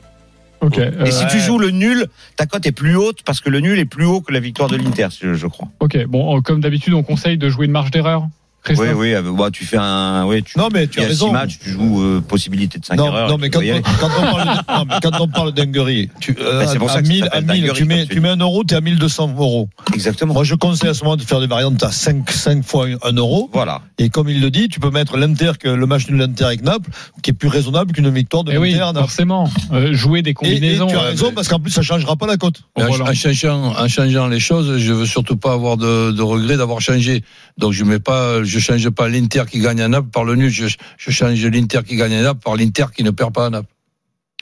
Ok. 0.60 0.78
Et 0.78 1.10
si 1.10 1.26
tu 1.26 1.40
joues 1.40 1.58
le 1.58 1.70
nul, 1.70 2.06
ta 2.36 2.46
cote 2.46 2.64
est 2.66 2.72
plus 2.72 2.96
haute 2.96 3.18
parce 3.24 3.40
que 3.40 3.50
le 3.50 3.60
nul 3.60 3.78
est 3.78 3.84
plus 3.84 4.06
haut 4.06 4.22
que 4.22 4.32
la 4.32 4.40
victoire 4.40 4.68
de 4.70 4.76
l'Inter, 4.76 5.08
je, 5.20 5.46
crois. 5.46 5.68
ok. 5.80 6.06
Bon, 6.06 6.36
euh, 6.36 6.40
comme 6.40 6.60
d'habitude, 6.60 6.94
on 6.94 7.02
conseille 7.02 7.36
de 7.36 7.48
jouer 7.50 7.66
une 7.66 7.72
marge 7.72 7.90
d'erreur. 7.90 8.26
Oui, 8.70 8.86
oui, 8.96 9.14
euh, 9.14 9.22
bah, 9.36 9.48
tu 9.52 9.64
fais 9.64 9.76
un, 9.78 10.24
oui, 10.26 10.42
tu, 10.42 10.58
Non 10.58 10.68
mais 10.72 10.86
tu 10.86 10.98
il 11.00 11.02
y 11.02 11.04
as 11.04 11.08
a 11.08 11.10
six 11.14 11.22
raison. 11.22 11.32
matchs, 11.32 11.58
tu 11.62 11.70
joues 11.70 12.02
euh, 12.02 12.20
possibilité 12.20 12.78
de 12.78 12.84
5 12.84 12.96
Non, 12.96 13.06
erreurs. 13.06 13.28
non, 13.28 13.38
mais 13.38 13.50
quand, 13.50 13.60
on, 13.60 13.82
quand 14.00 14.08
on 14.18 14.22
parle 14.32 14.44
non, 14.68 14.84
mais 14.88 14.94
quand 15.02 15.20
on 15.20 15.28
parle 15.28 15.52
de 15.52 15.62
dinguerie, 15.62 16.08
tu, 16.20 16.36
euh, 16.40 16.60
Ben, 16.60 16.68
c'est 16.68 16.78
pour 16.78 16.90
à 16.90 16.94
ça 16.94 17.00
que 17.02 17.06
ça 17.08 17.12
1000, 17.12 17.22
à 17.22 17.26
s'appelle 17.26 17.44
1000, 17.44 17.48
dinguerie, 17.60 17.76
tu 17.78 17.84
mets, 17.84 18.06
tu 18.06 18.14
tu 18.14 18.20
mets 18.20 18.28
un 18.30 18.36
euro, 18.36 18.64
tu 18.64 18.74
es 18.74 18.76
à 18.76 18.80
1200 18.80 19.34
euros. 19.38 19.68
Exactement. 19.92 20.34
Moi 20.34 20.44
je 20.44 20.54
conseille 20.54 20.88
à 20.88 20.94
ce 20.94 21.04
moment 21.04 21.16
de 21.16 21.22
faire 21.22 21.40
des 21.40 21.46
variantes 21.46 21.82
à 21.82 21.90
5, 21.92 22.30
5 22.30 22.64
fois 22.64 22.86
1 23.02 23.12
euro. 23.16 23.50
Voilà. 23.52 23.82
Et 23.98 24.08
comme 24.08 24.28
il 24.28 24.40
le 24.40 24.50
dit, 24.50 24.68
tu 24.68 24.80
peux 24.80 24.90
mettre 24.90 25.16
l'Inter, 25.16 25.52
que 25.60 25.68
le 25.68 25.86
match 25.86 26.08
nul 26.08 26.18
l'Inter 26.18 26.44
avec 26.44 26.62
Naples, 26.62 26.90
qui 27.22 27.30
est 27.30 27.34
plus 27.34 27.48
raisonnable 27.48 27.92
qu'une 27.92 28.08
victoire 28.10 28.44
de 28.44 28.52
Eh 28.52 28.58
oui, 28.58 28.70
l'Inter 28.72 28.84
Naples. 28.86 28.98
forcément. 29.00 29.50
Euh, 29.72 29.92
jouer 29.92 30.22
des 30.22 30.30
Et, 30.30 30.32
et 30.32 30.34
combinaisons. 30.34 30.86
tu 30.86 30.94
as 30.96 30.98
euh, 31.02 31.10
raison, 31.10 31.32
parce 31.34 31.48
qu'en 31.48 31.60
plus 31.60 31.70
ça 31.70 31.82
changera 31.82 32.16
pas 32.16 32.26
la 32.26 32.36
cote. 32.36 32.62
En, 32.76 33.12
changeant, 33.14 33.74
en 33.76 33.88
changeant 33.88 34.26
les 34.28 34.40
choses, 34.40 34.78
je 34.78 34.92
veux 34.92 35.06
surtout 35.06 35.36
pas 35.36 35.52
avoir 35.52 35.76
de, 35.76 36.10
de 36.12 36.22
regret 36.22 36.56
d'avoir 36.56 36.80
changé. 36.80 37.22
Donc 37.58 37.72
je 37.72 37.84
mets 37.84 37.98
pas, 37.98 38.42
je 38.42 38.53
change 38.58 38.88
pas 38.90 39.08
l'Inter 39.08 39.44
qui 39.50 39.60
gagne 39.60 39.80
à 39.80 39.88
Naples 39.88 40.10
par 40.10 40.24
le 40.24 40.34
nul. 40.36 40.50
Je, 40.50 40.66
je 40.98 41.10
change 41.10 41.44
l'Inter 41.44 41.80
qui 41.86 41.96
gagne 41.96 42.14
à 42.14 42.22
Naples 42.22 42.40
par 42.42 42.56
l'Inter 42.56 42.86
qui 42.94 43.02
ne 43.02 43.10
perd 43.10 43.32
pas 43.32 43.46
à 43.46 43.50
Naples. 43.50 43.73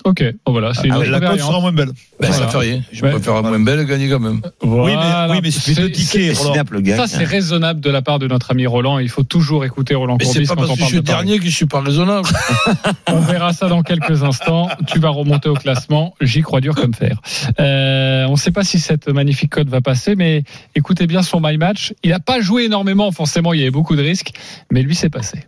Ok, 0.05 0.25
bon, 0.45 0.51
voilà, 0.53 0.75
c'est 0.75 0.91
Ah 0.91 0.99
oui, 0.99 1.09
la 1.09 1.21
cote 1.21 1.39
sera 1.39 1.61
moins 1.61 1.71
belle. 1.71 1.91
Ben, 2.19 2.29
Voilà. 2.29 2.35
Ça 2.35 2.49
fait 2.49 2.59
rien. 2.59 2.83
Je 2.91 3.05
Ouais. 3.05 3.11
préfère 3.13 3.37
à 3.37 3.43
moins 3.43 3.61
belle 3.61 3.87
gagner 3.87 4.09
quand 4.09 4.19
même. 4.19 4.41
Oui, 4.63 4.69
Voilà. 4.69 5.27
mais, 5.29 5.35
oui, 5.35 5.41
mais 5.45 5.51
c'est 5.53 5.75
deux 5.75 5.93
C'est- 5.95 6.33
tickets. 6.33 6.97
Ça, 6.97 7.07
c'est 7.07 7.23
raisonnable 7.25 7.81
de 7.81 7.89
la 7.89 8.03
part 8.03 8.19
de 8.19 8.27
notre 8.27 8.51
ami 8.51 8.67
Roland. 8.67 8.99
Il 8.99 9.09
faut 9.09 9.23
toujours 9.23 9.65
écouter 9.65 9.95
Roland 9.95 10.17
Mais 10.19 10.25
c'est 10.25 10.33
Courbis 10.45 10.47
pas 10.49 10.55
quand 10.55 10.61
parce 10.63 10.71
on 10.73 10.75
que 10.75 10.81
je 10.81 10.87
suis 10.87 10.97
de 10.97 11.03
dernier 11.03 11.39
que 11.39 11.45
je 11.45 11.51
suis 11.55 11.67
pas 11.67 11.81
raisonnable. 11.81 12.29
On 13.07 13.21
verra 13.21 13.53
ça 13.53 13.69
dans 13.69 13.83
quelques 13.83 14.25
instants. 14.25 14.69
Tu 14.89 14.99
vas 14.99 15.11
remonter 15.11 15.49
au 15.49 15.55
classement. 15.55 16.15
J'y 16.21 16.41
crois 16.43 16.61
dur 16.61 16.75
comme 16.75 16.95
fer. 16.95 17.21
Euh, 17.61 18.25
on 18.27 18.33
ne 18.33 18.37
sait 18.37 18.51
pas 18.51 18.65
si 18.65 18.81
cette 18.81 19.09
magnifique 19.09 19.51
cote 19.53 19.69
va 19.69 19.81
passer, 19.83 20.17
mais 20.17 20.43
écoutez 20.75 21.07
bien 21.07 21.23
son 21.23 21.41
my 21.41 21.59
match. 21.59 21.93
Il 22.03 22.11
n'a 22.11 22.19
pas 22.19 22.41
joué 22.41 22.65
énormément, 22.65 23.13
forcément, 23.13 23.53
il 23.53 23.61
y 23.61 23.63
avait 23.63 23.71
beaucoup 23.71 23.95
de 23.95 24.03
risques, 24.03 24.33
mais 24.73 24.83
lui, 24.83 24.95
c'est 24.97 25.11
passé. 25.11 25.45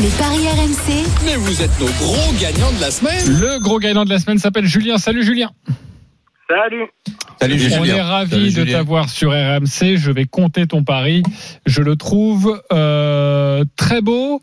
Les 0.00 0.08
paris 0.18 0.46
RMC, 0.48 1.04
Mais 1.24 1.36
vous 1.36 1.62
êtes 1.62 1.78
nos 1.80 1.86
gros 1.86 2.32
gagnants 2.40 2.72
de 2.72 2.80
la 2.80 2.90
semaine. 2.90 3.38
Le 3.40 3.58
gros 3.60 3.78
gagnant 3.78 4.04
de 4.04 4.10
la 4.10 4.18
semaine 4.18 4.38
s'appelle 4.38 4.66
Julien. 4.66 4.98
Salut 4.98 5.24
Julien. 5.24 5.50
Salut. 6.48 6.86
Salut 7.40 7.54
On 7.54 7.84
Julien. 7.84 7.96
est 7.96 8.00
ravi 8.02 8.52
de 8.52 8.64
t'avoir 8.64 9.08
sur 9.08 9.30
RMC. 9.30 9.96
Je 9.96 10.10
vais 10.10 10.24
compter 10.26 10.66
ton 10.66 10.84
pari. 10.84 11.22
Je 11.66 11.82
le 11.82 11.96
trouve 11.96 12.62
euh, 12.72 13.64
très 13.76 14.00
beau 14.00 14.40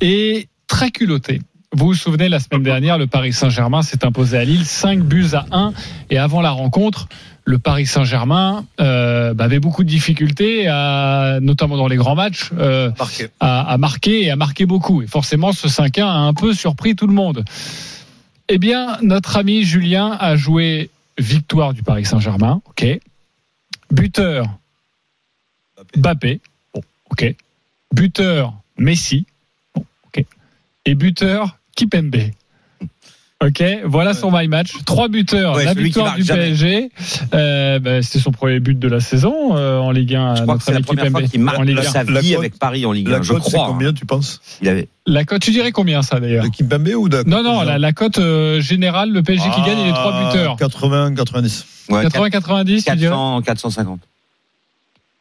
et 0.00 0.48
très 0.68 0.90
culotté. 0.90 1.40
Vous 1.72 1.86
vous 1.86 1.94
souvenez, 1.94 2.28
la 2.28 2.40
semaine 2.40 2.62
dernière, 2.64 2.98
le 2.98 3.06
Paris 3.06 3.32
Saint-Germain 3.32 3.82
s'est 3.82 4.04
imposé 4.04 4.36
à 4.38 4.44
Lille 4.44 4.64
5 4.64 5.00
buts 5.00 5.28
à 5.34 5.46
1. 5.52 5.72
Et 6.10 6.18
avant 6.18 6.40
la 6.40 6.50
rencontre, 6.50 7.08
le 7.50 7.58
Paris 7.58 7.86
Saint-Germain 7.86 8.64
euh, 8.80 9.34
bah, 9.34 9.44
avait 9.44 9.58
beaucoup 9.58 9.84
de 9.84 9.88
difficultés, 9.88 10.68
à, 10.68 11.38
notamment 11.42 11.76
dans 11.76 11.88
les 11.88 11.96
grands 11.96 12.14
matchs, 12.14 12.50
euh, 12.56 12.90
à, 13.40 13.72
à 13.72 13.76
marquer 13.76 14.22
et 14.24 14.30
à 14.30 14.36
marquer 14.36 14.64
beaucoup. 14.64 15.02
Et 15.02 15.06
forcément, 15.06 15.52
ce 15.52 15.66
5-1 15.66 16.02
a 16.02 16.12
un 16.12 16.32
peu 16.32 16.54
surpris 16.54 16.96
tout 16.96 17.06
le 17.06 17.12
monde. 17.12 17.44
Eh 18.48 18.58
bien, 18.58 18.98
notre 19.02 19.36
ami 19.36 19.64
Julien 19.64 20.16
a 20.18 20.36
joué 20.36 20.90
victoire 21.18 21.74
du 21.74 21.82
Paris 21.82 22.06
Saint-Germain, 22.06 22.62
ok. 22.68 22.86
Buteur, 23.90 24.46
Mbappé, 25.96 26.40
bon, 26.72 26.82
ok. 27.10 27.34
Buteur, 27.92 28.54
Messi, 28.78 29.26
bon, 29.74 29.84
ok. 30.06 30.24
Et 30.86 30.94
buteur, 30.94 31.58
Kipembe. 31.76 32.30
Ok, 33.42 33.62
voilà 33.86 34.12
son 34.12 34.30
my 34.30 34.48
match. 34.48 34.72
Trois 34.84 35.08
buteurs, 35.08 35.56
Ouais, 35.56 35.64
la 35.64 35.72
victoire 35.72 36.14
du 36.14 36.22
jamais. 36.24 36.48
PSG. 36.50 36.90
Euh, 37.32 37.78
bah, 37.78 38.02
C'était 38.02 38.18
son 38.18 38.32
premier 38.32 38.60
but 38.60 38.78
de 38.78 38.86
la 38.86 39.00
saison 39.00 39.56
euh, 39.56 39.78
en 39.78 39.90
Ligue 39.92 40.14
1. 40.14 40.34
Je 40.34 40.42
crois 40.42 40.58
que 40.58 40.62
c'est 40.62 40.72
la 40.74 40.80
première 40.82 41.10
fois 41.10 41.22
qu'il 41.22 41.40
marque 41.40 41.58
en 41.58 41.62
Ligue 41.62 41.76
de 41.76 41.80
1. 41.80 41.84
sa 41.84 42.04
La 42.04 42.20
vie 42.20 42.32
cote- 42.32 42.38
avec 42.38 42.58
Paris 42.58 42.84
en 42.84 42.92
Ligue 42.92 43.08
La 43.08 43.16
1, 43.18 43.22
je 43.22 43.32
cote, 43.32 43.42
c'est 43.44 43.52
crois. 43.56 43.66
combien, 43.68 43.94
tu 43.94 44.04
penses? 44.04 44.42
Il 44.60 44.68
avait... 44.68 44.88
La 45.06 45.24
cote, 45.24 45.40
tu 45.40 45.52
dirais 45.52 45.72
combien 45.72 46.02
ça 46.02 46.20
d'ailleurs? 46.20 46.44
De 46.44 46.50
Kimpembe 46.50 46.88
ou 46.98 47.08
de 47.08 47.22
Non, 47.26 47.42
non, 47.42 47.62
la, 47.62 47.78
la 47.78 47.92
cote 47.92 48.18
euh, 48.18 48.60
générale, 48.60 49.10
le 49.10 49.22
PSG 49.22 49.48
qui 49.54 49.62
gagne 49.62 49.78
et 49.78 49.84
les 49.86 49.92
trois 49.92 50.12
Ah, 50.14 50.30
buteurs. 50.32 50.56
80, 50.56 51.14
90. 51.14 51.66
Ouais, 51.88 52.04
80-90, 52.04 52.64
tu 52.84 52.96
dirais? 52.96 53.08
400, 53.08 53.40
450. 53.42 54.00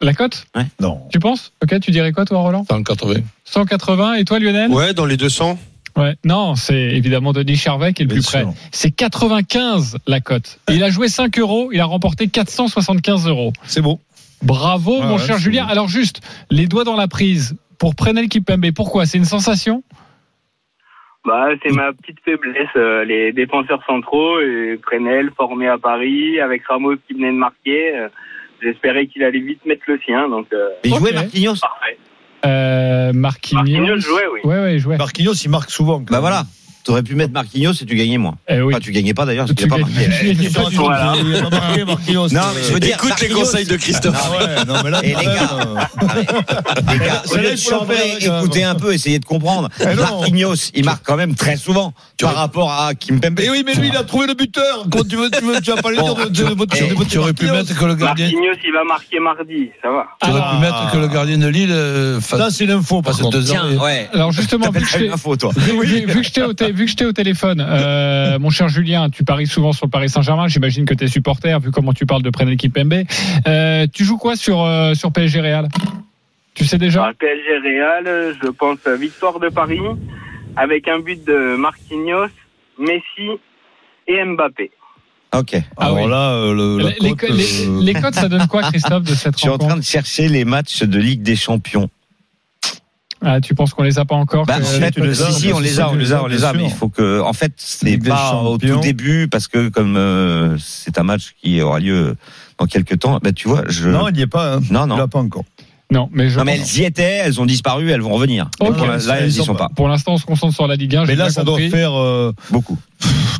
La 0.02 0.14
cote? 0.14 0.46
Non. 0.82 1.04
Tu 1.10 1.20
penses? 1.20 1.54
Ok, 1.64 1.80
tu 1.80 1.92
dirais 1.92 2.12
quoi 2.12 2.26
toi, 2.26 2.40
Roland? 2.42 2.66
180. 2.70 3.22
180 3.46 4.14
et 4.16 4.26
toi, 4.26 4.40
Lionel? 4.40 4.72
Ouais, 4.72 4.94
dans 4.94 5.06
les 5.06 5.16
200. 5.16 5.58
Ouais. 6.00 6.16
Non, 6.24 6.56
c'est 6.56 6.76
évidemment 6.80 7.34
Denis 7.34 7.56
Charvet 7.58 7.94
qui 7.94 8.04
est 8.04 8.06
le 8.06 8.10
Bien 8.10 8.18
plus 8.22 8.26
près. 8.26 8.46
C'est 8.72 8.92
95 8.92 9.98
la 10.08 10.20
cote. 10.22 10.60
Il 10.70 10.84
a 10.84 10.90
joué 10.90 11.08
5 11.08 11.38
euros, 11.40 11.70
il 11.72 11.80
a 11.80 11.86
remporté 11.86 12.28
475 12.28 13.28
euros. 13.28 13.54
C'est 13.64 13.82
beau. 13.82 14.00
Bravo, 14.42 15.00
Ouais, 15.00 15.06
mon 15.06 15.18
ouais, 15.18 15.20
cher 15.26 15.38
Julien. 15.38 15.66
bon. 15.66 15.72
Alors 15.72 15.88
juste, 15.90 16.22
les 16.50 16.68
doigts 16.68 16.86
dans 16.86 16.96
la 16.96 17.08
prise 17.08 17.58
pour 17.78 17.96
Prenel 17.96 18.30
Kipembe. 18.30 18.72
Pourquoi? 18.74 19.06
C'est 19.06 19.18
une 19.18 19.26
sensation? 19.26 19.84
Bah, 21.26 21.50
c'est 21.62 21.74
ma 21.74 21.92
petite 21.92 22.18
faiblesse, 22.24 22.70
euh, 22.78 23.04
les 23.04 23.34
défenseurs 23.34 23.84
centraux, 23.86 24.40
et 24.40 24.80
Prenel 24.82 25.32
formé 25.36 25.68
à 25.68 25.78
Paris, 25.78 26.40
avec 26.40 26.66
Ramos 26.66 26.96
qui 27.08 27.14
venait 27.14 27.32
de 27.32 27.38
marquer. 27.38 27.96
euh, 27.96 28.08
J'espérais 28.62 29.08
qu'il 29.08 29.24
allait 29.24 29.40
vite 29.40 29.66
mettre 29.66 29.84
le 29.88 30.00
sien, 30.06 30.28
donc 30.30 30.48
euh, 30.54 30.70
jouait 30.86 31.14
Marquinhos. 31.14 31.56
parfait. 31.62 31.98
Euh, 32.46 33.14
Marquinhos. 33.14 33.64
Marquinhos 33.64 34.00
jouait, 34.00 34.28
oui. 34.34 34.40
Ouais, 34.44 34.60
ouais, 34.60 34.80
jouait. 34.80 34.98
Marquinhos, 34.98 35.34
il 35.34 35.50
marque 35.50 35.72
souvent. 35.72 36.00
Bah 36.00 36.20
voilà. 36.20 36.46
T'aurais 36.90 37.04
pu 37.04 37.14
mettre 37.14 37.34
Marquinhos 37.34 37.74
et 37.74 37.86
tu 37.86 37.96
gagnais 37.96 38.18
moins. 38.18 38.36
Eh 38.48 38.62
oui. 38.62 38.74
Enfin, 38.74 38.80
tu 38.82 38.92
gagnais 38.92 39.14
pas 39.14 39.24
d'ailleurs, 39.26 39.46
parce 39.46 39.56
Tu 39.56 39.68
qu'il 39.68 39.70
pas 39.70 39.78
marqué. 39.78 40.50
pas. 40.50 40.74
Voilà. 40.74 41.14
Il 41.24 41.36
a 41.36 41.44
pas 41.44 41.50
marqué, 41.60 41.86
Marquinhos. 41.86 42.30
Non, 42.30 42.42
mais 42.56 42.64
je 42.68 42.74
veux 42.74 42.80
dire, 42.80 42.96
Écoute 42.96 43.22
les 43.22 43.30
conseils 43.30 43.66
de 43.68 43.76
Christophe. 43.78 44.16
Ah 44.20 44.32
ouais, 44.32 44.66
non, 44.66 44.74
mais 44.84 44.90
là, 44.90 45.00
Et 45.04 45.10
les 45.10 45.14
gars, 45.14 45.84
les 46.92 46.98
gars, 46.98 47.56
chambrer, 47.56 48.18
écoutez 48.20 48.64
un 48.64 48.74
peu, 48.74 48.92
essayez 48.94 49.20
de 49.20 49.26
comprendre. 49.26 49.70
Eh. 49.80 49.94
Marquinhos, 49.94 50.72
il 50.74 50.84
marque 50.86 51.06
quand 51.06 51.16
même 51.16 51.36
très 51.36 51.58
souvent 51.58 51.94
par 52.20 52.34
rapport 52.36 52.72
à 52.72 52.96
Kimpembe. 52.96 53.40
Eh 53.44 53.50
oui, 53.52 53.64
mais 53.66 53.76
lui, 53.76 53.90
il 53.90 53.96
a 53.96 54.04
trouvé 54.04 54.26
le 54.26 54.34
buteur. 54.34 54.86
Quand 54.92 55.08
tu 55.08 55.16
veux, 55.16 55.30
tu 55.30 55.44
veux, 55.44 55.62
tu 55.62 55.70
vas 55.72 55.82
pas 55.82 55.92
lui 55.92 55.98
dire 56.02 56.16
de, 56.16 56.24
de, 56.24 56.30
de, 56.30 56.44
voter- 56.56 56.88
de 56.90 56.94
voter 56.96 57.10
Tu 57.12 57.18
aurais 57.20 57.34
pu 57.34 57.46
Marquinhos. 57.46 57.64
mettre 57.68 57.80
que 57.80 57.86
le 57.86 57.96
gardien. 57.96 58.26
Marquinhos, 58.26 58.58
il 58.66 58.74
va 58.74 58.84
marquer 58.84 59.20
mardi, 59.20 59.70
ça 59.84 59.90
va. 59.92 60.06
Tu 60.24 60.30
aurais 60.32 60.42
Ah. 60.44 60.56
pu 60.56 60.62
mettre 60.62 60.92
que 60.92 60.98
le 60.98 61.08
gardien 61.08 61.38
de 61.38 61.48
Lille 61.48 61.72
euh, 61.72 62.20
fasse, 62.20 62.40
Ça, 62.40 62.50
c'est 62.50 62.66
l'info, 62.66 63.02
par 63.04 63.14
fasse 63.14 63.22
contre. 63.22 63.38
deux 63.38 63.52
ans. 63.52 63.56
Tiens, 63.70 63.78
ouais. 63.80 64.10
Alors 64.14 64.32
justement, 64.32 64.72
vu 64.72 64.82
que 64.82 64.86
que 64.90 66.30
t'ai 66.32 66.44
au, 66.44 66.54
vu 66.80 66.86
que 66.86 66.92
je 66.92 66.96
t'ai 66.96 67.06
au 67.06 67.12
téléphone, 67.12 67.60
euh, 67.66 68.40
mon 68.40 68.50
cher 68.50 68.70
Julien, 68.70 69.10
tu 69.10 69.24
paries 69.24 69.48
souvent 69.48 69.74
sur 69.74 69.86
le 69.86 69.92
Paris 69.92 70.10
Saint-Germain. 70.10 70.48
J'imagine 70.48 70.86
que 70.86 70.94
tu 70.94 71.04
es 71.04 71.08
supporter, 71.08 71.60
vu 71.60 71.72
comment 71.72 71.94
tu 71.94 72.06
parles 72.06 72.24
de 72.24 72.30
prendre 72.30 72.50
l'équipe 72.50 72.76
MB. 72.78 72.94
Euh, 73.48 73.86
tu 73.94 74.06
joues 74.06 74.18
quoi 74.18 74.36
sur, 74.36 74.62
euh, 74.64 74.94
sur 74.94 75.12
PSG 75.12 75.42
Real? 75.42 75.68
Tu 76.56 76.66
sais 76.66 76.78
déjà? 76.78 77.02
Bah, 77.02 77.12
PSG 77.20 77.60
Real, 77.64 78.36
je 78.42 78.50
pense 78.50 78.80
à 78.88 78.96
victoire 78.96 79.40
de 79.40 79.50
Paris, 79.50 79.80
avec 80.56 80.88
un 80.88 81.00
but 81.00 81.24
de 81.26 81.56
Marquinhos, 81.58 82.28
Messi 82.80 83.30
et 84.08 84.24
Mbappé. 84.24 84.72
Ok. 85.36 85.56
Ah 85.78 85.86
Alors 85.86 85.98
oui. 85.98 86.10
là, 86.10 86.32
euh, 86.32 86.54
le, 86.56 86.84
la 86.84 86.90
les, 87.00 87.16
cote, 87.16 87.30
les- 87.30 87.36
les- 87.36 87.68
euh, 87.68 87.80
les 87.84 87.94
codes, 87.94 88.16
ça 88.16 88.28
donne 88.30 88.48
quoi, 88.48 88.64
Christophe, 88.72 89.04
de 89.04 89.14
cette 89.14 89.36
Je 89.36 89.42
suis 89.42 89.50
en 89.50 89.60
train 89.60 89.78
de 89.78 89.84
chercher 89.84 90.28
les 90.28 90.44
matchs 90.44 90.82
de 90.84 90.98
Ligue 91.00 91.22
des 91.22 91.36
Champions. 91.36 91.90
Ah, 93.22 93.42
Tu 93.42 93.56
penses 93.56 93.74
qu'on 93.74 93.84
les 93.84 94.00
a 94.00 94.06
pas 94.06 94.16
encore 94.16 94.46
Bah, 94.46 94.58
que- 94.60 94.64
en 94.64 94.66
fait, 94.66 94.98
as, 95.00 95.14
si, 95.32 95.34
si, 95.48 95.54
on 95.54 95.60
les 95.60 95.80
a, 95.80 95.90
on 95.92 95.96
les 95.96 96.14
a, 96.14 96.24
on 96.24 96.28
les 96.28 96.44
a, 96.44 96.54
mais 96.54 96.66
il 96.66 96.72
faut 96.72 96.90
que, 96.90 97.22
en 97.22 97.34
fait, 97.34 97.52
c'est 97.58 97.86
Ligue 97.86 98.04
des 98.04 98.10
pas 98.10 98.34
au 98.36 98.58
tout 98.58 98.80
début 98.80 99.28
parce 99.30 99.48
que 99.48 99.70
comme 99.70 99.96
euh, 99.98 100.58
c'est 100.60 100.98
un 100.98 101.04
match 101.04 101.34
qui 101.42 101.62
aura 101.62 101.80
lieu 101.80 102.16
dans 102.60 102.66
quelques 102.66 103.00
temps, 103.00 103.20
bah 103.24 103.32
tu 103.32 103.48
vois, 103.48 103.64
je 103.68 103.90
Non, 103.90 104.08
il 104.10 104.16
n'y 104.16 104.22
est 104.22 104.28
pas. 104.28 104.56
Hein. 104.56 104.60
non, 104.70 104.84
Il 104.86 104.90
non. 104.90 104.98
l'a 104.98 105.08
pas 105.08 105.20
encore. 105.20 105.44
Non, 105.92 106.08
mais 106.14 106.30
je 106.30 106.38
Non, 106.38 106.44
mais 106.46 106.56
elles 106.60 106.78
y 106.82 106.84
étaient, 106.84 107.02
elles 107.26 107.42
ont 107.42 107.48
disparu, 107.48 107.90
elles 107.90 108.02
vont 108.02 108.12
revenir. 108.14 108.48
Ok. 108.60 108.78
Pour 108.78 108.86
la- 108.86 108.98
là, 108.98 109.22
elles 109.22 109.30
y 109.30 109.44
sont 109.44 109.56
pas. 109.56 109.70
Pour 109.76 109.88
l'instant, 109.88 110.14
on 110.14 110.18
se 110.20 110.26
concentre 110.26 110.54
sur 110.54 110.68
la 110.68 110.76
Ligue 110.76 110.96
1. 110.96 111.06
j'ai 111.06 111.12
Mais 111.14 111.16
là, 111.16 111.32
ça 111.32 111.44
compris. 111.44 111.70
doit 111.70 111.78
faire 111.80 112.00
euh, 112.00 112.32
Beaucoup. 112.52 112.78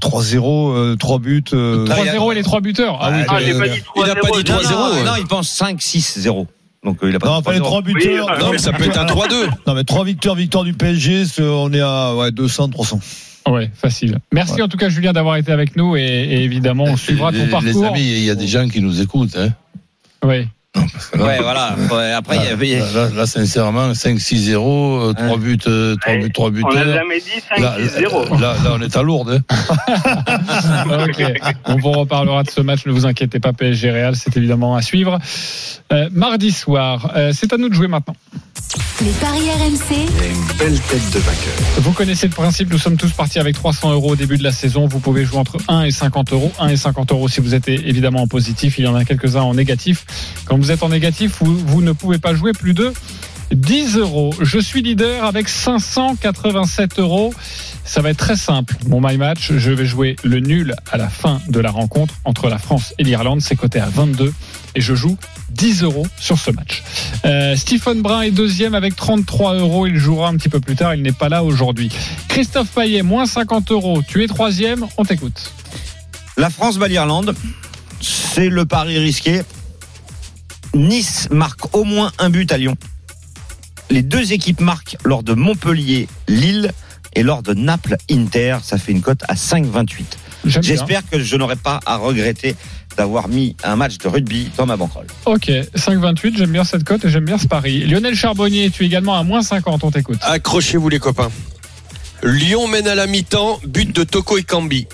3-0, 0.02 0.72
euh, 0.74 0.96
3 0.96 1.20
buts. 1.20 1.44
euh, 1.54 1.86
3-0 1.86 2.32
et 2.32 2.36
les 2.36 2.42
3 2.44 2.62
buteurs. 2.62 2.98
Ah 3.02 3.12
oui, 3.14 3.24
Ah, 3.28 3.36
euh, 3.36 3.40
3-0. 3.40 3.82
il 3.98 4.10
a 4.10 4.16
pas 4.16 4.22
dit 4.32 4.38
j'ai 4.38 4.44
3-0, 4.46 4.72
non, 4.72 4.94
ouais. 4.96 5.04
non, 5.04 5.12
il 5.20 5.28
pense 5.28 5.48
5-6-0. 5.50 6.48
Donc 6.84 7.04
euh, 7.04 7.10
il 7.10 7.16
a 7.16 7.20
pas 7.20 7.28
Non, 7.28 7.34
enfin, 7.36 7.52
les 7.52 7.60
3-0. 7.60 7.64
3 7.64 7.82
buteurs. 7.82 8.28
Oui, 8.30 8.44
Non, 8.44 8.52
mais 8.52 8.58
ça 8.58 8.72
peut 8.72 8.86
être 8.86 8.98
un 9.00 9.06
3-2. 9.06 9.50
Non, 9.68 9.74
mais 9.74 9.84
3 9.84 10.06
victoires, 10.06 10.36
victoire 10.36 10.64
du 10.64 10.74
PSG, 10.74 11.24
on 11.42 11.72
est 11.74 11.82
à 11.82 12.16
ouais, 12.16 12.32
200, 12.32 12.70
300. 12.70 13.00
Ouais, 13.50 13.70
facile. 13.74 14.20
Merci 14.32 14.54
Ouais. 14.56 14.62
en 14.62 14.68
tout 14.68 14.78
cas, 14.78 14.90
Julien, 14.90 15.12
d'avoir 15.12 15.36
été 15.38 15.52
avec 15.52 15.76
nous 15.76 15.96
et, 15.98 16.02
et 16.02 16.44
évidemment, 16.44 16.84
on 16.86 16.98
suivra 16.98 17.32
les, 17.32 17.40
ton 17.40 17.46
les 17.60 17.72
parcours. 17.74 17.86
amis, 17.88 18.02
il 18.02 18.24
y 18.24 18.30
a 18.30 18.36
des 18.36 18.48
gens 18.48 18.68
qui 18.68 18.82
nous 18.82 19.02
écoutent. 19.02 19.36
Hein. 19.38 19.50
Oui. 20.24 20.48
Ouais, 21.18 21.40
voilà. 21.42 21.76
Ouais, 21.92 22.12
après, 22.12 22.38
il 22.38 22.44
y 22.44 22.48
avait- 22.76 22.80
Là, 23.16 23.26
sincèrement, 23.26 23.94
5-6-0, 23.96 25.14
3 25.16 25.38
buts, 25.38 25.58
3 25.58 26.16
buts, 26.18 26.32
3 26.32 26.50
On 26.64 26.74
n'a 26.74 26.94
jamais 26.94 27.20
dit 27.20 27.62
Là, 27.62 27.76
5-6-0. 27.80 28.40
là, 28.40 28.54
là, 28.64 28.72
on 28.76 28.82
est 28.82 28.96
à 28.96 29.02
Lourdes. 29.02 29.42
hein. 29.50 31.04
ok. 31.08 31.24
On 31.66 31.76
vous 31.78 31.92
reparlera 31.92 32.44
de 32.44 32.50
ce 32.52 32.62
match, 32.62 32.86
ne 32.86 32.92
vous 32.92 33.06
inquiétez 33.08 33.40
pas, 33.40 33.52
PSG 33.54 33.90
Real, 33.92 34.16
c'est 34.16 34.38
évidemment 34.38 34.76
à 34.76 34.82
suivre. 34.84 35.18
Euh, 35.92 36.08
mardi 36.12 36.52
soir, 36.52 37.14
euh, 37.16 37.32
c'est 37.34 37.52
à 37.52 37.58
nous 37.58 37.70
de 37.70 37.74
jouer 37.74 37.88
maintenant. 37.88 38.16
Les 39.02 39.12
paris 39.12 39.50
RMC. 39.50 40.08
Une 40.30 40.58
belle 40.58 40.80
tête 40.82 41.10
de 41.14 41.20
vainqueur. 41.20 41.54
Vous 41.78 41.94
connaissez 41.94 42.28
le 42.28 42.34
principe, 42.34 42.70
nous 42.72 42.78
sommes 42.78 42.98
tous 42.98 43.12
partis 43.12 43.40
avec 43.40 43.56
300 43.56 43.94
euros 43.94 44.12
au 44.12 44.16
début 44.16 44.38
de 44.38 44.44
la 44.44 44.52
saison. 44.52 44.88
Vous 44.88 45.00
pouvez 45.00 45.24
jouer 45.24 45.38
entre 45.38 45.58
1 45.68 45.84
et 45.84 45.92
50 45.92 46.34
euros. 46.34 46.52
1 46.60 46.68
et 46.68 46.78
50 46.78 47.12
euros 47.14 47.28
si 47.30 47.40
vous 47.40 47.56
êtes 47.56 47.70
évidemment 47.70 48.24
en 48.24 48.28
positif. 48.28 48.78
Il 48.78 48.84
y 48.84 48.88
en 48.88 48.96
a 48.96 49.06
quelques-uns 49.06 49.42
en 49.42 49.54
négatif. 49.54 50.06
Quand 50.46 50.58
vous 50.58 50.72
êtes 50.72 50.84
en 50.84 50.90
négatif, 50.90 51.38
vous, 51.40 51.58
vous 51.58 51.82
ne 51.82 51.94
pouvez 51.94 52.18
pas 52.18 52.36
jouer 52.36 52.52
plus 52.52 52.74
de 52.74 52.92
10 53.52 53.98
euros. 53.98 54.34
Je 54.42 54.60
suis 54.60 54.82
leader 54.82 55.24
avec 55.24 55.48
587 55.48 57.00
euros. 57.00 57.34
Ça 57.86 58.02
va 58.02 58.10
être 58.10 58.18
très 58.18 58.36
simple. 58.36 58.76
Mon 58.88 59.02
my 59.02 59.18
match, 59.18 59.54
je 59.56 59.72
vais 59.72 59.86
jouer 59.86 60.16
le 60.24 60.40
nul 60.40 60.76
à 60.92 60.98
la 60.98 61.10
fin 61.10 61.42
de 61.48 61.60
la 61.60 61.72
rencontre 61.72 62.16
entre 62.26 62.50
la 62.50 62.58
France 62.58 62.94
et 63.00 63.04
l'Irlande. 63.04 63.42
C'est 63.42 63.56
coté 63.56 63.80
à 63.80 63.88
22 63.88 64.34
et 64.76 64.82
je 64.82 64.96
joue 64.96 65.18
10 65.52 65.84
euros 65.84 66.08
sur 66.20 66.38
ce 66.38 66.52
match. 66.52 66.84
Euh, 67.26 67.56
Stephen 67.56 68.02
Brun 68.02 68.22
est 68.22 68.32
deuxième 68.32 68.76
avec 68.76 68.96
33 68.96 69.56
euros. 69.56 69.88
Il 69.88 69.98
jouera 69.98 70.30
un 70.30 70.36
petit 70.36 70.50
peu 70.50 70.60
plus 70.60 70.76
tard. 70.76 70.96
Il 70.96 71.02
n'est 71.02 71.12
pas 71.12 71.30
là 71.30 71.44
aujourd'hui. 71.44 71.90
Christophe 72.28 72.70
Payet, 72.70 73.02
moins 73.02 73.26
50 73.26 73.72
euros. 73.72 74.02
Tu 74.08 74.24
es 74.24 74.28
troisième. 74.28 74.86
On 74.98 75.06
t'écoute. 75.06 75.52
La 76.38 76.50
France 76.50 76.78
bat 76.78 76.88
l'Irlande. 76.88 77.36
C'est 78.02 78.50
le 78.50 78.66
pari 78.66 78.98
risqué. 78.98 79.42
Nice 80.74 81.28
marque 81.32 81.76
au 81.76 81.84
moins 81.84 82.12
un 82.20 82.30
but 82.30 82.52
à 82.52 82.58
Lyon. 82.58 82.76
Les 83.90 84.04
deux 84.04 84.34
équipes 84.34 84.62
marquent 84.62 84.98
lors 85.04 85.24
de 85.24 85.34
Montpellier-Lille 85.34 86.72
et 87.14 87.24
lors 87.24 87.42
de 87.42 87.54
Naples-Inter. 87.54 88.58
Ça 88.62 88.78
fait 88.78 88.92
une 88.92 89.02
cote 89.02 89.24
à 89.28 89.34
5,28. 89.34 90.06
J'aime 90.46 90.62
bien. 90.62 90.62
J'espère 90.62 91.10
que 91.10 91.20
je 91.20 91.36
n'aurai 91.36 91.56
pas 91.56 91.80
à 91.86 91.98
regretter 91.98 92.56
d'avoir 93.00 93.30
mis 93.30 93.56
un 93.64 93.78
match 93.78 93.98
de 93.98 94.10
rugby 94.10 94.50
dans 94.58 94.66
ma 94.66 94.76
banquerolle. 94.76 95.08
Ok, 95.26 95.48
5,28. 95.48 96.36
J'aime 96.36 96.52
bien 96.52 96.66
cette 96.66 96.84
cote 96.84 97.06
et 97.06 97.10
j'aime 97.10 97.24
bien 97.24 97.38
ce 97.38 97.48
pari. 97.48 97.80
Lionel 97.86 98.14
Charbonnier, 98.14 98.70
tu 98.72 98.84
es 98.84 98.88
également 98.88 99.18
à 99.18 99.24
moins 99.24 99.42
50. 99.42 99.86
On 99.86 99.92
t'écoute. 99.92 100.18
Accrochez-vous 100.22 100.90
les 100.90 101.00
copains. 101.00 101.32
Lyon 102.24 102.68
mène 102.68 102.90
à 102.90 102.96
la 102.96 103.08
mi-temps, 103.08 103.62
but 103.66 103.96
de 103.96 104.04
Toko 104.04 104.38
et 104.38 104.44
Cambi. 104.44 104.86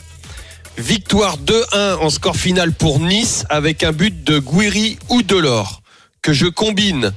Victoire 0.77 1.39
2-1 1.39 1.95
en 1.95 2.11
score 2.11 2.35
final 2.35 2.73
pour 2.73 2.99
Nice 2.99 3.43
avec 3.49 3.83
un 3.83 3.91
but 3.91 4.23
de 4.23 4.37
Guiri 4.37 4.99
ou 5.09 5.23
Delors 5.23 5.81
que 6.21 6.31
je 6.31 6.45
combine 6.45 7.11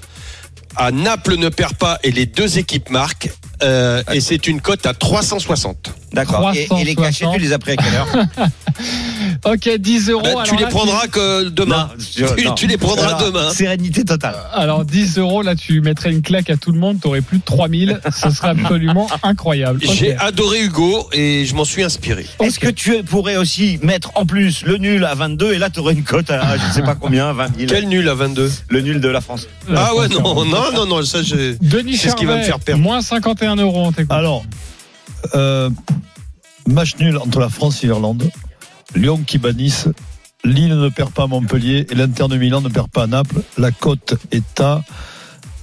à 0.74 0.90
Naples 0.90 1.36
ne 1.36 1.50
perd 1.50 1.74
pas 1.74 1.98
et 2.02 2.12
les 2.12 2.24
deux 2.24 2.56
équipes 2.56 2.88
marquent 2.88 3.30
euh, 3.62 4.02
et 4.12 4.22
c'est 4.22 4.46
une 4.46 4.62
cote 4.62 4.86
à 4.86 4.94
360. 4.94 5.92
D'accord. 6.12 6.52
Et, 6.54 6.66
et 6.80 6.84
les 6.84 6.94
cachets, 6.94 7.26
tu 7.32 7.38
les 7.40 7.52
as 7.52 7.58
pris 7.58 7.72
à 7.72 7.76
quelle 7.76 7.94
heure 7.94 8.08
Ok, 9.44 9.68
10 9.78 10.10
euros. 10.10 10.22
Bah, 10.22 10.30
tu 10.44 10.50
Alors 10.50 10.56
les 10.56 10.62
là, 10.62 10.68
prendras 10.68 11.06
que 11.06 11.48
demain. 11.48 11.90
Non, 11.96 12.04
je- 12.16 12.34
tu, 12.34 12.48
tu 12.56 12.66
les 12.66 12.76
prendras 12.76 13.08
Alors, 13.16 13.24
demain. 13.30 13.50
Sérénité 13.52 14.04
totale. 14.04 14.34
Alors 14.52 14.84
10 14.84 15.18
euros, 15.18 15.42
là 15.42 15.54
tu 15.54 15.80
mettrais 15.80 16.10
une 16.10 16.22
claque 16.22 16.50
à 16.50 16.56
tout 16.56 16.72
le 16.72 16.78
monde, 16.78 16.98
t'aurais 17.00 17.20
plus 17.20 17.38
de 17.38 17.44
3000, 17.44 18.00
ce 18.14 18.30
serait 18.30 18.48
absolument 18.50 19.08
incroyable. 19.22 19.80
J'ai 19.82 20.16
adoré 20.16 20.62
Hugo 20.62 21.08
et 21.12 21.44
je 21.46 21.54
m'en 21.54 21.64
suis 21.64 21.82
inspiré. 21.82 22.26
Est-ce 22.40 22.58
que 22.58 22.68
tu 22.68 23.02
pourrais 23.04 23.36
aussi 23.36 23.78
mettre 23.82 24.10
en 24.16 24.26
plus 24.26 24.62
le 24.64 24.76
nul 24.78 25.04
à 25.04 25.14
22 25.14 25.52
et 25.54 25.58
là 25.58 25.70
tu 25.70 25.80
aurais 25.80 25.94
une 25.94 26.04
cote 26.04 26.30
à 26.30 26.56
je 26.58 26.66
ne 26.66 26.72
sais 26.72 26.82
pas 26.82 26.94
combien, 26.94 27.32
20 27.32 27.56
000 27.58 27.68
Quel 27.68 27.88
nul 27.88 28.08
à 28.08 28.14
22 28.14 28.50
Le 28.70 28.80
nul 28.80 29.00
de 29.00 29.08
la 29.08 29.20
France. 29.20 29.46
Ah 29.74 29.94
ouais, 29.94 30.08
non, 30.08 30.44
non, 30.44 30.72
non, 30.74 30.86
non, 30.86 31.02
ça 31.04 31.22
j'ai. 31.22 31.56
Denis 31.60 31.96
C'est 31.96 32.10
ce 32.10 32.16
qui 32.16 32.24
va 32.24 32.36
me 32.38 32.42
faire 32.42 32.58
perdre. 32.60 32.82
moins 32.82 33.00
51 33.02 33.56
euros, 33.56 33.90
on. 33.98 34.12
Alors, 34.14 34.44
euh, 35.34 35.70
match 36.66 36.96
nul 36.98 37.16
entre 37.18 37.40
la 37.40 37.48
France 37.48 37.82
et 37.84 37.86
l'Irlande. 37.86 38.30
Lyon 38.94 39.20
qui 39.26 39.38
bat 39.38 39.52
Nice. 39.52 39.88
Lille 40.44 40.74
ne 40.78 40.88
perd 40.88 41.10
pas 41.12 41.24
à 41.24 41.26
Montpellier 41.26 41.86
et 41.90 41.94
l'Inter 41.94 42.28
de 42.28 42.36
Milan 42.36 42.60
ne 42.60 42.68
perd 42.68 42.88
pas 42.88 43.02
à 43.04 43.06
Naples. 43.06 43.40
La 43.58 43.70
cote 43.70 44.14
est 44.30 44.60
à 44.60 44.82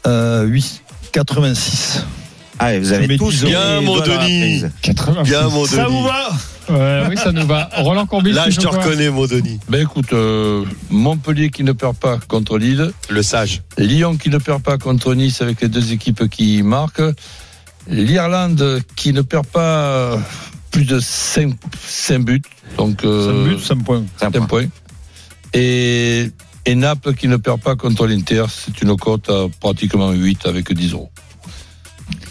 euh, 0.05 0.43
8, 0.43 0.83
86. 1.13 2.05
Ah, 2.59 2.77
vous 2.79 2.91
avez 2.93 3.17
tous 3.17 3.31
10 3.31 3.43
mis 3.45 3.49
Bien, 3.51 3.81
mon 3.81 3.99
Denis. 3.99 4.39
prise. 4.39 4.71
80. 4.81 5.23
Bien, 5.23 5.49
mon 5.49 5.65
Ça 5.65 5.87
vous 5.87 6.03
va 6.03 6.29
Ouais, 6.67 7.03
oui, 7.09 7.15
ça 7.17 7.31
nous 7.31 7.45
va. 7.45 7.69
Roland 7.77 8.07
Courbis, 8.07 8.31
Là, 8.31 8.49
je 8.49 8.59
te 8.59 8.65
reconnais, 8.67 9.09
mon 9.11 9.27
Denis. 9.27 9.59
Ben 9.69 9.81
écoute, 9.83 10.11
euh, 10.13 10.65
Montpellier 10.89 11.49
qui 11.51 11.63
ne 11.63 11.73
perd 11.73 11.95
pas 11.95 12.17
contre 12.27 12.57
Lille, 12.57 12.91
Le 13.09 13.21
sage. 13.21 13.61
Lyon 13.77 14.17
qui 14.17 14.29
ne 14.29 14.39
perd 14.39 14.63
pas 14.63 14.77
contre 14.77 15.13
Nice 15.13 15.41
avec 15.41 15.61
les 15.61 15.67
deux 15.67 15.91
équipes 15.93 16.27
qui 16.27 16.63
marquent, 16.63 17.03
l'Irlande 17.88 18.81
qui 18.95 19.13
ne 19.13 19.21
perd 19.21 19.45
pas 19.47 20.17
plus 20.71 20.86
de 20.86 20.99
5, 20.99 21.55
buts, 22.19 22.41
donc 22.77 23.01
5 23.01 23.07
euh, 23.07 23.45
buts, 23.47 23.59
5 23.59 23.83
points. 24.47 24.65
Et, 25.53 26.29
et 26.65 26.75
Naples 26.75 27.13
qui 27.13 27.27
ne 27.27 27.38
perd 27.38 27.61
pas 27.61 27.75
contre 27.75 28.07
l'Inter, 28.07 28.45
c'est 28.49 28.81
une 28.81 28.95
cote 28.97 29.29
à 29.29 29.47
pratiquement 29.59 30.11
8 30.11 30.45
avec 30.45 30.73
10 30.73 30.93
euros. 30.93 31.11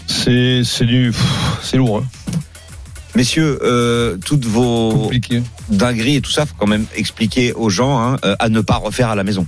C'est 0.07 0.63
c'est 0.63 0.85
du. 0.85 1.11
pff, 1.11 1.59
C'est 1.63 1.77
lourd. 1.77 1.97
Hein. 2.03 2.07
Messieurs, 3.15 3.59
euh, 3.63 4.17
toutes 4.25 4.45
vos 4.45 4.91
Compliqué. 4.91 5.41
dingueries 5.69 6.17
et 6.17 6.21
tout 6.21 6.31
ça, 6.31 6.45
faut 6.45 6.55
quand 6.57 6.67
même 6.67 6.85
expliquer 6.95 7.53
aux 7.53 7.69
gens 7.69 7.97
hein, 7.99 8.17
euh, 8.25 8.35
à 8.39 8.49
ne 8.49 8.59
pas 8.59 8.75
refaire 8.75 9.09
à 9.09 9.15
la 9.15 9.23
maison. 9.23 9.47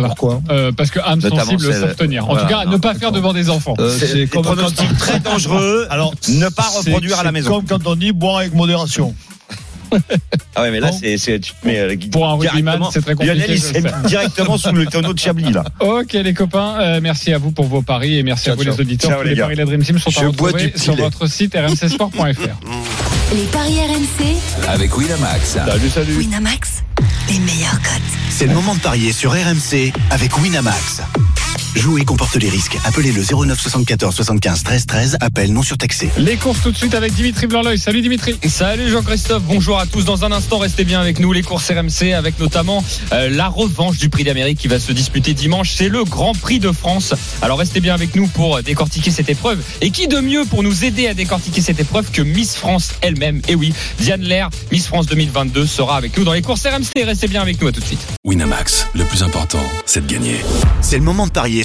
Voilà. 0.00 0.08
Pourquoi 0.14 0.40
Euh, 0.50 0.72
parce 0.72 0.90
que 0.90 0.98
âme 1.00 1.20
Notamment 1.20 1.44
sensible 1.44 1.72
savent 1.72 1.94
tenir. 1.96 2.24
En 2.24 2.28
Voilà, 2.32 2.42
tout 2.42 2.48
cas, 2.48 2.64
non, 2.64 2.72
ne 2.72 2.76
pas 2.78 2.94
faire 2.94 3.12
devant 3.12 3.32
des 3.32 3.50
enfants. 3.50 3.74
Euh, 3.78 3.96
C'est 3.98 4.26
comme 4.26 4.44
quand 4.44 4.56
très 4.98 5.20
dangereux. 5.24 5.86
Alors, 5.90 6.14
Ne 6.28 6.48
pas 6.48 6.64
reproduire 6.76 7.18
à 7.18 7.24
la 7.24 7.32
maison. 7.32 7.50
Comme 7.50 7.64
quand 7.66 7.86
on 7.86 7.96
dit 7.96 8.12
boire 8.12 8.38
avec 8.38 8.54
modération. 8.54 9.14
Ah 10.56 10.62
ouais, 10.62 10.72
mais 10.72 10.80
là, 10.80 10.90
c'est, 10.92 11.16
c'est, 11.16 11.38
tu 11.38 11.52
te 11.52 11.64
mets 11.66 11.78
euh, 11.78 11.96
Pour 12.10 12.26
un 12.28 12.34
rugbyman, 12.34 12.80
c'est 12.92 13.02
très 13.02 13.14
compliqué, 13.14 13.56
directement 14.06 14.58
sous 14.58 14.72
le 14.72 14.86
tonneau 14.86 15.12
de 15.12 15.18
Chablis, 15.18 15.52
là. 15.52 15.62
Ok 15.80 16.12
les 16.14 16.34
copains, 16.34 16.76
euh, 16.80 17.00
merci 17.00 17.32
à 17.32 17.38
vous 17.38 17.52
pour 17.52 17.66
vos 17.66 17.82
paris 17.82 18.18
et 18.18 18.22
merci 18.24 18.46
Ciao, 18.46 18.54
à 18.54 18.56
vous 18.56 18.64
ciao. 18.64 18.74
les 18.74 18.80
auditeurs. 18.80 19.10
Ciao, 19.10 19.22
Tous 19.22 19.28
les 19.28 19.36
paris 19.36 19.54
de 19.54 19.60
la 19.60 19.64
Dream 19.66 19.84
Team 19.84 19.98
sont 20.00 20.10
Je 20.10 20.18
à 20.20 20.26
retrouver 20.26 20.72
sur 20.74 20.94
Pilet. 20.94 21.04
votre 21.04 21.26
site 21.28 21.54
rmcsport.fr. 21.54 22.20
Les 23.34 23.42
paris 23.52 23.74
RMC, 23.80 24.68
avec 24.68 24.96
Winamax. 24.96 25.56
Salut, 25.66 25.88
salut. 25.90 26.16
Winamax, 26.16 26.82
C'est 28.30 28.46
le 28.46 28.54
moment 28.54 28.74
de 28.74 28.80
parier 28.80 29.12
sur 29.12 29.32
RMC 29.32 29.92
avec 30.10 30.38
Winamax. 30.38 31.02
Jouer 31.76 32.06
comporte 32.06 32.36
les 32.36 32.48
risques. 32.48 32.78
Appelez 32.84 33.12
le 33.12 33.22
09 33.22 33.60
74 33.60 34.14
75 34.14 34.62
13 34.64 34.86
13. 34.86 35.16
Appel 35.20 35.52
non 35.52 35.62
surtaxé. 35.62 36.08
Les 36.16 36.36
courses 36.36 36.62
tout 36.62 36.70
de 36.70 36.76
suite 36.76 36.94
avec 36.94 37.12
Dimitri 37.12 37.46
Blanc-L'œil. 37.46 37.78
Salut 37.78 38.00
Dimitri. 38.00 38.34
Salut 38.48 38.88
Jean-Christophe, 38.88 39.42
bonjour 39.42 39.78
à 39.78 39.84
tous. 39.84 40.06
Dans 40.06 40.24
un 40.24 40.32
instant, 40.32 40.56
restez 40.56 40.84
bien 40.84 41.02
avec 41.02 41.18
nous. 41.20 41.34
Les 41.34 41.42
courses 41.42 41.70
RMC 41.70 42.14
avec 42.14 42.38
notamment 42.38 42.82
euh, 43.12 43.28
la 43.28 43.48
revanche 43.48 43.98
du 43.98 44.08
Prix 44.08 44.24
d'Amérique 44.24 44.58
qui 44.58 44.68
va 44.68 44.80
se 44.80 44.90
disputer 44.90 45.34
dimanche. 45.34 45.74
C'est 45.76 45.90
le 45.90 46.04
Grand 46.04 46.32
Prix 46.32 46.60
de 46.60 46.72
France. 46.72 47.12
Alors 47.42 47.58
restez 47.58 47.80
bien 47.80 47.92
avec 47.92 48.16
nous 48.16 48.26
pour 48.26 48.62
décortiquer 48.62 49.10
cette 49.10 49.28
épreuve. 49.28 49.62
Et 49.82 49.90
qui 49.90 50.08
de 50.08 50.20
mieux 50.20 50.46
pour 50.46 50.62
nous 50.62 50.86
aider 50.86 51.08
à 51.08 51.14
décortiquer 51.14 51.60
cette 51.60 51.78
épreuve 51.78 52.10
que 52.10 52.22
Miss 52.22 52.56
France 52.56 52.94
elle-même? 53.02 53.42
Et 53.48 53.54
oui, 53.54 53.74
Diane 53.98 54.22
Lair, 54.22 54.48
Miss 54.72 54.86
France 54.86 55.08
2022 55.08 55.66
sera 55.66 55.98
avec 55.98 56.16
nous 56.16 56.24
dans 56.24 56.32
les 56.32 56.42
courses 56.42 56.66
RMC. 56.66 57.04
Restez 57.04 57.28
bien 57.28 57.42
avec 57.42 57.60
nous 57.60 57.68
à 57.68 57.72
tout 57.72 57.80
de 57.80 57.84
suite. 57.84 58.06
Winamax, 58.24 58.88
le 58.94 59.04
plus 59.04 59.22
important, 59.22 59.62
c'est 59.84 60.06
de 60.06 60.10
gagner. 60.10 60.36
C'est 60.80 60.96
le 60.96 61.04
moment 61.04 61.26
de 61.26 61.32
parier 61.32 61.64